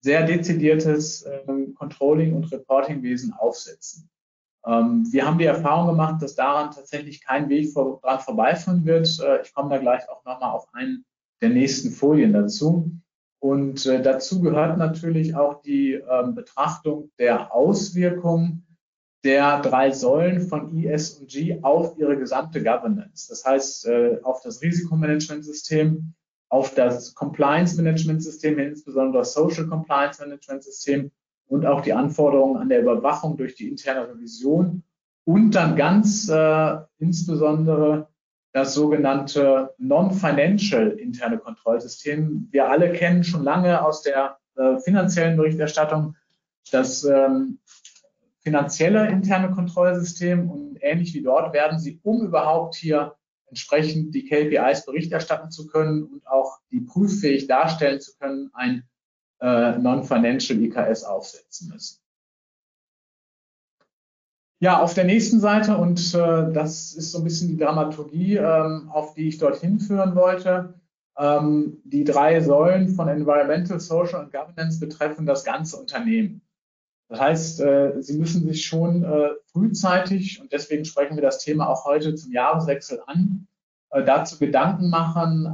sehr 0.01 0.25
dezidiertes 0.25 1.25
ähm, 1.47 1.73
Controlling- 1.73 2.35
und 2.35 2.51
Reportingwesen 2.51 3.33
aufsetzen. 3.33 4.09
Ähm, 4.65 5.07
wir 5.11 5.25
haben 5.25 5.39
die 5.39 5.45
Erfahrung 5.45 5.87
gemacht, 5.87 6.21
dass 6.21 6.35
daran 6.35 6.71
tatsächlich 6.71 7.23
kein 7.23 7.49
Weg 7.49 7.71
vor, 7.71 7.99
dran 8.01 8.19
vorbeiführen 8.19 8.85
wird. 8.85 9.19
Äh, 9.19 9.41
ich 9.41 9.53
komme 9.53 9.69
da 9.69 9.77
gleich 9.77 10.07
auch 10.09 10.23
nochmal 10.25 10.51
auf 10.51 10.67
einen 10.73 11.05
der 11.41 11.49
nächsten 11.49 11.91
Folien 11.91 12.33
dazu. 12.33 12.91
Und 13.39 13.85
äh, 13.85 14.01
dazu 14.01 14.41
gehört 14.41 14.77
natürlich 14.77 15.35
auch 15.35 15.61
die 15.61 15.93
ähm, 15.93 16.35
Betrachtung 16.35 17.11
der 17.19 17.53
Auswirkungen 17.53 18.64
der 19.26 19.59
drei 19.61 19.91
Säulen 19.91 20.47
von 20.47 20.78
IS 20.78 21.19
und 21.19 21.30
G 21.30 21.59
auf 21.63 21.97
ihre 21.97 22.15
gesamte 22.15 22.63
Governance. 22.63 23.28
Das 23.28 23.43
heißt, 23.43 23.88
äh, 23.88 24.19
auf 24.21 24.41
das 24.43 24.61
Risikomanagementsystem, 24.61 26.13
auf 26.49 26.76
das 26.76 27.15
Compliance 27.15 27.76
Management 27.76 28.23
System, 28.23 28.59
insbesondere 28.59 29.23
das 29.23 29.34
Social 29.34 29.65
Compliance 29.65 30.21
Management 30.21 30.63
System 30.63 31.11
und 31.47 31.65
auch 31.65 31.82
die 31.82 31.93
Anforderungen 31.93 32.57
an 32.57 32.69
der 32.69 32.82
Überwachung 32.82 33.36
durch 33.36 33.55
die 33.55 33.67
interne 33.67 34.07
Revision 34.07 34.84
und 35.26 35.51
dann 35.55 35.76
ganz 35.76 36.30
äh, 36.30 36.78
insbesondere 36.99 38.07
das 38.53 38.76
sogenannte 38.76 39.73
Non-Financial 39.80 40.91
interne 40.91 41.39
Kontrollsystem. 41.39 42.47
Wir 42.51 42.69
alle 42.69 42.93
kennen 42.93 43.23
schon 43.23 43.43
lange 43.43 43.84
aus 43.84 44.03
der 44.03 44.38
äh, 44.55 44.78
finanziellen 44.80 45.36
Berichterstattung 45.36 46.15
das 46.71 47.03
ähm, 47.03 47.59
finanzielle 48.45 49.09
interne 49.09 49.49
Kontrollsystem 49.49 50.51
und 50.51 50.77
ähnlich 50.79 51.15
wie 51.15 51.23
dort 51.23 51.51
werden 51.53 51.79
sie, 51.79 51.99
um 52.03 52.21
überhaupt 52.21 52.75
hier 52.75 53.15
entsprechend 53.47 54.13
die 54.13 54.25
KPIs 54.25 54.85
Bericht 54.85 55.11
erstatten 55.11 55.49
zu 55.49 55.65
können 55.65 56.03
und 56.03 56.27
auch 56.27 56.59
die 56.71 56.81
prüffähig 56.81 57.47
darstellen 57.47 57.99
zu 57.99 58.15
können, 58.19 58.51
ein 58.53 58.83
äh, 59.41 59.79
Non-Financial 59.79 60.61
IKS 60.61 61.03
aufsetzen 61.03 61.69
müssen. 61.69 61.99
Ja, 64.59 64.79
auf 64.79 64.93
der 64.93 65.05
nächsten 65.05 65.39
Seite, 65.39 65.77
und 65.77 66.13
äh, 66.13 66.53
das 66.53 66.93
ist 66.93 67.11
so 67.11 67.17
ein 67.17 67.23
bisschen 67.23 67.47
die 67.47 67.57
Dramaturgie, 67.57 68.37
ähm, 68.37 68.89
auf 68.91 69.15
die 69.15 69.27
ich 69.27 69.39
dort 69.39 69.57
hinführen 69.57 70.15
wollte, 70.15 70.75
ähm, 71.17 71.81
die 71.83 72.03
drei 72.03 72.39
Säulen 72.41 72.89
von 72.89 73.07
Environmental, 73.07 73.79
Social 73.79 74.23
und 74.23 74.31
Governance 74.31 74.79
betreffen 74.79 75.25
das 75.25 75.43
ganze 75.43 75.77
Unternehmen. 75.77 76.41
Das 77.07 77.19
heißt, 77.19 77.61
äh, 77.61 78.01
Sie 78.01 78.17
müssen 78.17 78.47
sich 78.47 78.65
schon 78.65 79.03
äh, 79.03 79.29
frühzeitig, 79.51 80.41
und 80.41 80.51
deswegen 80.51 80.85
sprechen 80.85 81.15
wir 81.15 81.21
das 81.21 81.39
Thema 81.39 81.69
auch 81.69 81.85
heute 81.85 82.15
zum 82.15 82.31
Jahreswechsel 82.31 83.01
an, 83.05 83.47
äh, 83.91 84.03
dazu 84.03 84.39
Gedanken 84.39 84.89
machen, 84.89 85.45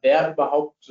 wer 0.00 0.32
überhaupt 0.32 0.90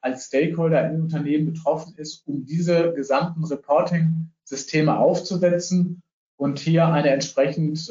als 0.00 0.26
Stakeholder 0.26 0.88
im 0.90 1.02
Unternehmen 1.02 1.52
betroffen 1.52 1.94
ist, 1.96 2.26
um 2.26 2.44
diese 2.44 2.92
gesamten 2.92 3.44
Reporting-Systeme 3.44 4.98
aufzusetzen 4.98 6.02
und 6.36 6.58
hier 6.58 6.88
eine 6.88 7.10
entsprechend 7.10 7.90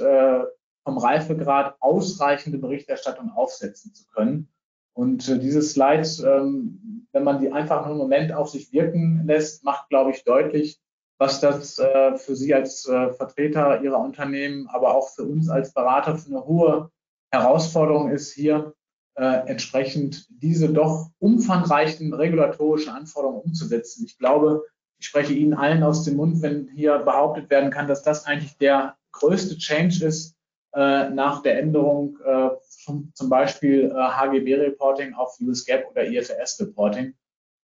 vom 0.84 0.98
Reifegrad 0.98 1.76
ausreichende 1.80 2.58
Berichterstattung 2.58 3.32
aufsetzen 3.32 3.94
zu 3.94 4.06
können. 4.08 4.50
Und 4.94 5.28
dieses 5.28 5.72
Slide 5.72 6.08
ähm, 6.26 6.92
wenn 7.12 7.24
man 7.24 7.40
die 7.40 7.52
einfach 7.52 7.82
nur 7.82 7.92
einen 7.92 7.98
Moment 7.98 8.34
auf 8.34 8.50
sich 8.50 8.72
wirken 8.72 9.26
lässt, 9.26 9.64
macht, 9.64 9.90
glaube 9.90 10.12
ich, 10.12 10.24
deutlich, 10.24 10.80
was 11.22 11.40
das 11.40 11.78
äh, 11.78 12.18
für 12.18 12.36
Sie 12.36 12.52
als 12.52 12.88
äh, 12.88 13.14
Vertreter 13.14 13.84
Ihrer 13.84 14.00
Unternehmen, 14.00 14.68
aber 14.70 14.96
auch 14.96 15.10
für 15.10 15.22
uns 15.22 15.50
als 15.50 15.72
Berater 15.72 16.18
für 16.18 16.32
eine 16.32 16.46
hohe 16.46 16.90
Herausforderung 17.32 18.10
ist, 18.10 18.34
hier 18.34 18.74
äh, 19.14 19.46
entsprechend 19.46 20.26
diese 20.30 20.74
doch 20.74 21.12
umfangreichen 21.20 22.12
regulatorischen 22.16 22.92
Anforderungen 22.92 23.42
umzusetzen. 23.42 24.04
Ich 24.04 24.18
glaube, 24.18 24.64
ich 24.98 25.06
spreche 25.06 25.34
Ihnen 25.34 25.54
allen 25.54 25.84
aus 25.84 26.06
dem 26.06 26.16
Mund, 26.16 26.42
wenn 26.42 26.70
hier 26.70 26.98
behauptet 26.98 27.52
werden 27.52 27.70
kann, 27.70 27.88
dass 27.88 28.02
das 28.02 28.26
eigentlich 28.26 28.58
der 28.58 28.96
größte 29.12 29.60
Change 29.60 30.04
ist 30.04 30.36
äh, 30.74 31.08
nach 31.12 31.44
der 31.44 31.60
Änderung 31.60 32.18
äh, 32.26 32.50
zum, 32.68 33.12
zum, 33.14 33.30
Beispiel 33.30 33.94
HGB-Reporting 33.94 35.14
auf 35.14 35.40
US 35.40 35.68
GAAP 35.68 35.88
oder 35.92 36.04
IFRS-Reporting, 36.04 37.14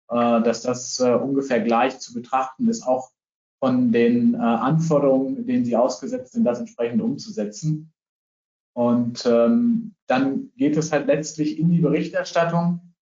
dass 0.07 0.61
das 0.61 0.99
ungefähr 0.99 1.61
gleich 1.61 1.97
zu 1.97 2.13
betrachten 2.13 2.69
ist, 2.69 2.85
auch 2.85 3.09
von 3.65 3.91
den 3.91 4.35
Anforderungen, 4.35 5.47
denen 5.47 5.65
Sie 5.65 5.75
ausgesetzt 5.75 6.33
sind, 6.33 6.43
das 6.43 6.59
entsprechend 6.59 7.01
umzusetzen. 7.01 7.91
Und 8.75 9.25
ähm, 9.25 9.95
dann 10.05 10.51
geht 10.55 10.77
es 10.77 10.91
halt 10.91 11.07
letztlich 11.07 11.57
in 11.57 11.71
die 11.71 11.79
Berichterstattung 11.79 12.93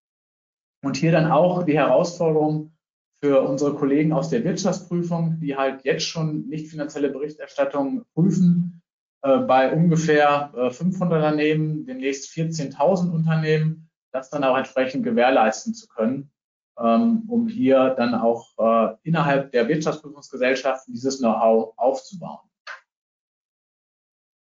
und 0.86 0.96
hier 0.96 1.12
dann 1.12 1.30
auch 1.30 1.64
die 1.64 1.78
Herausforderung 1.78 2.72
für 3.20 3.42
unsere 3.42 3.74
Kollegen 3.76 4.14
aus 4.14 4.30
der 4.30 4.46
Wirtschaftsprüfung, 4.46 5.40
die 5.42 5.58
halt 5.58 5.84
jetzt 5.84 6.06
schon 6.06 6.48
nicht 6.48 6.68
finanzielle 6.68 7.10
Berichterstattung 7.10 8.06
prüfen, 8.14 8.82
äh, 9.22 9.40
bei 9.40 9.74
ungefähr 9.74 10.54
äh, 10.56 10.70
500 10.70 11.18
Unternehmen, 11.18 11.86
demnächst 11.86 12.32
14.000 12.32 13.12
Unternehmen, 13.12 13.90
das 14.14 14.30
dann 14.30 14.46
auch 14.46 14.58
entsprechend 14.58 15.04
gewährleisten 15.04 15.74
zu 15.74 15.88
können, 15.88 16.33
um 16.76 17.48
hier 17.48 17.94
dann 17.98 18.16
auch 18.16 18.48
äh, 18.58 18.96
innerhalb 19.04 19.52
der 19.52 19.68
Wirtschaftsprüfungsgesellschaften 19.68 20.94
dieses 20.94 21.20
Know-how 21.20 21.74
aufzubauen. 21.78 22.40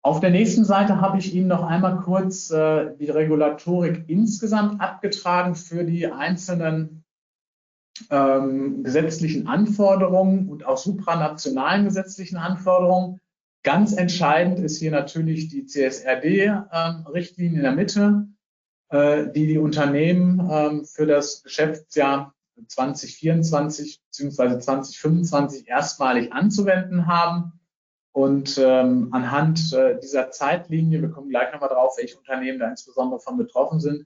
Auf 0.03 0.19
der 0.19 0.32
nächsten 0.32 0.65
Seite 0.65 0.99
habe 0.99 1.19
ich 1.19 1.34
Ihnen 1.36 1.47
noch 1.47 1.63
einmal 1.63 1.97
kurz 1.97 2.49
äh, 2.49 2.95
die 2.97 3.09
Regulatorik 3.09 4.05
insgesamt 4.07 4.82
abgetragen 4.82 5.53
für 5.53 5.84
die 5.84 6.07
einzelnen 6.07 7.03
ähm, 8.09 8.84
gesetzlichen 8.84 9.47
Anforderungen 9.47 10.49
und 10.49 10.65
auch 10.65 10.78
supranationalen 10.78 11.86
gesetzlichen 11.86 12.38
Anforderungen. 12.38 13.19
Ganz 13.63 13.93
entscheidend 13.93 14.57
ist 14.59 14.80
hier 14.80 14.89
natürlich 14.89 15.49
die 15.49 15.65
CSRD-Richtlinie 15.65 17.51
ähm, 17.51 17.57
in 17.57 17.61
der 17.61 17.74
Mitte, 17.74 18.28
äh, 18.28 18.30
die 18.91 19.47
die 19.47 19.57
Unternehmen 19.57 20.49
ähm, 20.51 20.85
für 20.85 21.05
das 21.05 21.43
Geschäftsjahr 21.43 22.33
2024 22.67 24.01
bzw. 24.05 24.59
2025 24.59 25.67
erstmalig 25.67 26.33
anzuwenden 26.33 27.07
haben. 27.07 27.53
Und 28.13 28.57
ähm, 28.57 29.07
anhand 29.11 29.71
äh, 29.71 29.97
dieser 29.97 30.31
Zeitlinie, 30.31 31.01
wir 31.01 31.09
kommen 31.09 31.29
gleich 31.29 31.53
nochmal 31.53 31.69
drauf, 31.69 31.95
welche 31.97 32.17
Unternehmen 32.17 32.59
da 32.59 32.69
insbesondere 32.69 33.21
von 33.21 33.37
betroffen 33.37 33.79
sind, 33.79 34.05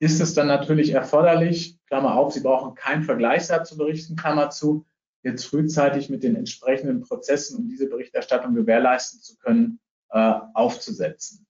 ist 0.00 0.20
es 0.20 0.34
dann 0.34 0.46
natürlich 0.46 0.90
erforderlich, 0.90 1.78
Klammer 1.86 2.14
auf, 2.14 2.34
Sie 2.34 2.40
brauchen 2.40 2.74
keinen 2.74 3.04
Vergleichswert 3.04 3.66
zu 3.66 3.78
berichten, 3.78 4.16
Klammer 4.16 4.50
zu, 4.50 4.84
jetzt 5.22 5.46
frühzeitig 5.46 6.10
mit 6.10 6.22
den 6.22 6.36
entsprechenden 6.36 7.00
Prozessen, 7.00 7.58
um 7.58 7.68
diese 7.68 7.88
Berichterstattung 7.88 8.54
gewährleisten 8.54 9.20
zu 9.20 9.36
können, 9.38 9.80
äh, 10.10 10.34
aufzusetzen. 10.54 11.47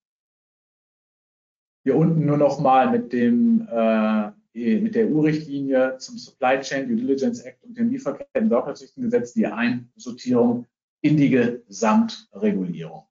Hier 1.89 1.97
unten 1.97 2.27
nur 2.27 2.37
nochmal 2.37 2.91
mit 2.91 3.15
dem 3.15 3.67
äh, 3.73 4.31
mit 4.53 4.95
der 4.95 5.09
EU-Richtlinie 5.09 5.97
zum 5.97 6.19
Supply 6.19 6.61
Chain 6.61 6.87
Due 6.87 6.99
Diligence 6.99 7.41
Act 7.41 7.65
und 7.65 7.79
dem 7.79 7.89
Lieferketten-Sorgfaltspflichtengesetz 7.89 9.33
die 9.33 9.47
Einsortierung 9.47 10.67
in 11.01 11.17
die 11.17 11.31
Gesamtregulierung. 11.31 13.05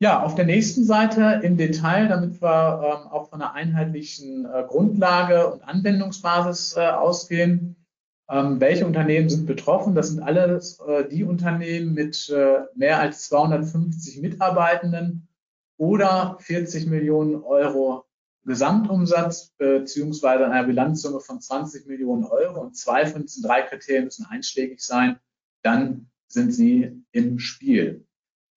Ja, 0.00 0.24
auf 0.24 0.34
der 0.34 0.46
nächsten 0.46 0.82
Seite 0.82 1.40
im 1.44 1.56
Detail, 1.56 2.08
damit 2.08 2.42
wir 2.42 3.02
ähm, 3.04 3.12
auch 3.12 3.30
von 3.30 3.40
einer 3.40 3.54
einheitlichen 3.54 4.46
äh, 4.46 4.64
Grundlage 4.66 5.52
und 5.52 5.62
Anwendungsbasis 5.62 6.76
äh, 6.76 6.80
ausgehen. 6.80 7.76
Ähm, 8.28 8.58
welche 8.58 8.86
Unternehmen 8.86 9.28
sind 9.28 9.46
betroffen? 9.46 9.94
Das 9.94 10.08
sind 10.08 10.20
alles 10.20 10.80
äh, 10.80 11.08
die 11.08 11.22
Unternehmen 11.22 11.94
mit 11.94 12.28
äh, 12.28 12.62
mehr 12.74 12.98
als 12.98 13.28
250 13.28 14.20
Mitarbeitenden 14.20 15.28
oder 15.76 16.36
40 16.40 16.86
Millionen 16.86 17.36
Euro 17.42 18.04
Gesamtumsatz 18.44 19.54
beziehungsweise 19.56 20.46
einer 20.46 20.66
Bilanzsumme 20.66 21.20
von 21.20 21.40
20 21.40 21.86
Millionen 21.86 22.24
Euro 22.24 22.60
und 22.60 22.76
zwei 22.76 23.06
von 23.06 23.22
diesen 23.22 23.42
drei 23.42 23.62
Kriterien 23.62 24.04
müssen 24.04 24.26
einschlägig 24.26 24.80
sein, 24.80 25.18
dann 25.62 26.10
sind 26.28 26.52
sie 26.52 27.02
im 27.12 27.38
Spiel. 27.38 28.06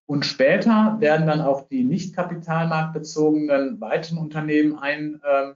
Und 0.08 0.26
später 0.26 0.98
werden 1.00 1.28
dann 1.28 1.42
auch 1.42 1.68
die 1.68 1.84
nicht 1.84 2.16
kapitalmarktbezogenen 2.16 3.80
weiteren 3.82 4.18
Unternehmen 4.18 4.78
ein, 4.78 5.22
äh, 5.24 5.54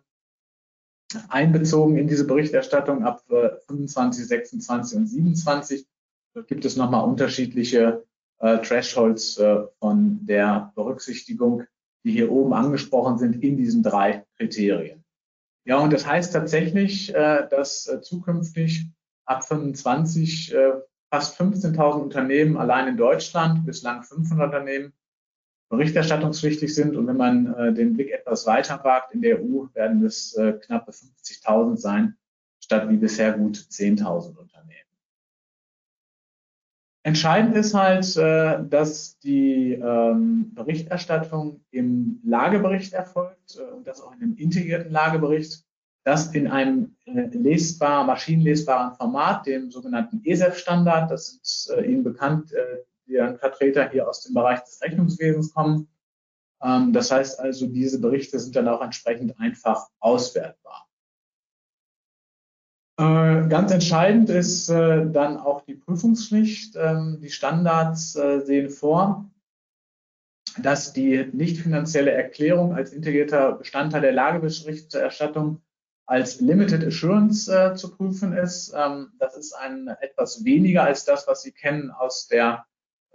einbezogen 1.29 1.97
in 1.97 2.07
diese 2.07 2.25
Berichterstattung 2.25 3.03
ab 3.03 3.23
äh, 3.29 3.49
25, 3.67 4.27
26 4.27 4.97
und 4.97 5.07
27. 5.07 5.87
Da 6.33 6.41
gibt 6.41 6.63
es 6.65 6.77
nochmal 6.77 7.05
unterschiedliche 7.05 8.05
Thresholds 8.41 9.37
äh, 9.37 9.63
von 9.79 10.25
der 10.25 10.71
Berücksichtigung 10.75 11.65
die 12.03 12.11
hier 12.11 12.31
oben 12.31 12.53
angesprochen 12.53 13.17
sind, 13.17 13.43
in 13.43 13.57
diesen 13.57 13.83
drei 13.83 14.25
Kriterien. 14.37 15.03
Ja, 15.65 15.77
und 15.77 15.93
das 15.93 16.05
heißt 16.05 16.33
tatsächlich, 16.33 17.13
äh, 17.13 17.47
dass 17.49 17.87
äh, 17.87 18.01
zukünftig 18.01 18.87
ab 19.25 19.47
25 19.47 20.53
äh, 20.53 20.71
fast 21.11 21.39
15.000 21.39 22.01
Unternehmen 22.01 22.57
allein 22.57 22.87
in 22.87 22.97
Deutschland, 22.97 23.65
bislang 23.65 24.03
500 24.03 24.47
Unternehmen, 24.47 24.93
berichterstattungspflichtig 25.69 26.73
sind. 26.73 26.95
Und 26.95 27.07
wenn 27.07 27.17
man 27.17 27.75
den 27.75 27.93
Blick 27.93 28.11
etwas 28.11 28.45
weiter 28.45 28.81
wagt, 28.83 29.13
in 29.13 29.21
der 29.21 29.41
EU 29.41 29.67
werden 29.73 30.03
es 30.05 30.37
knappe 30.65 30.91
50.000 30.91 31.77
sein, 31.77 32.17
statt 32.61 32.89
wie 32.89 32.97
bisher 32.97 33.33
gut 33.33 33.55
10.000 33.55 34.37
Unternehmen. 34.37 34.80
Entscheidend 37.03 37.55
ist 37.55 37.73
halt, 37.73 38.15
äh, 38.15 38.63
dass 38.69 39.17
die 39.19 39.73
ähm, 39.73 40.53
Berichterstattung 40.53 41.61
im 41.71 42.19
Lagebericht 42.23 42.93
erfolgt 42.93 43.57
äh, 43.57 43.73
und 43.73 43.87
das 43.87 44.01
auch 44.01 44.13
in 44.13 44.21
einem 44.21 44.35
integrierten 44.35 44.91
Lagebericht, 44.91 45.65
das 46.03 46.33
in 46.35 46.47
einem 46.47 46.95
äh, 47.05 47.25
lesbar, 47.31 48.03
maschinenlesbaren 48.05 48.95
Format, 48.95 49.47
dem 49.47 49.71
sogenannten 49.71 50.21
ESEF-Standard, 50.23 51.09
das 51.09 51.39
ist 51.41 51.73
Ihnen 51.83 52.03
bekannt, 52.03 52.53
die 53.07 53.15
Vertreter 53.39 53.89
hier 53.89 54.07
aus 54.07 54.21
dem 54.23 54.35
Bereich 54.35 54.61
des 54.63 54.79
Rechnungswesens 54.81 55.53
kommen. 55.53 55.87
Ähm, 56.61 56.93
das 56.93 57.11
heißt 57.11 57.39
also, 57.39 57.65
diese 57.65 57.99
Berichte 57.99 58.39
sind 58.39 58.55
dann 58.55 58.67
auch 58.67 58.81
entsprechend 58.81 59.39
einfach 59.39 59.87
auswertbar. 59.99 60.87
Äh, 63.01 63.47
ganz 63.47 63.71
entscheidend 63.71 64.29
ist 64.29 64.69
äh, 64.69 65.09
dann 65.11 65.37
auch 65.37 65.61
die 65.61 65.73
Prüfungspflicht. 65.73 66.75
Ähm, 66.75 67.17
die 67.19 67.31
Standards 67.31 68.15
äh, 68.15 68.41
sehen 68.41 68.69
vor, 68.69 69.25
dass 70.61 70.93
die 70.93 71.27
nicht 71.33 71.57
finanzielle 71.57 72.11
Erklärung 72.11 72.75
als 72.75 72.93
integrierter 72.93 73.53
Bestandteil 73.53 74.01
der 74.01 74.11
Lageberichterstattung 74.11 75.61
als 76.05 76.41
Limited 76.41 76.85
Assurance 76.85 77.73
zu 77.75 77.95
prüfen 77.95 78.33
ist. 78.33 78.71
Ähm, 78.77 79.13
das 79.17 79.35
ist 79.35 79.53
ein 79.53 79.87
etwas 80.01 80.43
weniger 80.43 80.83
als 80.83 81.03
das, 81.03 81.27
was 81.27 81.41
Sie 81.41 81.53
kennen 81.53 81.89
aus 81.89 82.27
der 82.27 82.65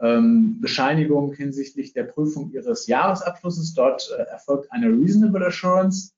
ähm, 0.01 0.61
Bescheinigung 0.61 1.33
hinsichtlich 1.33 1.93
der 1.93 2.05
Prüfung 2.05 2.51
Ihres 2.51 2.89
Jahresabschlusses. 2.89 3.75
Dort 3.75 4.11
erfolgt 4.11 4.73
eine 4.73 4.89
Reasonable 4.89 5.47
Assurance. 5.47 6.16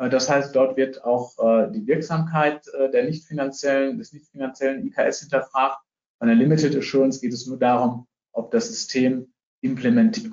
Äh, 0.00 0.08
das 0.08 0.28
heißt, 0.28 0.56
dort 0.56 0.76
wird 0.76 1.04
auch 1.04 1.38
äh, 1.38 1.70
die 1.70 1.86
Wirksamkeit 1.86 2.66
äh, 2.68 2.90
der 2.90 3.04
nicht 3.04 3.26
finanziellen, 3.26 3.98
des 3.98 4.12
nicht 4.12 4.26
finanziellen 4.28 4.84
IKS 4.86 5.20
hinterfragt. 5.20 5.78
Bei 6.18 6.26
der 6.26 6.34
Limited 6.34 6.76
Assurance 6.76 7.20
geht 7.20 7.32
es 7.32 7.46
nur 7.46 7.58
darum, 7.58 8.06
ob 8.32 8.50
das 8.50 8.68
System 8.68 9.32
implementiert, 9.62 10.32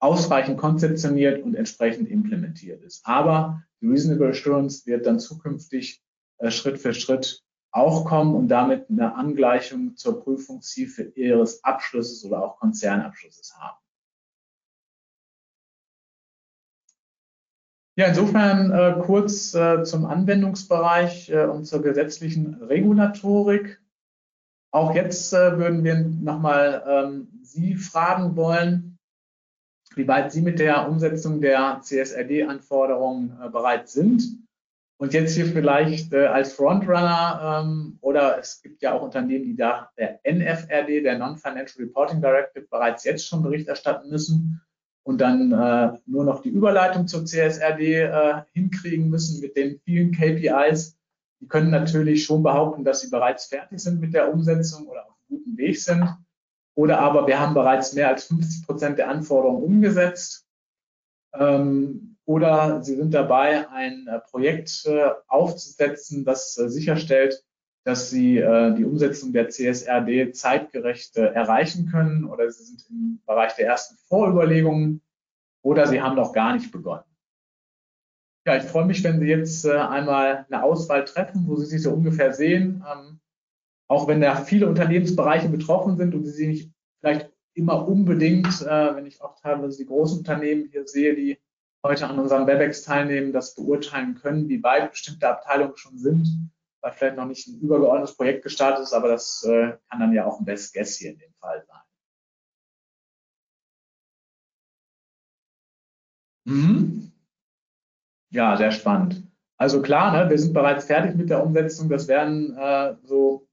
ausreichend 0.00 0.58
konzeptioniert 0.58 1.42
und 1.42 1.54
entsprechend 1.54 2.08
implementiert 2.10 2.82
ist. 2.82 3.06
Aber 3.06 3.62
die 3.80 3.86
Reasonable 3.86 4.28
Assurance 4.28 4.86
wird 4.86 5.06
dann 5.06 5.18
zukünftig 5.18 6.02
Schritt 6.48 6.78
für 6.78 6.94
Schritt 6.94 7.42
auch 7.72 8.04
kommen 8.04 8.34
und 8.34 8.48
damit 8.48 8.88
eine 8.88 9.14
Angleichung 9.14 9.96
zur 9.96 10.22
Prüfungshilfe 10.22 11.12
Ihres 11.16 11.62
Abschlusses 11.64 12.24
oder 12.24 12.44
auch 12.44 12.58
Konzernabschlusses 12.58 13.56
haben. 13.58 13.83
Ja, 17.96 18.08
insofern 18.08 18.72
äh, 18.72 19.00
kurz 19.04 19.54
äh, 19.54 19.84
zum 19.84 20.04
Anwendungsbereich 20.04 21.30
äh, 21.30 21.44
und 21.44 21.64
zur 21.64 21.80
gesetzlichen 21.80 22.54
Regulatorik. 22.54 23.80
Auch 24.72 24.96
jetzt 24.96 25.32
äh, 25.32 25.56
würden 25.58 25.84
wir 25.84 26.00
nochmal 26.00 26.82
ähm, 26.88 27.28
Sie 27.42 27.76
fragen 27.76 28.34
wollen, 28.34 28.98
wie 29.94 30.08
weit 30.08 30.32
Sie 30.32 30.42
mit 30.42 30.58
der 30.58 30.88
Umsetzung 30.88 31.40
der 31.40 31.82
CSRD-Anforderungen 31.82 33.38
äh, 33.40 33.48
bereit 33.48 33.88
sind. 33.88 34.24
Und 34.96 35.14
jetzt 35.14 35.36
hier 35.36 35.46
vielleicht 35.46 36.12
äh, 36.12 36.26
als 36.26 36.52
Frontrunner 36.54 37.62
ähm, 37.64 37.98
oder 38.00 38.40
es 38.40 38.60
gibt 38.60 38.82
ja 38.82 38.94
auch 38.94 39.02
Unternehmen, 39.02 39.44
die 39.44 39.56
da 39.56 39.90
der 39.96 40.18
NFRD, 40.24 41.04
der 41.04 41.18
Non-Financial 41.18 41.84
Reporting 41.84 42.20
Directive, 42.20 42.66
bereits 42.68 43.04
jetzt 43.04 43.28
schon 43.28 43.44
Bericht 43.44 43.68
erstatten 43.68 44.10
müssen 44.10 44.60
und 45.04 45.20
dann 45.20 45.52
äh, 45.52 45.98
nur 46.06 46.24
noch 46.24 46.40
die 46.40 46.48
Überleitung 46.48 47.06
zur 47.06 47.24
CSRD 47.24 48.04
äh, 48.04 48.42
hinkriegen 48.52 49.08
müssen 49.08 49.40
mit 49.40 49.56
den 49.56 49.78
vielen 49.84 50.12
KPIs. 50.12 50.98
Die 51.40 51.46
können 51.46 51.70
natürlich 51.70 52.24
schon 52.24 52.42
behaupten, 52.42 52.84
dass 52.84 53.02
sie 53.02 53.10
bereits 53.10 53.46
fertig 53.46 53.80
sind 53.80 54.00
mit 54.00 54.14
der 54.14 54.32
Umsetzung 54.32 54.88
oder 54.88 55.04
auf 55.04 55.14
einem 55.28 55.38
guten 55.38 55.56
Weg 55.58 55.78
sind. 55.78 56.08
Oder 56.74 57.00
aber 57.00 57.26
wir 57.26 57.38
haben 57.38 57.54
bereits 57.54 57.92
mehr 57.92 58.08
als 58.08 58.24
50 58.24 58.66
Prozent 58.66 58.98
der 58.98 59.10
Anforderungen 59.10 59.62
umgesetzt. 59.62 60.46
Ähm, 61.34 62.16
oder 62.24 62.82
Sie 62.82 62.96
sind 62.96 63.12
dabei, 63.12 63.68
ein 63.68 64.06
äh, 64.08 64.20
Projekt 64.20 64.86
äh, 64.86 65.10
aufzusetzen, 65.28 66.24
das 66.24 66.56
äh, 66.56 66.70
sicherstellt, 66.70 67.44
dass 67.84 68.10
Sie 68.10 68.36
die 68.36 68.84
Umsetzung 68.84 69.32
der 69.34 69.50
CSRD 69.50 70.32
zeitgerecht 70.32 71.16
erreichen 71.16 71.86
können. 71.90 72.24
Oder 72.24 72.50
Sie 72.50 72.64
sind 72.64 72.84
im 72.88 73.20
Bereich 73.26 73.54
der 73.56 73.66
ersten 73.66 73.96
Vorüberlegungen. 74.08 75.02
Oder 75.62 75.86
Sie 75.86 76.00
haben 76.00 76.16
noch 76.16 76.32
gar 76.32 76.54
nicht 76.54 76.72
begonnen. 76.72 77.04
Ja, 78.46 78.56
ich 78.56 78.64
freue 78.64 78.86
mich, 78.86 79.04
wenn 79.04 79.20
Sie 79.20 79.26
jetzt 79.26 79.66
einmal 79.66 80.46
eine 80.50 80.62
Auswahl 80.62 81.04
treffen, 81.04 81.44
wo 81.46 81.56
Sie 81.56 81.66
sich 81.66 81.82
so 81.82 81.92
ungefähr 81.92 82.32
sehen. 82.32 82.82
Ähm, 82.90 83.20
auch 83.88 84.08
wenn 84.08 84.20
da 84.20 84.36
viele 84.36 84.68
Unternehmensbereiche 84.68 85.48
betroffen 85.48 85.96
sind 85.96 86.14
und 86.14 86.24
Sie 86.24 86.32
sie 86.32 86.46
nicht 86.46 86.70
vielleicht 87.00 87.30
immer 87.54 87.86
unbedingt, 87.86 88.62
äh, 88.62 88.96
wenn 88.96 89.06
ich 89.06 89.22
auch 89.22 89.38
teilweise 89.40 89.78
die 89.78 89.86
großen 89.86 90.18
Unternehmen 90.18 90.68
hier 90.70 90.86
sehe, 90.86 91.14
die 91.14 91.38
heute 91.84 92.08
an 92.08 92.18
unserem 92.18 92.46
WebEx 92.46 92.82
teilnehmen, 92.82 93.32
das 93.32 93.54
beurteilen 93.54 94.14
können, 94.14 94.48
wie 94.48 94.62
weit 94.62 94.90
bestimmte 94.90 95.28
Abteilungen 95.28 95.76
schon 95.76 95.98
sind, 95.98 96.26
weil 96.84 96.92
vielleicht 96.92 97.16
noch 97.16 97.24
nicht 97.24 97.48
ein 97.48 97.60
übergeordnetes 97.60 98.14
Projekt 98.14 98.42
gestartet 98.42 98.84
ist, 98.84 98.92
aber 98.92 99.08
das 99.08 99.42
äh, 99.44 99.72
kann 99.88 100.00
dann 100.00 100.12
ja 100.12 100.26
auch 100.26 100.38
ein 100.38 100.44
Best 100.44 100.74
Guess 100.74 100.96
hier 100.96 101.12
in 101.12 101.18
dem 101.18 101.32
Fall 101.40 101.64
sein. 101.66 101.80
Mhm. 106.46 107.12
Ja, 108.30 108.58
sehr 108.58 108.70
spannend. 108.70 109.26
Also 109.56 109.80
klar, 109.80 110.12
ne, 110.12 110.28
wir 110.28 110.38
sind 110.38 110.52
bereits 110.52 110.84
fertig 110.84 111.16
mit 111.16 111.30
der 111.30 111.42
Umsetzung. 111.42 111.88
Das 111.88 112.06
werden 112.06 112.54
äh, 112.58 112.96
so 113.04 113.48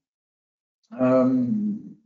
ähm, 0.98 2.02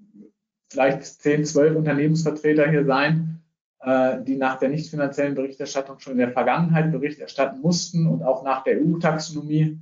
vielleicht 0.70 1.03
zehn, 1.03 1.45
zwölf 1.45 1.74
Unternehmensvertreter 1.74 2.70
hier 2.70 2.85
sein, 2.85 3.43
äh, 3.81 4.22
die 4.22 4.37
nach 4.37 4.61
der 4.61 4.68
nicht 4.68 4.91
finanziellen 4.91 5.35
Berichterstattung 5.35 5.99
schon 5.99 6.12
in 6.12 6.18
der 6.20 6.31
Vergangenheit 6.31 6.93
Bericht 6.93 7.18
erstatten 7.18 7.61
mussten 7.62 8.07
und 8.07 8.22
auch 8.22 8.45
nach 8.45 8.62
der 8.62 8.81
EU-Taxonomie 8.81 9.81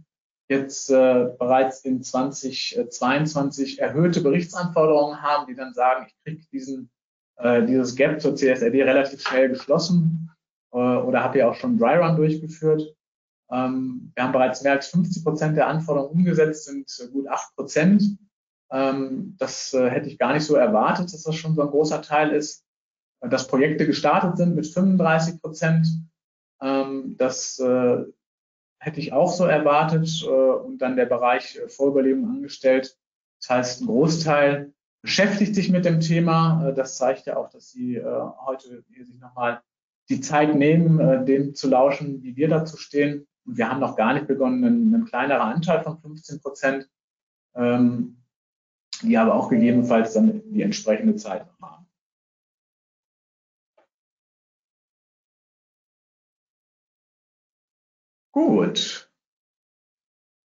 jetzt 0.49 0.91
äh, 0.91 1.29
bereits 1.39 1.81
in 1.85 2.03
2022 2.03 3.81
erhöhte 3.81 4.21
Berichtsanforderungen 4.21 5.23
haben, 5.23 5.47
die 5.47 5.55
dann 5.55 5.75
sagen, 5.75 6.07
ich 6.07 6.15
kriege 6.23 6.45
diesen 6.53 6.91
äh, 7.37 7.65
dieses 7.65 7.97
Gap 7.97 8.21
zur 8.21 8.37
CSRD 8.37 8.83
relativ 8.83 9.21
schnell 9.21 9.49
geschlossen 9.49 10.31
äh, 10.73 10.77
oder 10.77 11.23
habe 11.23 11.39
ja 11.39 11.49
auch 11.49 11.55
schon 11.55 11.79
Dry 11.79 11.97
Run 11.97 12.17
durchgeführt. 12.17 12.95
Ähm, 13.51 14.13
wir 14.15 14.25
haben 14.25 14.33
bereits 14.33 14.63
mehr 14.63 14.73
als 14.73 14.89
50 14.89 15.25
Prozent 15.25 15.57
der 15.57 15.69
Anforderungen 15.69 16.19
umgesetzt, 16.19 16.65
sind 16.65 16.89
gut 17.13 17.29
acht 17.29 17.55
Prozent. 17.57 18.19
Ähm, 18.71 19.37
das 19.39 19.75
äh, 19.75 19.91
hätte 19.91 20.09
ich 20.09 20.19
gar 20.19 20.33
nicht 20.33 20.45
so 20.45 20.55
erwartet, 20.55 21.13
dass 21.13 21.23
das 21.23 21.35
schon 21.35 21.55
so 21.55 21.63
ein 21.63 21.69
großer 21.69 22.03
Teil 22.03 22.31
ist. 22.31 22.65
Dass 23.21 23.47
Projekte 23.47 23.87
gestartet 23.87 24.37
sind 24.37 24.55
mit 24.55 24.67
35 24.67 25.41
Prozent, 25.41 25.87
ähm, 26.61 27.17
das 27.17 27.59
äh, 27.59 28.05
hätte 28.85 29.01
ich 29.01 29.13
auch 29.13 29.33
so 29.33 29.45
erwartet. 29.45 30.25
Äh, 30.25 30.29
und 30.29 30.79
dann 30.79 30.97
der 30.97 31.07
Bereich 31.07 31.61
Vorüberlegung 31.69 32.29
angestellt. 32.29 32.97
Das 33.41 33.51
heißt, 33.51 33.83
ein 33.83 33.87
Großteil 33.87 34.73
beschäftigt 35.03 35.55
sich 35.55 35.71
mit 35.71 35.85
dem 35.85 36.01
Thema. 36.01 36.73
Das 36.73 36.97
zeigt 36.97 37.27
ja 37.27 37.37
auch, 37.37 37.51
dass 37.51 37.71
Sie 37.71 38.03
heute 38.03 38.85
hier 38.89 39.05
sich 39.05 39.21
nochmal 39.21 39.61
die 40.09 40.23
Zeit 40.23 40.55
nehmen, 40.55 41.27
dem 41.27 41.55
zu 41.55 41.69
lauschen, 41.69 42.23
wie 42.23 42.37
wir 42.37 42.49
dazu 42.49 42.79
stehen. 42.79 43.27
Und 43.45 43.59
wir 43.59 43.69
haben 43.69 43.81
noch 43.81 43.97
gar 43.97 44.15
nicht 44.15 44.27
begonnen, 44.27 44.65
ein, 44.65 44.95
ein 44.95 45.05
kleinerer 45.05 45.45
Anteil 45.45 45.83
von 45.83 45.99
15 45.99 46.41
Prozent. 46.41 46.89
Ähm, 47.55 48.17
die 49.03 49.19
aber 49.19 49.35
auch 49.35 49.49
gegebenenfalls 49.49 50.15
dann 50.15 50.43
die 50.51 50.63
entsprechende 50.63 51.17
Zeit 51.17 51.47
noch 51.47 51.71
haben. 51.71 51.84
Gut. 58.35 59.09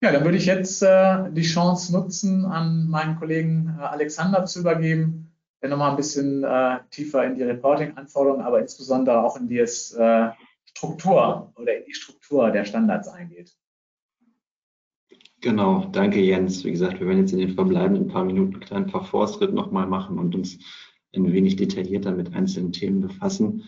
Ja, 0.01 0.11
dann 0.11 0.25
würde 0.25 0.37
ich 0.37 0.45
jetzt 0.45 0.83
äh, 0.83 1.31
die 1.31 1.41
Chance 1.41 1.93
nutzen, 1.93 2.43
an 2.43 2.89
meinen 2.89 3.15
Kollegen 3.17 3.77
äh, 3.79 3.81
Alexander 3.81 4.45
zu 4.45 4.59
übergeben, 4.59 5.31
der 5.61 5.69
nochmal 5.69 5.91
ein 5.91 5.95
bisschen 5.95 6.43
äh, 6.43 6.79
tiefer 6.89 7.25
in 7.25 7.35
die 7.35 7.43
Reporting-Anforderungen, 7.43 8.43
aber 8.43 8.59
insbesondere 8.59 9.23
auch 9.23 9.37
in 9.37 9.47
die 9.47 9.59
äh, 9.59 10.31
Struktur 10.65 11.53
oder 11.55 11.77
in 11.77 11.85
die 11.85 11.93
Struktur 11.93 12.51
der 12.51 12.65
Standards 12.65 13.07
eingeht. 13.07 13.55
Genau, 15.39 15.85
danke 15.85 16.19
Jens. 16.19 16.65
Wie 16.65 16.71
gesagt, 16.71 16.99
wir 16.99 17.07
werden 17.07 17.21
jetzt 17.21 17.31
in 17.31 17.39
den 17.39 17.55
verbleibenden 17.55 18.09
paar 18.09 18.25
Minuten 18.25 18.55
einen 18.55 18.63
kleinen 18.63 18.89
Verforstritt 18.89 19.53
nochmal 19.53 19.87
machen 19.87 20.19
und 20.19 20.35
uns 20.35 20.59
ein 21.15 21.31
wenig 21.31 21.55
detaillierter 21.55 22.11
mit 22.11 22.33
einzelnen 22.35 22.73
Themen 22.73 22.99
befassen. 22.99 23.63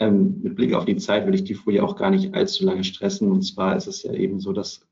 Ähm, 0.00 0.40
mit 0.42 0.56
Blick 0.56 0.74
auf 0.74 0.86
die 0.86 0.96
Zeit 0.96 1.26
will 1.26 1.34
ich 1.34 1.44
die 1.44 1.54
Folie 1.54 1.84
auch 1.84 1.94
gar 1.94 2.10
nicht 2.10 2.34
allzu 2.34 2.64
lange 2.64 2.84
stressen. 2.84 3.30
Und 3.30 3.42
zwar 3.42 3.76
ist 3.76 3.86
es 3.86 4.02
ja 4.02 4.12
eben 4.12 4.40
so, 4.40 4.52
dass 4.52 4.86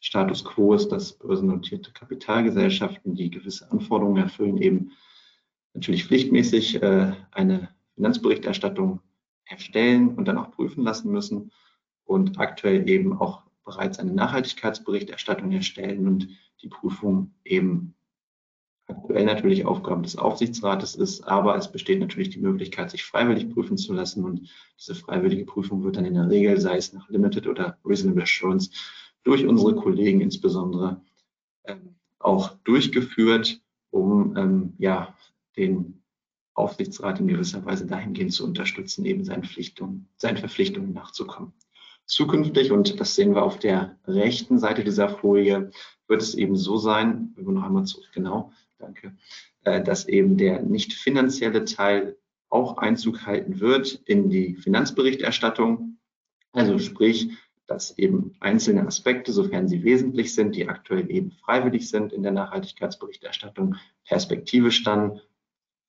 Status 0.00 0.44
quo 0.44 0.74
ist, 0.74 0.88
dass 0.88 1.14
börsennotierte 1.14 1.90
Kapitalgesellschaften, 1.92 3.14
die 3.14 3.30
gewisse 3.30 3.70
Anforderungen 3.72 4.22
erfüllen, 4.22 4.58
eben 4.58 4.92
natürlich 5.72 6.04
pflichtmäßig 6.04 6.82
äh, 6.82 7.12
eine 7.30 7.70
Finanzberichterstattung 7.94 9.00
erstellen 9.46 10.14
und 10.14 10.26
dann 10.26 10.36
auch 10.36 10.50
prüfen 10.50 10.84
lassen 10.84 11.10
müssen 11.10 11.50
und 12.04 12.38
aktuell 12.38 12.88
eben 12.88 13.18
auch 13.18 13.44
bereits 13.64 13.98
eine 13.98 14.12
Nachhaltigkeitsberichterstattung 14.12 15.52
erstellen 15.52 16.06
und 16.06 16.28
die 16.60 16.68
Prüfung 16.68 17.32
eben 17.44 17.94
aktuell 18.86 19.24
natürlich 19.24 19.64
Aufgabe 19.64 20.02
des 20.02 20.16
Aufsichtsrates 20.16 20.94
ist, 20.94 21.22
aber 21.22 21.56
es 21.56 21.70
besteht 21.70 22.00
natürlich 22.00 22.30
die 22.30 22.40
Möglichkeit, 22.40 22.90
sich 22.90 23.04
freiwillig 23.04 23.52
prüfen 23.52 23.76
zu 23.76 23.92
lassen 23.92 24.24
und 24.24 24.48
diese 24.78 24.94
freiwillige 24.94 25.44
Prüfung 25.44 25.84
wird 25.84 25.96
dann 25.96 26.04
in 26.04 26.14
der 26.14 26.28
Regel, 26.28 26.60
sei 26.60 26.76
es 26.76 26.92
nach 26.92 27.08
Limited 27.08 27.46
oder 27.46 27.78
Reasonable 27.84 28.22
Assurance, 28.22 28.70
durch 29.22 29.46
unsere 29.46 29.74
Kollegen 29.74 30.20
insbesondere 30.20 31.00
ähm, 31.64 31.96
auch 32.18 32.50
durchgeführt, 32.64 33.60
um 33.90 34.36
ähm, 34.36 34.74
ja, 34.78 35.14
den 35.56 36.02
Aufsichtsrat 36.54 37.20
in 37.20 37.28
gewisser 37.28 37.64
Weise 37.64 37.86
dahingehend 37.86 38.32
zu 38.32 38.44
unterstützen, 38.44 39.04
eben 39.06 39.24
seinen, 39.24 39.44
Pflichtungen, 39.44 40.08
seinen 40.16 40.36
Verpflichtungen 40.36 40.92
nachzukommen. 40.92 41.52
Zukünftig, 42.06 42.70
und 42.70 43.00
das 43.00 43.14
sehen 43.14 43.34
wir 43.34 43.42
auf 43.42 43.58
der 43.58 43.98
rechten 44.06 44.58
Seite 44.58 44.84
dieser 44.84 45.08
Folie, 45.08 45.70
wird 46.06 46.22
es 46.22 46.34
eben 46.34 46.54
so 46.54 46.76
sein, 46.76 47.32
wenn 47.34 47.46
wir 47.46 47.52
noch 47.52 47.64
einmal 47.64 47.84
zurück, 47.84 48.10
genau, 48.12 48.52
danke, 48.78 49.16
äh, 49.64 49.82
dass 49.82 50.08
eben 50.08 50.36
der 50.36 50.62
nicht 50.62 50.92
finanzielle 50.94 51.64
Teil 51.64 52.16
auch 52.48 52.78
Einzug 52.78 53.26
halten 53.26 53.60
wird 53.60 54.00
in 54.04 54.30
die 54.30 54.54
Finanzberichterstattung. 54.54 55.98
Also 56.52 56.78
sprich, 56.78 57.30
dass 57.66 57.98
eben 57.98 58.36
einzelne 58.40 58.86
Aspekte, 58.86 59.32
sofern 59.32 59.66
sie 59.66 59.82
wesentlich 59.82 60.34
sind, 60.34 60.54
die 60.54 60.68
aktuell 60.68 61.10
eben 61.10 61.32
freiwillig 61.32 61.88
sind 61.88 62.12
in 62.12 62.22
der 62.22 62.32
Nachhaltigkeitsberichterstattung, 62.32 63.76
perspektivisch 64.04 64.84
dann 64.84 65.20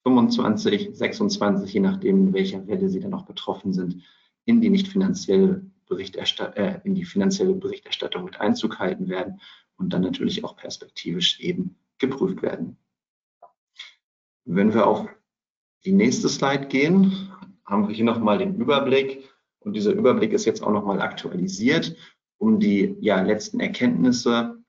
25, 0.03 0.89
26, 0.93 1.73
je 1.73 1.79
nachdem, 1.81 2.27
in 2.27 2.33
welcher 2.33 2.65
Welle 2.67 2.89
sie 2.89 2.99
dann 2.99 3.13
auch 3.13 3.25
betroffen 3.25 3.73
sind, 3.73 4.03
in 4.45 4.61
die 4.61 4.69
nicht 4.69 4.87
finanzielle 4.87 5.65
Berichterstattung, 5.87 6.63
äh, 6.63 6.79
in 6.83 6.95
die 6.95 7.05
finanzielle 7.05 7.53
Berichterstattung 7.53 8.23
mit 8.23 8.39
Einzug 8.39 8.79
halten 8.79 9.09
werden 9.09 9.41
und 9.77 9.93
dann 9.93 10.01
natürlich 10.01 10.43
auch 10.43 10.55
perspektivisch 10.55 11.39
eben 11.39 11.75
geprüft 11.99 12.41
werden. 12.41 12.77
Wenn 14.45 14.73
wir 14.73 14.87
auf 14.87 15.07
die 15.85 15.93
nächste 15.93 16.29
Slide 16.29 16.67
gehen, 16.67 17.31
haben 17.65 17.87
wir 17.87 17.95
hier 17.95 18.05
nochmal 18.05 18.37
den 18.37 18.55
Überblick 18.55 19.29
und 19.59 19.73
dieser 19.73 19.91
Überblick 19.91 20.31
ist 20.31 20.45
jetzt 20.45 20.63
auch 20.63 20.71
nochmal 20.71 21.01
aktualisiert, 21.01 21.95
um 22.37 22.59
die 22.59 22.95
ja, 22.99 23.21
letzten 23.21 23.59
Erkenntnisse, 23.59 24.63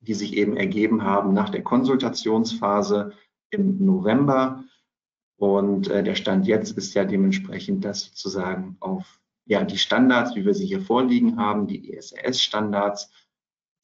die 0.00 0.14
sich 0.14 0.36
eben 0.36 0.56
ergeben 0.56 1.02
haben 1.02 1.34
nach 1.34 1.50
der 1.50 1.62
Konsultationsphase 1.62 3.12
im 3.50 3.84
November. 3.84 4.64
Und 5.36 5.88
äh, 5.88 6.04
der 6.04 6.14
Stand 6.14 6.46
jetzt 6.46 6.78
ist 6.78 6.94
ja 6.94 7.04
dementsprechend, 7.04 7.84
dass 7.84 8.04
sozusagen 8.04 8.76
auf 8.80 9.20
ja, 9.46 9.64
die 9.64 9.78
Standards, 9.78 10.34
wie 10.36 10.44
wir 10.44 10.54
sie 10.54 10.66
hier 10.66 10.80
vorliegen 10.80 11.36
haben, 11.38 11.66
die 11.66 11.92
ESRS-Standards, 11.92 13.10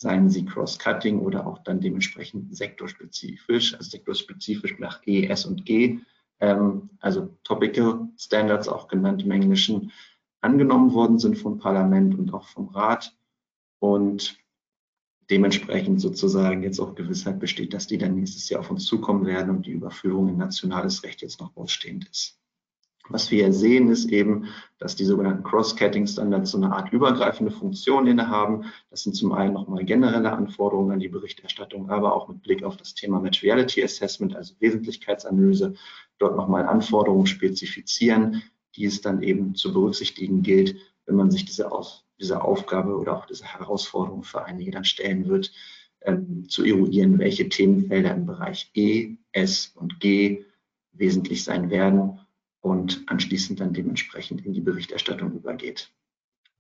seien 0.03 0.29
sie 0.29 0.45
cross-cutting 0.45 1.21
oder 1.21 1.47
auch 1.47 1.59
dann 1.59 1.81
dementsprechend 1.81 2.55
sektorspezifisch, 2.55 3.75
also 3.75 3.89
sektorspezifisch 3.89 4.79
nach 4.79 5.01
E, 5.07 5.27
S 5.27 5.47
und 5.47 5.65
G 5.65 6.01
ähm, 6.43 6.91
also 7.01 7.39
Topical 7.45 8.09
Standards 8.19 8.69
auch 8.69 8.89
genannt 8.89 9.23
im 9.23 9.31
Englischen, 9.31 9.93
angenommen 10.41 10.93
worden 10.93 11.19
sind 11.21 11.39
vom 11.39 11.59
Parlament 11.59 12.19
und 12.19 12.35
auch 12.35 12.49
vom 12.49 12.69
Rat 12.69 13.17
und 13.79 14.37
dementsprechend 15.31 16.01
sozusagen 16.01 16.65
jetzt 16.65 16.81
auch 16.81 16.97
Gewissheit 16.97 17.39
besteht, 17.39 17.73
dass 17.73 17.87
die 17.87 17.97
dann 17.97 18.17
nächstes 18.17 18.49
Jahr 18.49 18.61
auf 18.61 18.71
uns 18.73 18.85
zukommen 18.85 19.25
werden 19.25 19.51
und 19.51 19.67
die 19.67 19.71
Überführung 19.71 20.29
in 20.29 20.37
nationales 20.37 21.05
Recht 21.05 21.23
jetzt 21.23 21.41
noch 21.41 21.57
ausstehend 21.57 22.09
ist. 22.11 22.42
Was 23.13 23.31
wir 23.31 23.45
hier 23.45 23.53
sehen, 23.53 23.91
ist 23.91 24.11
eben, 24.11 24.47
dass 24.79 24.97
die 24.97 25.05
sogenannten 25.05 25.43
Cross-Cutting-Standards 25.43 26.51
so 26.51 26.57
eine 26.57 26.73
Art 26.73 26.95
übergreifende 26.95 27.53
Funktion 27.53 28.07
innehaben. 28.07 28.73
Das 28.89 29.03
sind 29.03 29.15
zum 29.15 29.33
einen 29.33 29.53
nochmal 29.53 29.85
generelle 29.85 30.33
Anforderungen 30.33 30.93
an 30.93 30.99
die 30.99 31.11
Berichterstattung, 31.11 31.91
aber 31.91 32.17
auch 32.17 32.29
mit 32.29 32.41
Blick 32.43 32.65
auf 32.65 32.79
das 32.79 32.95
Thema 32.95 33.21
Materiality 33.21 33.85
Assessment, 33.85 34.35
also 34.35 34.55
Wesentlichkeitsanalyse, 34.61 35.75
dort 36.19 36.37
nochmal 36.37 36.67
Anforderungen 36.67 37.27
spezifizieren, 37.27 38.43
die 38.77 38.87
es 38.87 39.03
dann 39.03 39.23
eben 39.23 39.55
zu 39.55 39.75
berücksichtigen 39.75 40.43
gilt, 40.43 40.77
wenn 41.05 41.17
man 41.17 41.31
sich 41.31 41.45
diese, 41.45 41.71
Aus 41.71 42.07
diese 42.19 42.43
Aufgabe 42.43 42.97
oder 42.97 43.19
auch 43.19 43.27
diese 43.27 43.45
Herausforderung 43.45 44.23
für 44.23 44.47
einige 44.47 44.71
dann 44.71 44.85
stellen 44.85 45.29
wird, 45.29 45.53
ähm, 46.01 46.49
zu 46.49 46.65
eruieren, 46.65 47.19
welche 47.19 47.51
Themenfelder 47.51 48.15
im 48.15 48.25
Bereich 48.25 48.71
E, 48.73 49.17
S 49.33 49.73
und 49.75 50.01
G 50.01 50.47
wesentlich 50.93 51.45
sein 51.45 51.69
werden 51.69 52.22
und 52.63 53.03
anschließend 53.07 53.61
dann 53.61 53.75
dementsprechend 53.75 54.47
in 54.47 54.55
die 54.55 54.61
Berichterstattung 54.61 55.33
übergeht. 55.33 55.93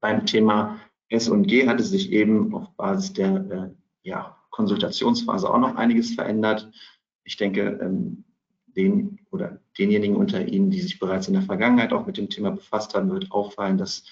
Beim 0.00 0.26
Thema 0.26 0.80
S 1.08 1.28
und 1.28 1.46
G 1.46 1.66
hatte 1.66 1.84
sich 1.84 2.12
eben 2.12 2.54
auf 2.54 2.70
Basis 2.76 3.12
der 3.12 3.36
äh, 3.50 3.70
ja, 4.02 4.36
Konsultationsphase 4.50 5.48
auch 5.48 5.58
noch 5.58 5.76
einiges 5.76 6.14
verändert. 6.14 6.70
Ich 7.24 7.36
denke, 7.36 7.78
ähm, 7.80 8.24
den 8.76 9.20
oder 9.30 9.60
denjenigen 9.78 10.16
unter 10.16 10.46
Ihnen, 10.46 10.70
die 10.70 10.80
sich 10.80 10.98
bereits 10.98 11.28
in 11.28 11.34
der 11.34 11.42
Vergangenheit 11.42 11.92
auch 11.92 12.06
mit 12.06 12.16
dem 12.16 12.28
Thema 12.28 12.50
befasst 12.50 12.94
haben, 12.94 13.10
wird 13.10 13.30
auffallen, 13.30 13.78
dass 13.78 14.04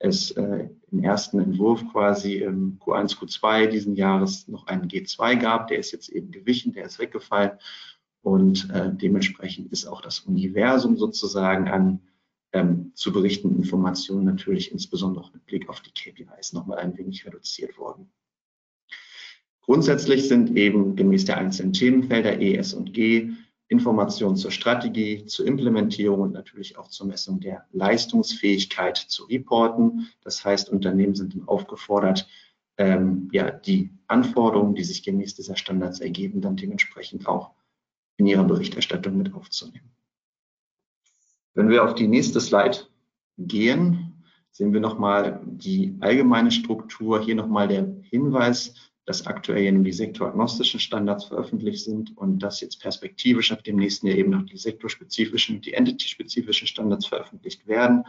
es 0.00 0.30
äh, 0.32 0.68
im 0.90 1.02
ersten 1.02 1.40
Entwurf 1.40 1.82
quasi 1.90 2.36
im 2.36 2.78
Q1, 2.78 3.16
Q2 3.16 3.66
diesen 3.66 3.96
Jahres 3.96 4.46
noch 4.48 4.66
einen 4.66 4.88
G2 4.88 5.36
gab. 5.36 5.68
Der 5.68 5.78
ist 5.78 5.92
jetzt 5.92 6.08
eben 6.08 6.30
gewichen, 6.30 6.72
der 6.72 6.84
ist 6.84 6.98
weggefallen. 6.98 7.52
Und 8.22 8.70
äh, 8.70 8.90
dementsprechend 8.92 9.72
ist 9.72 9.86
auch 9.86 10.00
das 10.00 10.20
Universum 10.20 10.96
sozusagen 10.96 11.68
an 11.68 12.00
ähm, 12.52 12.92
zu 12.94 13.12
berichtenden 13.12 13.58
Informationen 13.58 14.24
natürlich 14.24 14.72
insbesondere 14.72 15.30
mit 15.32 15.46
Blick 15.46 15.68
auf 15.68 15.80
die 15.80 15.90
KPIs 15.90 16.52
nochmal 16.52 16.78
ein 16.78 16.96
wenig 16.96 17.26
reduziert 17.26 17.78
worden. 17.78 18.10
Grundsätzlich 19.60 20.28
sind 20.28 20.56
eben 20.56 20.96
gemäß 20.96 21.26
der 21.26 21.36
einzelnen 21.36 21.74
Themenfelder 21.74 22.40
E, 22.40 22.56
S 22.56 22.72
und 22.72 22.94
G 22.94 23.32
Informationen 23.68 24.36
zur 24.36 24.50
Strategie, 24.50 25.26
zur 25.26 25.46
Implementierung 25.46 26.20
und 26.20 26.32
natürlich 26.32 26.78
auch 26.78 26.88
zur 26.88 27.06
Messung 27.06 27.40
der 27.40 27.66
Leistungsfähigkeit 27.72 28.96
zu 28.96 29.24
reporten. 29.24 30.08
Das 30.22 30.42
heißt, 30.42 30.70
Unternehmen 30.70 31.14
sind 31.14 31.34
dann 31.34 31.46
aufgefordert, 31.46 32.26
ähm, 32.78 33.28
ja, 33.30 33.50
die 33.50 33.90
Anforderungen, 34.06 34.74
die 34.74 34.84
sich 34.84 35.02
gemäß 35.02 35.34
dieser 35.34 35.56
Standards 35.56 36.00
ergeben, 36.00 36.40
dann 36.40 36.56
dementsprechend 36.56 37.26
auch 37.26 37.50
in 38.18 38.26
ihrer 38.26 38.44
Berichterstattung 38.44 39.16
mit 39.16 39.32
aufzunehmen. 39.32 39.90
Wenn 41.54 41.70
wir 41.70 41.84
auf 41.84 41.94
die 41.94 42.06
nächste 42.06 42.40
Slide 42.40 42.78
gehen, 43.38 44.22
sehen 44.50 44.72
wir 44.72 44.80
nochmal 44.80 45.40
die 45.44 45.96
allgemeine 46.00 46.50
Struktur. 46.50 47.22
Hier 47.22 47.34
nochmal 47.34 47.68
der 47.68 47.96
Hinweis, 48.02 48.74
dass 49.06 49.26
aktuell 49.26 49.72
nun 49.72 49.84
die 49.84 49.92
sektoragnostischen 49.92 50.80
Standards 50.80 51.24
veröffentlicht 51.24 51.84
sind 51.84 52.16
und 52.16 52.40
dass 52.40 52.60
jetzt 52.60 52.82
perspektivisch 52.82 53.52
ab 53.52 53.64
dem 53.64 53.76
nächsten 53.76 54.06
Jahr 54.06 54.16
eben 54.16 54.30
noch 54.30 54.42
die 54.42 54.58
sektorspezifischen, 54.58 55.60
die 55.60 55.72
entity-spezifischen 55.72 56.66
Standards 56.66 57.06
veröffentlicht 57.06 57.66
werden, 57.66 58.04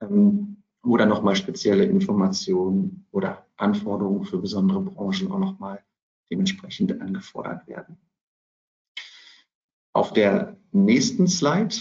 ähm, 0.00 0.56
wo 0.82 0.96
nochmal 0.96 1.36
spezielle 1.36 1.84
Informationen 1.84 3.06
oder 3.12 3.46
Anforderungen 3.56 4.24
für 4.24 4.38
besondere 4.38 4.80
Branchen 4.80 5.30
auch 5.30 5.38
nochmal 5.38 5.84
dementsprechend 6.30 7.00
angefordert 7.00 7.68
werden. 7.68 7.98
Auf 9.92 10.12
der 10.12 10.56
nächsten 10.72 11.26
Slide 11.28 11.74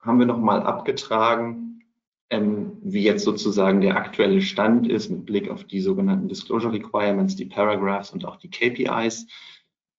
haben 0.00 0.18
wir 0.18 0.26
nochmal 0.26 0.62
abgetragen, 0.62 1.82
ähm, 2.30 2.78
wie 2.82 3.02
jetzt 3.02 3.24
sozusagen 3.24 3.80
der 3.80 3.96
aktuelle 3.96 4.40
Stand 4.40 4.88
ist 4.88 5.10
mit 5.10 5.26
Blick 5.26 5.50
auf 5.50 5.64
die 5.64 5.80
sogenannten 5.80 6.28
Disclosure 6.28 6.72
Requirements, 6.72 7.34
die 7.36 7.44
Paragraphs 7.44 8.10
und 8.10 8.24
auch 8.24 8.36
die 8.36 8.50
KPIs. 8.50 9.26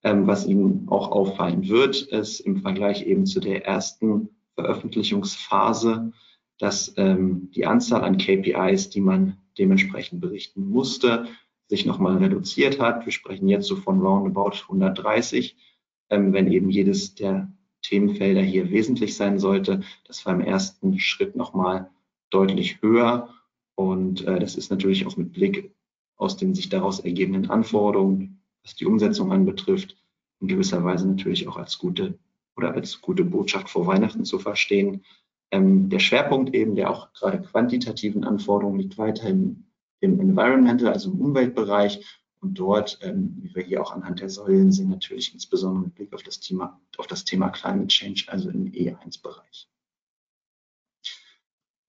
Ähm, 0.03 0.25
was 0.25 0.47
Ihnen 0.47 0.87
auch 0.87 1.11
auffallen 1.11 1.67
wird, 1.67 2.01
ist 2.01 2.39
im 2.39 2.61
Vergleich 2.61 3.05
eben 3.05 3.25
zu 3.25 3.39
der 3.39 3.65
ersten 3.65 4.29
Veröffentlichungsphase, 4.55 6.11
dass 6.57 6.93
ähm, 6.97 7.51
die 7.53 7.65
Anzahl 7.65 8.03
an 8.03 8.17
KPIs, 8.17 8.89
die 8.89 9.01
man 9.01 9.37
dementsprechend 9.57 10.21
berichten 10.21 10.69
musste, 10.69 11.27
sich 11.67 11.85
nochmal 11.85 12.17
reduziert 12.17 12.79
hat. 12.79 13.05
Wir 13.05 13.11
sprechen 13.11 13.47
jetzt 13.47 13.67
so 13.67 13.75
von 13.75 14.01
roundabout 14.01 14.53
130, 14.63 15.55
ähm, 15.55 15.70
wenn 16.11 16.51
eben 16.51 16.69
jedes 16.69 17.15
der 17.15 17.51
Themenfelder 17.81 18.41
hier 18.41 18.69
wesentlich 18.69 19.15
sein 19.15 19.39
sollte. 19.39 19.81
Das 20.05 20.25
war 20.25 20.33
im 20.33 20.41
ersten 20.41 20.99
Schritt 20.99 21.35
nochmal 21.35 21.89
deutlich 22.29 22.81
höher. 22.81 23.29
Und 23.75 24.25
äh, 24.27 24.39
das 24.39 24.55
ist 24.55 24.69
natürlich 24.69 25.07
auch 25.07 25.17
mit 25.17 25.33
Blick 25.33 25.73
aus 26.17 26.37
den 26.37 26.53
sich 26.53 26.69
daraus 26.69 26.99
ergebenden 26.99 27.49
Anforderungen, 27.49 28.43
was 28.63 28.75
die 28.75 28.85
Umsetzung 28.85 29.31
anbetrifft, 29.31 29.97
in 30.39 30.47
gewisser 30.47 30.83
Weise 30.83 31.07
natürlich 31.07 31.47
auch 31.47 31.57
als 31.57 31.79
gute 31.79 32.19
oder 32.55 32.73
als 32.73 33.01
gute 33.01 33.23
Botschaft 33.23 33.69
vor 33.69 33.87
Weihnachten 33.87 34.23
zu 34.23 34.37
verstehen. 34.37 35.03
Ähm, 35.49 35.89
der 35.89 35.99
Schwerpunkt 35.99 36.53
eben 36.53 36.75
der 36.75 36.91
auch 36.91 37.11
gerade 37.13 37.41
quantitativen 37.41 38.23
Anforderungen 38.23 38.79
liegt 38.79 38.99
weiterhin 38.99 39.65
im 39.99 40.19
Environmental, 40.19 40.93
also 40.93 41.11
im 41.11 41.21
Umweltbereich. 41.21 42.20
Und 42.41 42.55
dort, 42.55 42.97
ähm, 43.01 43.37
wie 43.39 43.53
wir 43.53 43.63
hier 43.63 43.81
auch 43.81 43.91
anhand 43.91 44.19
der 44.19 44.29
Säulen 44.29 44.71
sehen, 44.71 44.89
natürlich 44.89 45.33
insbesondere 45.33 45.85
mit 45.85 45.95
Blick 45.95 46.13
auf 46.13 46.23
das 46.23 46.39
Thema, 46.39 46.81
auf 46.97 47.05
das 47.05 47.23
Thema 47.23 47.49
Climate 47.49 47.87
Change, 47.87 48.25
also 48.27 48.49
im 48.49 48.65
E1-Bereich. 48.71 49.69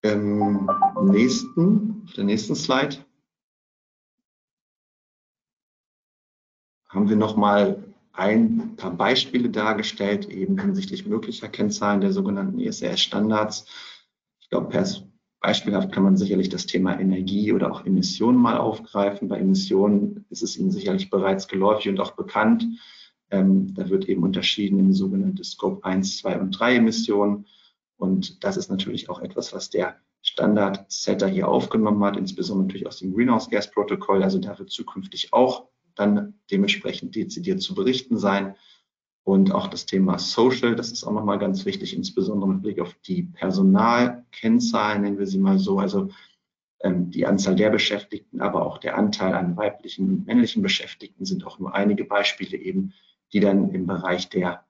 Ähm, 0.02 0.68
nächsten, 1.00 2.02
auf 2.04 2.12
der 2.12 2.24
nächsten 2.24 2.54
Slide 2.54 2.96
haben 6.88 7.08
wir 7.08 7.16
nochmal 7.16 7.82
ein 8.12 8.76
paar 8.76 8.90
Beispiele 8.90 9.48
dargestellt, 9.48 10.28
eben 10.28 10.58
hinsichtlich 10.58 11.06
möglicher 11.06 11.48
Kennzahlen 11.48 12.02
der 12.02 12.12
sogenannten 12.12 12.60
ESRS-Standards. 12.60 13.64
Ich 14.40 14.50
glaube, 14.50 14.68
beispielhaft 15.42 15.92
kann 15.92 16.04
man 16.04 16.16
sicherlich 16.16 16.48
das 16.48 16.66
Thema 16.66 16.98
Energie 16.98 17.52
oder 17.52 17.72
auch 17.72 17.84
Emissionen 17.84 18.38
mal 18.38 18.56
aufgreifen. 18.56 19.28
Bei 19.28 19.38
Emissionen 19.38 20.24
ist 20.30 20.42
es 20.42 20.56
Ihnen 20.56 20.70
sicherlich 20.70 21.10
bereits 21.10 21.48
geläufig 21.48 21.88
und 21.88 22.00
auch 22.00 22.12
bekannt. 22.12 22.64
Ähm, 23.30 23.74
da 23.74 23.90
wird 23.90 24.08
eben 24.08 24.22
unterschieden 24.22 24.78
in 24.78 24.92
sogenannte 24.92 25.42
Scope 25.44 25.84
1, 25.84 26.18
2 26.18 26.40
und 26.40 26.50
3 26.52 26.76
Emissionen. 26.76 27.46
Und 27.96 28.44
das 28.44 28.56
ist 28.56 28.70
natürlich 28.70 29.10
auch 29.10 29.20
etwas, 29.20 29.52
was 29.52 29.68
der 29.68 29.96
Standard-Setter 30.22 31.26
hier 31.26 31.48
aufgenommen 31.48 32.02
hat, 32.04 32.16
insbesondere 32.16 32.66
natürlich 32.66 32.86
aus 32.86 33.00
dem 33.00 33.12
Greenhouse-Gas-Protokoll. 33.12 34.22
Also 34.22 34.38
da 34.38 34.58
wird 34.58 34.70
zukünftig 34.70 35.32
auch 35.32 35.68
dann 35.94 36.34
dementsprechend 36.50 37.16
dezidiert 37.16 37.60
zu 37.60 37.74
berichten 37.74 38.16
sein. 38.16 38.54
Und 39.24 39.52
auch 39.52 39.68
das 39.68 39.86
Thema 39.86 40.18
Social, 40.18 40.74
das 40.74 40.90
ist 40.90 41.04
auch 41.04 41.12
nochmal 41.12 41.38
ganz 41.38 41.64
wichtig, 41.64 41.94
insbesondere 41.96 42.50
mit 42.50 42.62
Blick 42.62 42.80
auf 42.80 42.94
die 43.06 43.22
Personalkennzahlen, 43.22 45.02
nennen 45.02 45.18
wir 45.18 45.26
sie 45.26 45.38
mal 45.38 45.58
so, 45.58 45.78
also 45.78 46.08
ähm, 46.80 47.10
die 47.10 47.26
Anzahl 47.26 47.54
der 47.54 47.70
Beschäftigten, 47.70 48.40
aber 48.40 48.66
auch 48.66 48.78
der 48.78 48.98
Anteil 48.98 49.34
an 49.34 49.56
weiblichen 49.56 50.08
und 50.08 50.26
männlichen 50.26 50.62
Beschäftigten 50.62 51.24
sind 51.24 51.46
auch 51.46 51.60
nur 51.60 51.74
einige 51.74 52.04
Beispiele 52.04 52.56
eben, 52.56 52.94
die 53.32 53.38
dann 53.38 53.70
im 53.70 53.86
Bereich 53.86 54.28
der 54.28 54.64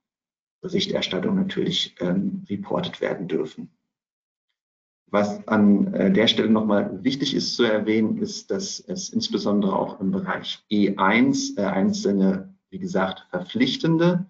Berichterstattung 0.61 1.35
natürlich 1.35 1.97
ähm, 2.01 2.45
reportet 2.49 3.01
werden 3.01 3.29
dürfen. 3.29 3.71
Was 5.07 5.47
an 5.49 5.93
äh, 5.95 6.13
der 6.13 6.27
Stelle 6.27 6.51
nochmal 6.51 7.03
wichtig 7.03 7.35
ist 7.35 7.57
zu 7.57 7.65
erwähnen, 7.65 8.19
ist, 8.19 8.51
dass 8.51 8.81
es 8.81 9.09
insbesondere 9.09 9.77
auch 9.77 10.01
im 10.01 10.11
Bereich 10.11 10.65
E1 10.71 11.59
äh, 11.59 11.65
einzelne, 11.65 12.55
wie 12.71 12.79
gesagt, 12.79 13.27
verpflichtende 13.31 14.27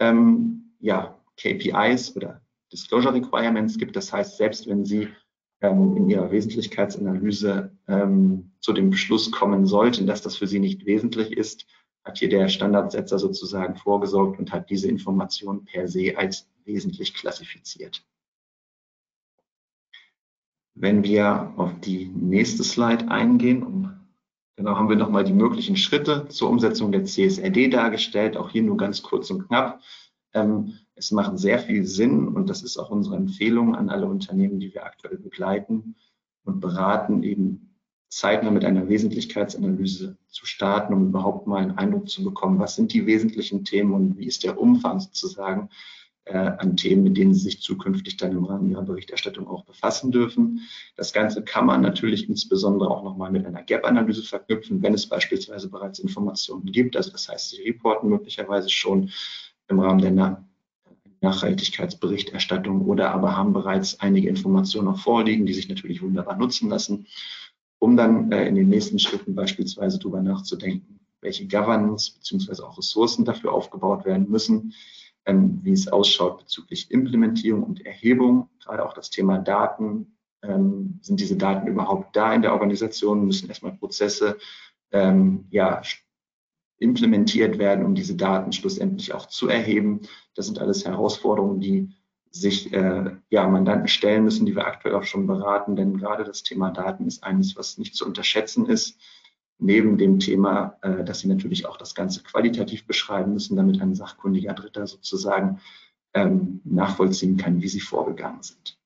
ähm, 0.00 0.74
ja, 0.80 1.18
KPIs 1.36 2.16
oder 2.16 2.40
Disclosure 2.72 3.14
Requirements 3.14 3.78
gibt. 3.78 3.96
Das 3.96 4.12
heißt, 4.12 4.36
selbst 4.36 4.66
wenn 4.68 4.84
Sie 4.84 5.08
ähm, 5.60 5.96
in 5.96 6.10
Ihrer 6.10 6.30
Wesentlichkeitsanalyse 6.30 7.70
ähm, 7.88 8.52
zu 8.60 8.72
dem 8.72 8.90
Beschluss 8.90 9.30
kommen 9.30 9.66
sollten, 9.66 10.06
dass 10.06 10.22
das 10.22 10.36
für 10.36 10.46
Sie 10.46 10.58
nicht 10.58 10.86
wesentlich 10.86 11.36
ist, 11.36 11.66
hat 12.04 12.18
hier 12.18 12.28
der 12.28 12.48
Standardsetzer 12.48 13.18
sozusagen 13.18 13.76
vorgesorgt 13.76 14.38
und 14.38 14.52
hat 14.52 14.70
diese 14.70 14.88
Information 14.88 15.64
per 15.64 15.88
se 15.88 16.16
als 16.16 16.48
wesentlich 16.64 17.14
klassifiziert. 17.14 18.04
Wenn 20.74 21.02
wir 21.02 21.54
auf 21.56 21.72
die 21.80 22.06
nächste 22.06 22.62
Slide 22.62 23.08
eingehen, 23.08 23.95
genau 24.56 24.76
haben 24.76 24.88
wir 24.88 24.96
nochmal 24.96 25.24
die 25.24 25.32
möglichen 25.32 25.76
Schritte 25.76 26.26
zur 26.28 26.50
Umsetzung 26.50 26.92
der 26.92 27.04
CSRD 27.04 27.68
dargestellt, 27.68 28.36
auch 28.36 28.50
hier 28.50 28.62
nur 28.62 28.76
ganz 28.76 29.02
kurz 29.02 29.30
und 29.30 29.46
knapp. 29.46 29.80
Ähm, 30.32 30.74
es 30.94 31.12
macht 31.12 31.38
sehr 31.38 31.58
viel 31.58 31.86
Sinn 31.86 32.28
und 32.28 32.48
das 32.48 32.62
ist 32.62 32.78
auch 32.78 32.90
unsere 32.90 33.16
Empfehlung 33.16 33.74
an 33.74 33.90
alle 33.90 34.06
Unternehmen, 34.06 34.58
die 34.58 34.72
wir 34.72 34.84
aktuell 34.84 35.18
begleiten 35.18 35.94
und 36.44 36.60
beraten, 36.60 37.22
eben 37.22 37.76
zeitnah 38.08 38.50
mit 38.50 38.64
einer 38.64 38.88
Wesentlichkeitsanalyse 38.88 40.16
zu 40.28 40.46
starten, 40.46 40.94
um 40.94 41.08
überhaupt 41.08 41.46
mal 41.46 41.62
einen 41.62 41.76
Eindruck 41.76 42.08
zu 42.08 42.24
bekommen, 42.24 42.58
was 42.58 42.76
sind 42.76 42.92
die 42.92 43.04
wesentlichen 43.04 43.64
Themen 43.64 43.92
und 43.92 44.18
wie 44.18 44.26
ist 44.26 44.44
der 44.44 44.58
Umfang 44.58 45.00
sozusagen 45.00 45.68
an 46.34 46.76
Themen, 46.76 47.04
mit 47.04 47.16
denen 47.16 47.34
Sie 47.34 47.40
sich 47.40 47.60
zukünftig 47.60 48.16
dann 48.16 48.32
im 48.32 48.44
Rahmen 48.44 48.70
Ihrer 48.70 48.82
Berichterstattung 48.82 49.46
auch 49.46 49.64
befassen 49.64 50.10
dürfen. 50.10 50.60
Das 50.96 51.12
Ganze 51.12 51.42
kann 51.42 51.66
man 51.66 51.82
natürlich 51.82 52.28
insbesondere 52.28 52.90
auch 52.90 53.04
nochmal 53.04 53.30
mit 53.30 53.46
einer 53.46 53.62
Gap-Analyse 53.62 54.22
verknüpfen, 54.22 54.82
wenn 54.82 54.94
es 54.94 55.08
beispielsweise 55.08 55.70
bereits 55.70 56.00
Informationen 56.00 56.66
gibt. 56.66 56.96
Also 56.96 57.12
das 57.12 57.28
heißt, 57.28 57.50
Sie 57.50 57.62
reporten 57.62 58.08
möglicherweise 58.08 58.68
schon 58.68 59.10
im 59.68 59.78
Rahmen 59.78 60.00
der 60.00 60.42
Nachhaltigkeitsberichterstattung 61.20 62.82
oder 62.82 63.12
aber 63.12 63.36
haben 63.36 63.52
bereits 63.52 64.00
einige 64.00 64.28
Informationen 64.28 64.88
noch 64.88 64.98
vorliegen, 64.98 65.46
die 65.46 65.54
sich 65.54 65.68
natürlich 65.68 66.02
wunderbar 66.02 66.36
nutzen 66.36 66.68
lassen, 66.68 67.06
um 67.78 67.96
dann 67.96 68.32
äh, 68.32 68.48
in 68.48 68.54
den 68.56 68.68
nächsten 68.68 68.98
Schritten 68.98 69.34
beispielsweise 69.34 69.98
darüber 69.98 70.22
nachzudenken, 70.22 70.98
welche 71.20 71.46
Governance 71.46 72.12
beziehungsweise 72.14 72.66
auch 72.66 72.78
Ressourcen 72.78 73.24
dafür 73.24 73.52
aufgebaut 73.52 74.04
werden 74.04 74.28
müssen, 74.28 74.74
ähm, 75.26 75.60
wie 75.62 75.72
es 75.72 75.88
ausschaut 75.88 76.38
bezüglich 76.38 76.90
Implementierung 76.90 77.62
und 77.62 77.84
Erhebung, 77.84 78.48
gerade 78.62 78.84
auch 78.84 78.94
das 78.94 79.10
Thema 79.10 79.38
Daten. 79.38 80.16
Ähm, 80.42 80.98
sind 81.02 81.20
diese 81.20 81.36
Daten 81.36 81.66
überhaupt 81.66 82.14
da 82.16 82.32
in 82.32 82.42
der 82.42 82.52
Organisation? 82.52 83.26
Müssen 83.26 83.48
erstmal 83.48 83.72
Prozesse 83.72 84.38
ähm, 84.92 85.46
ja, 85.50 85.82
implementiert 86.78 87.58
werden, 87.58 87.84
um 87.84 87.94
diese 87.94 88.16
Daten 88.16 88.52
schlussendlich 88.52 89.12
auch 89.12 89.26
zu 89.26 89.48
erheben. 89.48 90.02
Das 90.34 90.46
sind 90.46 90.60
alles 90.60 90.84
Herausforderungen, 90.84 91.60
die 91.60 91.90
sich 92.30 92.72
äh, 92.72 93.16
ja, 93.30 93.48
Mandanten 93.48 93.88
stellen 93.88 94.24
müssen, 94.24 94.46
die 94.46 94.54
wir 94.54 94.66
aktuell 94.66 94.94
auch 94.94 95.04
schon 95.04 95.26
beraten, 95.26 95.74
denn 95.74 95.96
gerade 95.96 96.22
das 96.24 96.42
Thema 96.42 96.70
Daten 96.70 97.06
ist 97.06 97.24
eines, 97.24 97.56
was 97.56 97.78
nicht 97.78 97.94
zu 97.94 98.04
unterschätzen 98.04 98.66
ist. 98.66 99.00
Neben 99.58 99.96
dem 99.96 100.18
Thema, 100.18 100.76
äh, 100.82 101.02
dass 101.04 101.20
sie 101.20 101.28
natürlich 101.28 101.66
auch 101.66 101.76
das 101.76 101.94
Ganze 101.94 102.22
qualitativ 102.22 102.86
beschreiben 102.86 103.32
müssen, 103.32 103.56
damit 103.56 103.80
ein 103.80 103.94
sachkundiger 103.94 104.52
Dritter 104.52 104.86
sozusagen 104.86 105.60
ähm, 106.14 106.60
nachvollziehen 106.64 107.36
kann, 107.36 107.62
wie 107.62 107.68
sie 107.68 107.80
vorgegangen 107.80 108.42
sind. 108.42 108.78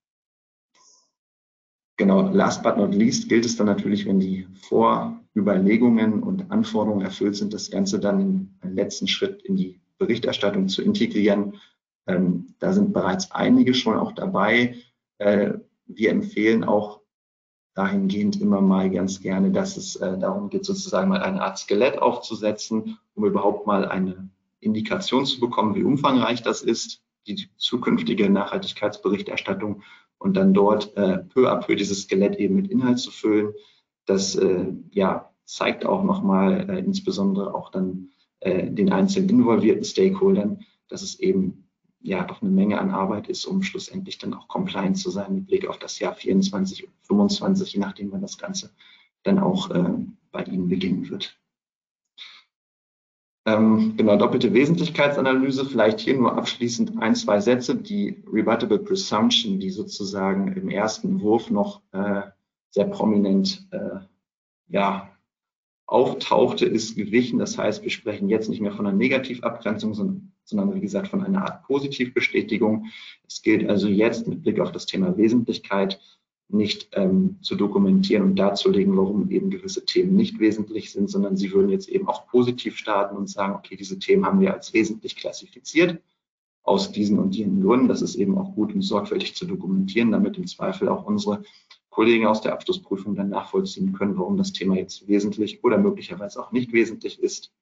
Genau, 1.96 2.30
last 2.30 2.62
but 2.62 2.78
not 2.78 2.94
least 2.94 3.28
gilt 3.28 3.44
es 3.44 3.56
dann 3.56 3.66
natürlich, 3.66 4.06
wenn 4.06 4.20
die 4.20 4.46
Vorüberlegungen 4.68 6.22
und 6.22 6.50
Anforderungen 6.50 7.04
erfüllt 7.04 7.36
sind, 7.36 7.52
das 7.52 7.70
Ganze 7.70 8.00
dann 8.00 8.56
im 8.62 8.74
letzten 8.74 9.06
Schritt 9.06 9.42
in 9.42 9.56
die 9.56 9.80
Berichterstattung 9.98 10.68
zu 10.68 10.82
integrieren. 10.82 11.60
Ähm, 12.06 12.54
da 12.58 12.72
sind 12.72 12.94
bereits 12.94 13.30
einige 13.32 13.74
schon 13.74 13.98
auch 13.98 14.12
dabei. 14.12 14.76
Äh, 15.18 15.54
wir 15.86 16.10
empfehlen 16.10 16.64
auch 16.64 16.99
dahingehend 17.74 18.40
immer 18.40 18.60
mal 18.60 18.90
ganz 18.90 19.20
gerne, 19.20 19.50
dass 19.50 19.76
es 19.76 19.96
äh, 19.96 20.18
darum 20.18 20.50
geht, 20.50 20.64
sozusagen 20.64 21.08
mal 21.08 21.22
eine 21.22 21.42
Art 21.42 21.58
Skelett 21.58 22.00
aufzusetzen, 22.00 22.98
um 23.14 23.24
überhaupt 23.24 23.66
mal 23.66 23.86
eine 23.86 24.28
Indikation 24.60 25.24
zu 25.24 25.40
bekommen, 25.40 25.74
wie 25.74 25.84
umfangreich 25.84 26.42
das 26.42 26.62
ist, 26.62 27.02
die 27.26 27.48
zukünftige 27.56 28.28
Nachhaltigkeitsberichterstattung 28.28 29.82
und 30.18 30.36
dann 30.36 30.52
dort 30.52 30.96
äh, 30.96 31.18
peu 31.18 31.50
à 31.50 31.56
peu 31.56 31.76
dieses 31.76 32.02
Skelett 32.02 32.36
eben 32.36 32.56
mit 32.56 32.70
Inhalt 32.70 32.98
zu 32.98 33.10
füllen. 33.10 33.54
Das 34.04 34.34
äh, 34.34 34.66
ja, 34.90 35.30
zeigt 35.44 35.86
auch 35.86 36.02
nochmal 36.04 36.82
insbesondere 36.84 37.54
auch 37.54 37.70
dann 37.70 38.08
den 38.42 38.90
einzelnen 38.90 39.28
involvierten 39.28 39.84
Stakeholdern, 39.84 40.64
dass 40.88 41.02
es 41.02 41.20
eben 41.20 41.68
ja 42.01 42.24
doch 42.24 42.42
eine 42.42 42.51
Menge 42.51 42.78
an 42.78 42.90
Arbeit 42.90 43.28
ist, 43.28 43.44
um 43.44 43.62
schlussendlich 43.62 44.18
dann 44.18 44.34
auch 44.34 44.48
compliant 44.48 44.98
zu 44.98 45.11
sein 45.11 45.34
mit 45.34 45.46
Blick 45.46 45.66
auf 45.66 45.78
das 45.78 45.98
Jahr 45.98 46.14
24 46.14 46.84
und 46.84 46.92
25, 47.03 47.74
je 47.74 47.80
nachdem 47.80 48.12
wann 48.12 48.22
das 48.22 48.38
Ganze 48.38 48.70
dann 49.22 49.38
auch 49.38 49.70
äh, 49.70 49.84
bei 50.32 50.44
Ihnen 50.44 50.68
beginnen 50.68 51.11
wird. 51.11 51.38
Ähm, 53.46 53.94
genau, 53.96 54.16
doppelte 54.16 54.53
Wesentlichkeitsanalyse, 54.53 55.64
vielleicht 55.64 56.01
hier 56.01 56.16
nur 56.16 56.36
abschließend 56.36 57.01
ein, 57.01 57.14
zwei 57.14 57.40
Sätze. 57.40 57.74
Die 57.74 58.22
Rebuttable 58.30 58.78
Presumption, 58.78 59.59
die 59.59 59.70
sozusagen 59.70 60.53
im 60.53 60.68
ersten 60.68 61.20
Wurf 61.20 61.51
noch 61.51 61.80
äh, 61.92 62.22
sehr 62.70 62.84
prominent 62.84 63.66
äh, 63.70 64.01
ja, 64.68 65.09
auftauchte, 65.91 66.66
ist 66.66 66.95
gewichen. 66.95 67.41
Das 67.41 67.59
heißt, 67.59 67.82
wir 67.82 67.91
sprechen 67.91 68.28
jetzt 68.28 68.49
nicht 68.49 68.61
mehr 68.61 68.72
von 68.72 68.86
einer 68.86 68.97
Negativabgrenzung, 68.97 69.93
sondern, 69.95 70.32
sondern 70.45 70.72
wie 70.74 70.80
gesagt 70.80 71.09
von 71.09 71.24
einer 71.24 71.43
Art 71.43 71.64
Positivbestätigung. 71.64 72.86
Es 73.26 73.43
gilt 73.43 73.68
also 73.68 73.88
jetzt 73.88 74.28
mit 74.28 74.43
Blick 74.43 74.61
auf 74.61 74.70
das 74.70 74.86
Thema 74.86 75.16
Wesentlichkeit 75.16 76.01
nicht 76.49 76.91
ähm, 76.93 77.38
zu 77.43 77.57
dokumentieren 77.57 78.22
und 78.22 78.36
darzulegen, 78.36 78.97
warum 78.97 79.30
eben 79.30 79.51
gewisse 79.51 79.84
Themen 79.84 80.14
nicht 80.14 80.38
wesentlich 80.38 80.93
sind, 80.93 81.11
sondern 81.11 81.36
sie 81.36 81.53
würden 81.53 81.70
jetzt 81.70 81.88
eben 81.88 82.09
auch 82.09 82.26
positiv 82.28 82.76
starten 82.76 83.16
und 83.16 83.28
sagen, 83.28 83.55
okay, 83.55 83.76
diese 83.76 83.99
Themen 83.99 84.24
haben 84.24 84.41
wir 84.41 84.55
als 84.55 84.72
wesentlich 84.72 85.16
klassifiziert 85.16 86.01
aus 86.62 86.93
diesen 86.93 87.18
und 87.18 87.34
jenen 87.34 87.62
Gründen. 87.62 87.88
Das 87.88 88.03
ist 88.03 88.14
eben 88.14 88.38
auch 88.38 88.55
gut 88.55 88.72
und 88.72 88.82
sorgfältig 88.82 89.34
zu 89.34 89.45
dokumentieren, 89.45 90.12
damit 90.12 90.38
im 90.38 90.47
Zweifel 90.47 90.88
auch 90.88 91.05
unsere 91.05 91.43
Kollegen 91.91 92.26
aus 92.26 92.41
der 92.41 92.53
Abschlussprüfung 92.53 93.14
dann 93.14 93.28
nachvollziehen 93.28 93.93
können, 93.93 94.16
warum 94.16 94.36
das 94.36 94.53
Thema 94.53 94.76
jetzt 94.76 95.07
wesentlich 95.09 95.62
oder 95.64 95.76
möglicherweise 95.76 96.41
auch 96.41 96.53
nicht 96.53 96.72
wesentlich 96.72 97.20
ist. 97.20 97.53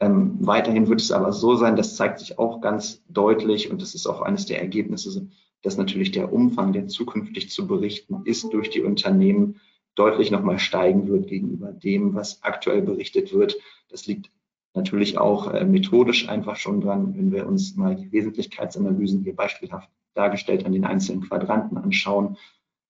Ähm, 0.00 0.38
weiterhin 0.40 0.88
wird 0.88 1.00
es 1.00 1.12
aber 1.12 1.32
so 1.32 1.56
sein, 1.56 1.76
das 1.76 1.96
zeigt 1.96 2.18
sich 2.18 2.38
auch 2.38 2.60
ganz 2.60 3.02
deutlich 3.08 3.70
und 3.70 3.82
das 3.82 3.94
ist 3.94 4.06
auch 4.06 4.22
eines 4.22 4.46
der 4.46 4.60
Ergebnisse 4.60 5.28
dass 5.64 5.78
natürlich 5.78 6.12
der 6.12 6.32
Umfang, 6.32 6.72
der 6.72 6.88
zukünftig 6.88 7.50
zu 7.50 7.66
berichten 7.66 8.20
ist, 8.26 8.52
durch 8.52 8.68
die 8.68 8.82
Unternehmen 8.82 9.60
deutlich 9.94 10.30
nochmal 10.30 10.58
steigen 10.58 11.08
wird 11.08 11.26
gegenüber 11.26 11.72
dem, 11.72 12.14
was 12.14 12.42
aktuell 12.42 12.82
berichtet 12.82 13.32
wird. 13.32 13.56
Das 13.88 14.06
liegt 14.06 14.30
natürlich 14.74 15.16
auch 15.16 15.52
äh, 15.52 15.64
methodisch 15.64 16.28
einfach 16.28 16.56
schon 16.56 16.82
dran, 16.82 17.16
wenn 17.16 17.32
wir 17.32 17.46
uns 17.46 17.76
mal 17.76 17.96
die 17.96 18.12
Wesentlichkeitsanalysen 18.12 19.22
hier 19.22 19.34
beispielhaft 19.34 19.88
dargestellt 20.12 20.66
an 20.66 20.72
den 20.72 20.84
einzelnen 20.84 21.22
Quadranten 21.22 21.78
anschauen. 21.78 22.36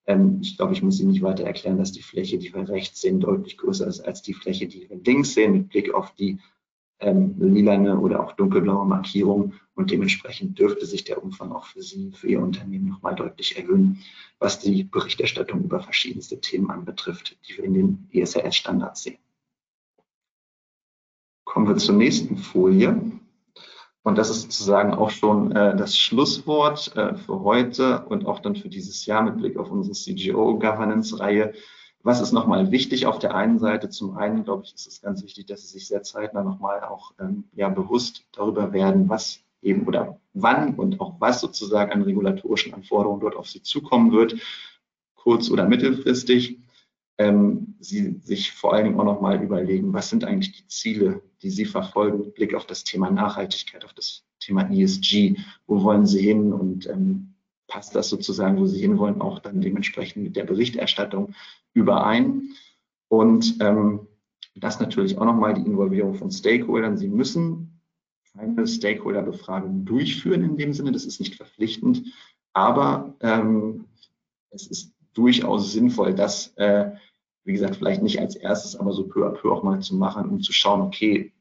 Ähm, 0.06 0.38
ich 0.42 0.56
glaube, 0.56 0.72
ich 0.72 0.82
muss 0.82 1.00
Ihnen 1.00 1.10
nicht 1.10 1.22
weiter 1.22 1.44
erklären, 1.44 1.78
dass 1.78 1.92
die 1.92 2.02
Fläche, 2.02 2.38
die 2.38 2.52
wir 2.52 2.68
rechts 2.68 3.00
sehen, 3.00 3.20
deutlich 3.20 3.56
größer 3.56 3.86
ist 3.86 4.00
als 4.00 4.22
die 4.22 4.34
Fläche, 4.34 4.66
die 4.66 4.88
wir 4.88 4.96
links 4.96 5.34
sehen, 5.34 5.52
mit 5.52 5.68
Blick 5.70 5.94
auf 5.94 6.14
die 6.14 6.38
ähm, 7.00 7.34
lilane 7.38 7.98
oder 7.98 8.22
auch 8.22 8.32
dunkelblaue 8.32 8.86
Markierung 8.86 9.54
und 9.74 9.90
dementsprechend 9.90 10.58
dürfte 10.58 10.86
sich 10.86 11.04
der 11.04 11.22
Umfang 11.22 11.52
auch 11.52 11.66
für 11.66 11.82
Sie, 11.82 12.12
für 12.12 12.28
Ihr 12.28 12.40
Unternehmen 12.40 12.88
nochmal 12.88 13.14
deutlich 13.14 13.56
erhöhen, 13.56 13.98
was 14.38 14.60
die 14.60 14.84
Berichterstattung 14.84 15.64
über 15.64 15.80
verschiedenste 15.80 16.40
Themen 16.40 16.70
anbetrifft, 16.70 17.36
die 17.48 17.56
wir 17.56 17.64
in 17.64 17.74
den 17.74 18.08
ESRS-Standards 18.12 19.02
sehen. 19.02 19.18
Kommen 21.44 21.68
wir 21.68 21.76
zur 21.76 21.96
nächsten 21.96 22.36
Folie. 22.36 23.00
Und 24.04 24.18
das 24.18 24.28
ist 24.28 24.42
sozusagen 24.42 24.92
auch 24.92 25.08
schon 25.08 25.52
äh, 25.52 25.74
das 25.74 25.96
Schlusswort 25.96 26.94
äh, 26.94 27.16
für 27.16 27.40
heute 27.40 28.04
und 28.04 28.26
auch 28.26 28.40
dann 28.40 28.54
für 28.54 28.68
dieses 28.68 29.06
Jahr 29.06 29.22
mit 29.22 29.38
Blick 29.38 29.56
auf 29.56 29.70
unsere 29.70 29.94
CGO-Governance-Reihe. 29.94 31.54
Was 32.02 32.20
ist 32.20 32.32
nochmal 32.32 32.70
wichtig 32.70 33.06
auf 33.06 33.18
der 33.18 33.34
einen 33.34 33.58
Seite? 33.58 33.88
Zum 33.88 34.18
einen, 34.18 34.44
glaube 34.44 34.64
ich, 34.64 34.74
ist 34.74 34.86
es 34.86 35.00
ganz 35.00 35.22
wichtig, 35.22 35.46
dass 35.46 35.62
Sie 35.62 35.68
sich 35.68 35.88
sehr 35.88 36.02
zeitnah 36.02 36.44
nochmal 36.44 36.84
auch 36.84 37.12
ähm, 37.18 37.44
ja, 37.54 37.70
bewusst 37.70 38.26
darüber 38.32 38.74
werden, 38.74 39.08
was 39.08 39.40
eben 39.62 39.86
oder 39.86 40.20
wann 40.34 40.74
und 40.74 41.00
auch 41.00 41.14
was 41.18 41.40
sozusagen 41.40 41.90
an 41.90 42.02
regulatorischen 42.02 42.74
Anforderungen 42.74 43.22
dort 43.22 43.36
auf 43.36 43.48
Sie 43.48 43.62
zukommen 43.62 44.12
wird, 44.12 44.36
kurz- 45.14 45.50
oder 45.50 45.66
mittelfristig. 45.66 46.58
Ähm, 47.18 47.76
Sie 47.78 48.20
sich 48.22 48.52
vor 48.52 48.74
allen 48.74 48.84
Dingen 48.84 49.00
auch 49.00 49.04
nochmal 49.04 49.42
überlegen, 49.42 49.92
was 49.92 50.10
sind 50.10 50.24
eigentlich 50.24 50.52
die 50.52 50.66
Ziele, 50.66 51.22
die 51.42 51.50
Sie 51.50 51.64
verfolgen 51.64 52.18
mit 52.18 52.34
Blick 52.34 52.54
auf 52.54 52.66
das 52.66 52.84
Thema 52.84 53.10
Nachhaltigkeit, 53.10 53.84
auf 53.84 53.92
das 53.92 54.24
Thema 54.40 54.68
ESG. 54.70 55.36
Wo 55.66 55.82
wollen 55.82 56.06
Sie 56.06 56.20
hin 56.20 56.52
und 56.52 56.88
ähm, 56.88 57.34
passt 57.68 57.94
das 57.94 58.08
sozusagen, 58.08 58.58
wo 58.58 58.66
Sie 58.66 58.80
hinwollen, 58.80 59.20
auch 59.20 59.38
dann 59.38 59.60
dementsprechend 59.60 60.24
mit 60.24 60.36
der 60.36 60.44
Berichterstattung 60.44 61.34
überein. 61.72 62.54
Und 63.08 63.56
ähm, 63.60 64.06
das 64.56 64.80
natürlich 64.80 65.18
auch 65.18 65.24
nochmal 65.24 65.54
die 65.54 65.62
Involvierung 65.62 66.14
von 66.14 66.30
Stakeholdern. 66.30 66.96
Sie 66.96 67.08
müssen 67.08 67.80
keine 68.36 68.66
Stakeholder-Befragung 68.66 69.84
durchführen 69.84 70.42
in 70.42 70.56
dem 70.56 70.72
Sinne, 70.72 70.92
das 70.92 71.04
ist 71.04 71.20
nicht 71.20 71.36
verpflichtend, 71.36 72.12
aber 72.52 73.14
ähm, 73.20 73.86
es 74.50 74.66
ist 74.66 74.93
durchaus 75.14 75.72
sinnvoll, 75.72 76.14
das, 76.14 76.48
äh, 76.56 76.92
wie 77.44 77.52
gesagt, 77.52 77.76
vielleicht 77.76 78.02
nicht 78.02 78.20
als 78.20 78.36
erstes, 78.36 78.76
aber 78.76 78.92
so 78.92 79.06
peu 79.06 79.26
à 79.26 79.30
peu 79.30 79.50
auch 79.50 79.62
mal 79.62 79.80
zu 79.80 79.94
machen, 79.96 80.28
um 80.28 80.40
zu 80.40 80.52
schauen, 80.52 80.82
okay, 80.82 81.32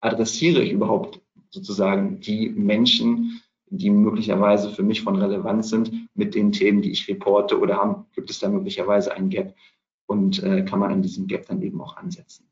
adressiere 0.00 0.62
ich 0.62 0.72
überhaupt 0.72 1.20
sozusagen 1.50 2.20
die 2.20 2.48
Menschen, 2.48 3.42
die 3.70 3.90
möglicherweise 3.90 4.70
für 4.70 4.82
mich 4.82 5.02
von 5.02 5.16
Relevanz 5.16 5.70
sind 5.70 6.08
mit 6.14 6.34
den 6.34 6.52
Themen, 6.52 6.82
die 6.82 6.90
ich 6.90 7.08
reporte 7.08 7.58
oder 7.58 7.76
haben, 7.76 8.06
gibt 8.14 8.30
es 8.30 8.38
da 8.38 8.48
möglicherweise 8.48 9.12
ein 9.12 9.28
Gap 9.28 9.54
und 10.06 10.42
äh, 10.42 10.64
kann 10.64 10.78
man 10.78 10.92
an 10.92 11.02
diesem 11.02 11.26
Gap 11.26 11.46
dann 11.46 11.60
eben 11.62 11.80
auch 11.80 11.96
ansetzen. 11.96 12.47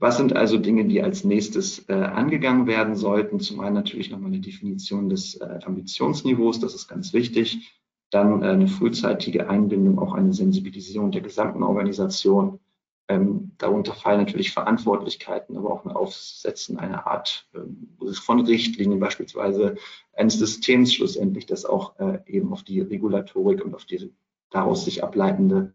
Was 0.00 0.16
sind 0.16 0.34
also 0.34 0.56
Dinge, 0.56 0.86
die 0.86 1.02
als 1.02 1.24
nächstes 1.24 1.86
äh, 1.90 1.92
angegangen 1.92 2.66
werden 2.66 2.96
sollten? 2.96 3.38
Zum 3.38 3.60
einen 3.60 3.74
natürlich 3.74 4.10
nochmal 4.10 4.30
eine 4.30 4.40
Definition 4.40 5.10
des 5.10 5.34
äh, 5.34 5.60
Ambitionsniveaus, 5.62 6.58
das 6.58 6.74
ist 6.74 6.88
ganz 6.88 7.12
wichtig. 7.12 7.78
Dann 8.08 8.42
äh, 8.42 8.46
eine 8.46 8.66
frühzeitige 8.66 9.50
Einbindung, 9.50 9.98
auch 9.98 10.14
eine 10.14 10.32
Sensibilisierung 10.32 11.10
der 11.10 11.20
gesamten 11.20 11.62
Organisation. 11.62 12.60
Ähm, 13.08 13.50
darunter 13.58 13.92
fallen 13.92 14.20
natürlich 14.20 14.52
Verantwortlichkeiten, 14.52 15.58
aber 15.58 15.70
auch 15.70 15.84
ein 15.84 15.90
Aufsetzen 15.90 16.78
einer 16.78 17.06
Art 17.06 17.46
äh, 17.52 18.12
von 18.14 18.40
Richtlinien, 18.40 19.00
beispielsweise 19.00 19.76
eines 20.14 20.38
Systems 20.38 20.94
schlussendlich, 20.94 21.44
das 21.44 21.66
auch 21.66 21.98
äh, 21.98 22.20
eben 22.26 22.54
auf 22.54 22.62
die 22.62 22.80
Regulatorik 22.80 23.62
und 23.62 23.74
auf 23.74 23.84
die 23.84 24.10
daraus 24.48 24.86
sich 24.86 25.04
ableitende 25.04 25.74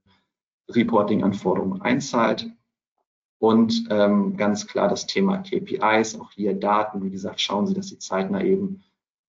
Reporting-Anforderungen 0.71 1.83
einzahlt. 1.83 2.49
Und 3.39 3.87
ähm, 3.89 4.37
ganz 4.37 4.65
klar 4.67 4.87
das 4.87 5.07
Thema 5.07 5.37
KPIs, 5.37 6.19
auch 6.19 6.31
hier 6.31 6.53
Daten. 6.53 7.03
Wie 7.03 7.09
gesagt, 7.09 7.41
schauen 7.41 7.67
Sie, 7.67 7.73
dass 7.73 7.89
Sie 7.89 7.99
zeitnah 7.99 8.41
eben 8.41 8.83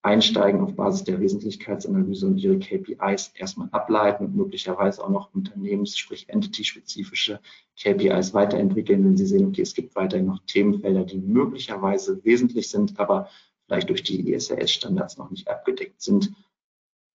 einsteigen 0.07 0.61
auf 0.61 0.77
Basis 0.77 1.03
der 1.03 1.19
Wesentlichkeitsanalyse 1.21 2.27
und 2.29 2.39
Ihre 2.39 2.59
KPIs 2.61 3.33
erstmal 3.35 3.69
ableiten 3.73 4.27
und 4.27 4.37
möglicherweise 4.37 5.03
auch 5.03 5.11
noch 5.11 5.35
unternehmens-, 5.35 5.99
sprich 5.99 6.29
entity-spezifische 6.29 7.41
KPIs 7.77 8.33
weiterentwickeln, 8.33 9.05
wenn 9.05 9.17
Sie 9.17 9.27
sehen, 9.27 9.49
okay, 9.49 9.63
es 9.63 9.75
gibt 9.75 9.97
weiterhin 9.97 10.27
noch 10.27 10.39
Themenfelder, 10.47 11.05
die 11.05 11.19
möglicherweise 11.19 12.25
wesentlich 12.25 12.69
sind, 12.71 13.01
aber 13.01 13.29
vielleicht 13.67 13.89
durch 13.89 14.05
die 14.05 14.33
ISRS-Standards 14.33 15.19
noch 15.19 15.31
nicht 15.31 15.49
abgedeckt 15.49 16.01
sind. 16.01 16.33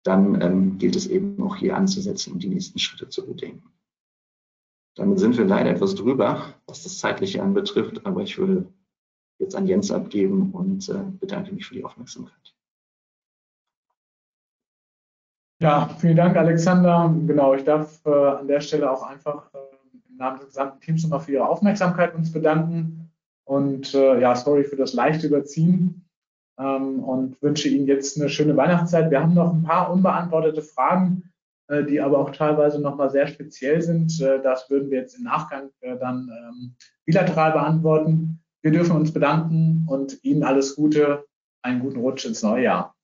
Dann 0.03 0.41
ähm, 0.41 0.77
gilt 0.77 0.97
es 0.97 1.07
eben 1.07 1.41
auch 1.43 1.55
hier 1.55 1.77
anzusetzen 1.77 2.33
und 2.33 2.43
die 2.43 2.49
nächsten 2.49 2.79
Schritte 2.79 3.07
zu 3.07 3.25
bedenken. 3.25 3.71
Damit 4.95 5.19
sind 5.19 5.37
wir 5.37 5.45
leider 5.45 5.69
etwas 5.69 5.95
drüber, 5.95 6.53
was 6.67 6.83
das 6.83 6.97
Zeitliche 6.97 7.41
anbetrifft, 7.41 8.05
aber 8.05 8.21
ich 8.21 8.37
würde 8.37 8.65
jetzt 9.39 9.55
an 9.55 9.67
Jens 9.67 9.91
abgeben 9.91 10.51
und 10.51 10.89
äh, 10.89 11.03
bedanke 11.19 11.53
mich 11.53 11.65
für 11.65 11.75
die 11.75 11.83
Aufmerksamkeit. 11.83 12.55
Ja, 15.61 15.89
vielen 15.99 16.17
Dank, 16.17 16.35
Alexander. 16.35 17.13
Genau, 17.25 17.53
ich 17.53 17.63
darf 17.63 18.05
äh, 18.05 18.09
an 18.09 18.47
der 18.47 18.61
Stelle 18.61 18.91
auch 18.91 19.03
einfach 19.03 19.53
äh, 19.53 19.57
im 20.09 20.17
Namen 20.17 20.39
des 20.39 20.47
gesamten 20.47 20.81
Teams 20.81 21.03
nochmal 21.03 21.21
für 21.21 21.33
Ihre 21.33 21.47
Aufmerksamkeit 21.47 22.13
uns 22.15 22.31
bedanken. 22.31 22.97
Und 23.43 23.91
ja, 23.91 24.33
sorry 24.33 24.63
für 24.63 24.77
das 24.77 24.93
leichte 24.93 25.27
Überziehen 25.27 26.05
ähm, 26.57 27.03
und 27.03 27.41
wünsche 27.41 27.67
Ihnen 27.67 27.85
jetzt 27.85 28.17
eine 28.17 28.29
schöne 28.29 28.55
Weihnachtszeit. 28.55 29.11
Wir 29.11 29.21
haben 29.21 29.33
noch 29.33 29.53
ein 29.53 29.63
paar 29.63 29.91
unbeantwortete 29.91 30.61
Fragen 30.61 31.30
die 31.85 32.01
aber 32.01 32.19
auch 32.19 32.31
teilweise 32.31 32.81
nochmal 32.81 33.09
sehr 33.09 33.27
speziell 33.27 33.81
sind. 33.81 34.19
Äh, 34.21 34.41
das 34.41 34.69
würden 34.69 34.89
wir 34.89 34.99
jetzt 34.99 35.17
im 35.17 35.23
Nachgang 35.23 35.69
äh, 35.81 35.97
dann 35.97 36.29
ähm, 36.29 36.75
bilateral 37.05 37.53
beantworten. 37.53 38.43
Wir 38.61 38.71
dürfen 38.71 38.95
uns 38.95 39.11
bedanken 39.11 39.85
und 39.87 40.23
Ihnen 40.23 40.43
alles 40.43 40.75
Gute, 40.75 41.25
einen 41.63 41.79
guten 41.79 41.99
Rutsch 41.99 42.25
ins 42.25 42.43
neue 42.43 42.63
Jahr. 42.63 42.95